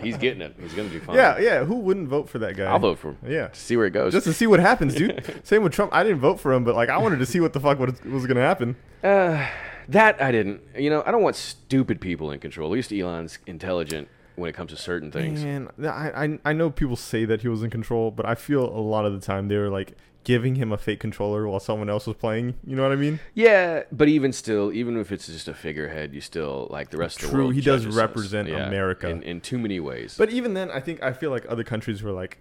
He's 0.00 0.16
getting 0.16 0.42
it. 0.42 0.54
He's 0.60 0.74
gonna 0.74 0.88
do 0.88 1.00
fine. 1.00 1.16
Yeah, 1.16 1.38
yeah. 1.38 1.64
Who 1.64 1.76
wouldn't 1.76 2.08
vote 2.08 2.28
for 2.28 2.38
that 2.38 2.56
guy? 2.56 2.64
I'll 2.64 2.78
vote 2.78 2.98
for 2.98 3.10
him. 3.10 3.18
Yeah. 3.26 3.48
To 3.48 3.58
see 3.60 3.76
where 3.76 3.86
it 3.86 3.90
goes. 3.90 4.12
Just 4.12 4.26
to 4.26 4.32
see 4.32 4.46
what 4.46 4.60
happens, 4.60 4.94
dude. 4.94 5.40
Same 5.44 5.62
with 5.62 5.72
Trump. 5.72 5.92
I 5.92 6.02
didn't 6.04 6.20
vote 6.20 6.38
for 6.38 6.52
him, 6.52 6.62
but 6.64 6.74
like 6.74 6.88
I 6.88 6.98
wanted 6.98 7.18
to 7.18 7.26
see 7.26 7.40
what 7.40 7.52
the 7.52 7.60
fuck 7.60 7.78
was, 7.78 8.00
was 8.04 8.26
gonna 8.26 8.40
happen. 8.40 8.76
Uh, 9.02 9.46
that 9.88 10.22
I 10.22 10.30
didn't. 10.30 10.60
You 10.76 10.90
know, 10.90 11.02
I 11.04 11.10
don't 11.10 11.22
want 11.22 11.36
stupid 11.36 12.00
people 12.00 12.30
in 12.30 12.40
control. 12.40 12.70
At 12.70 12.74
least 12.74 12.92
Elon's 12.92 13.38
intelligent 13.46 14.08
when 14.36 14.48
it 14.48 14.52
comes 14.54 14.70
to 14.70 14.76
certain 14.76 15.10
things. 15.10 15.42
Man, 15.44 15.70
I, 15.82 16.24
I 16.24 16.38
I 16.44 16.52
know 16.52 16.70
people 16.70 16.96
say 16.96 17.24
that 17.24 17.42
he 17.42 17.48
was 17.48 17.62
in 17.62 17.70
control, 17.70 18.10
but 18.10 18.26
I 18.26 18.34
feel 18.34 18.64
a 18.64 18.80
lot 18.80 19.04
of 19.04 19.12
the 19.12 19.20
time 19.20 19.48
they 19.48 19.56
were 19.56 19.68
like 19.70 19.96
giving 20.24 20.56
him 20.56 20.72
a 20.72 20.78
fake 20.78 21.00
controller 21.00 21.46
while 21.46 21.60
someone 21.60 21.88
else 21.88 22.06
was 22.06 22.16
playing. 22.16 22.54
You 22.66 22.74
know 22.76 22.82
what 22.82 22.92
I 22.92 22.96
mean? 22.96 23.20
Yeah, 23.34 23.84
but 23.92 24.08
even 24.08 24.32
still, 24.32 24.72
even 24.72 24.98
if 24.98 25.12
it's 25.12 25.26
just 25.26 25.48
a 25.48 25.54
figurehead, 25.54 26.14
you 26.14 26.20
still 26.20 26.66
like 26.70 26.90
the 26.90 26.96
rest 26.96 27.22
of 27.22 27.30
the 27.30 27.36
world. 27.36 27.48
True, 27.48 27.54
he 27.54 27.60
does 27.60 27.82
judges 27.82 27.96
us. 27.96 28.02
represent 28.02 28.48
America. 28.48 29.08
in, 29.08 29.22
in 29.22 29.40
too 29.40 29.58
many 29.58 29.78
ways. 29.80 30.16
But 30.18 30.30
even 30.30 30.54
then, 30.54 30.70
I 30.70 30.80
think 30.80 31.02
I 31.02 31.12
feel 31.12 31.30
like 31.30 31.44
other 31.48 31.64
countries 31.64 32.02
were 32.02 32.12
like, 32.12 32.38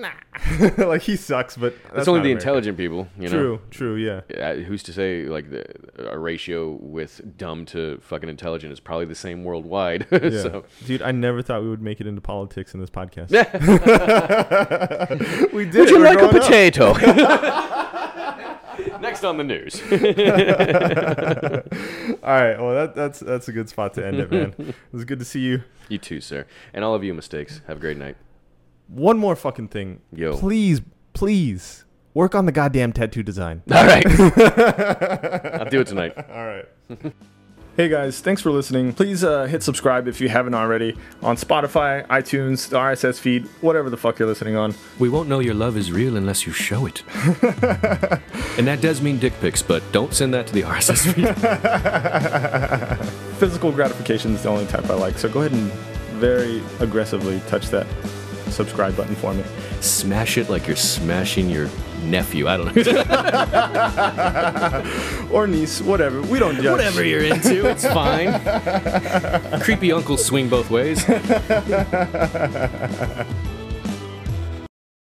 nah, 0.00 0.12
like 0.86 1.02
he 1.02 1.16
sucks. 1.16 1.56
But 1.56 1.74
that's, 1.94 2.08
only 2.08 2.22
the 2.22 2.30
intelligent 2.30 2.76
people. 2.76 3.08
You 3.18 3.28
know. 3.28 3.30
True, 3.30 3.60
true, 3.70 3.94
yeah. 3.96 4.20
Uh, 4.36 4.54
who's 4.56 4.82
to 4.84 4.92
say 4.92 5.24
like 5.24 5.50
the 5.50 5.64
a 6.10 6.18
ratio 6.18 6.72
with 6.72 7.20
dumb 7.36 7.66
to 7.66 7.98
fucking 8.02 8.28
intelligent 8.28 8.72
is 8.72 8.80
probably 8.80 9.06
the 9.06 9.14
same 9.14 9.44
worldwide? 9.44 10.06
Yeah. 10.20 10.42
so 10.42 10.64
Dude, 10.84 11.02
I 11.02 11.12
never 11.12 11.40
thought 11.40 11.62
we 11.62 11.70
would 11.70 11.80
make 11.80 12.00
it 12.00 12.06
into 12.06 12.20
politics 12.20 12.74
in 12.74 12.80
this 12.80 12.90
podcast. 12.90 13.30
we 15.52 15.64
did. 15.64 15.74
would 15.74 15.90
you 15.90 15.98
like 15.98 16.20
a 16.20 16.28
potato? 16.28 16.92
Next 19.00 19.24
on 19.24 19.38
the 19.38 19.44
news. 19.44 19.80
All 22.22 22.34
right. 22.34 22.60
Well, 22.60 22.74
that, 22.74 22.94
that's 22.94 23.20
that's 23.20 23.48
a 23.48 23.52
good 23.52 23.68
spot 23.68 23.94
to 23.94 24.06
end 24.06 24.18
it, 24.18 24.30
man. 24.30 24.54
it 24.58 24.74
was 24.92 25.04
good 25.04 25.18
to 25.20 25.24
see 25.24 25.40
you. 25.40 25.62
you 25.88 25.98
too, 25.98 26.20
sir, 26.20 26.46
and 26.74 26.84
all 26.84 26.94
of 26.94 27.02
you 27.02 27.14
mistakes. 27.14 27.62
Have 27.66 27.78
a 27.78 27.80
great 27.80 27.96
night. 27.96 28.16
One 28.90 29.18
more 29.18 29.36
fucking 29.36 29.68
thing. 29.68 30.00
Yo. 30.12 30.36
Please, 30.36 30.80
please 31.12 31.84
work 32.12 32.34
on 32.34 32.46
the 32.46 32.52
goddamn 32.52 32.92
tattoo 32.92 33.22
design. 33.22 33.62
All 33.72 33.86
right, 33.86 34.04
I'll 35.60 35.70
do 35.70 35.80
it 35.80 35.86
tonight. 35.86 36.14
All 36.16 36.46
right. 36.46 36.66
Hey 37.76 37.88
guys, 37.88 38.20
thanks 38.20 38.42
for 38.42 38.50
listening. 38.50 38.92
Please 38.92 39.24
uh, 39.24 39.44
hit 39.46 39.62
subscribe 39.62 40.06
if 40.06 40.20
you 40.20 40.28
haven't 40.28 40.52
already 40.54 40.98
on 41.22 41.36
Spotify, 41.36 42.04
iTunes, 42.08 42.68
the 42.68 42.76
RSS 42.76 43.18
feed, 43.18 43.46
whatever 43.62 43.88
the 43.88 43.96
fuck 43.96 44.18
you're 44.18 44.28
listening 44.28 44.54
on. 44.56 44.74
We 44.98 45.08
won't 45.08 45.30
know 45.30 45.38
your 45.38 45.54
love 45.54 45.78
is 45.78 45.90
real 45.90 46.16
unless 46.16 46.46
you 46.46 46.52
show 46.52 46.84
it. 46.84 47.02
and 48.58 48.66
that 48.66 48.80
does 48.82 49.00
mean 49.00 49.18
dick 49.18 49.32
pics, 49.40 49.62
but 49.62 49.82
don't 49.92 50.12
send 50.12 50.34
that 50.34 50.48
to 50.48 50.52
the 50.52 50.62
RSS 50.62 51.14
feed. 51.14 51.28
Physical 53.38 53.72
gratification 53.72 54.34
is 54.34 54.42
the 54.42 54.50
only 54.50 54.66
type 54.66 54.90
I 54.90 54.94
like, 54.94 55.16
so 55.16 55.30
go 55.30 55.40
ahead 55.40 55.52
and 55.52 55.70
very 56.20 56.60
aggressively 56.80 57.40
touch 57.46 57.70
that 57.70 57.86
subscribe 58.50 58.96
button 58.96 59.14
for 59.14 59.32
me. 59.34 59.44
Smash 59.80 60.36
it 60.38 60.48
like 60.50 60.66
you're 60.66 60.76
smashing 60.76 61.48
your 61.50 61.68
nephew. 62.04 62.48
I 62.48 62.56
don't 62.56 62.74
know. 62.76 62.82
Or 65.36 65.46
niece, 65.46 65.80
whatever. 65.80 66.20
We 66.22 66.40
don't 66.40 66.56
judge. 66.56 66.72
Whatever 66.72 67.04
you're 67.04 67.22
into, 67.22 67.68
it's 67.68 67.86
fine. 67.86 68.32
Creepy 69.60 69.92
uncles 69.92 70.24
swing 70.24 70.48
both 70.48 70.70
ways. 70.70 71.04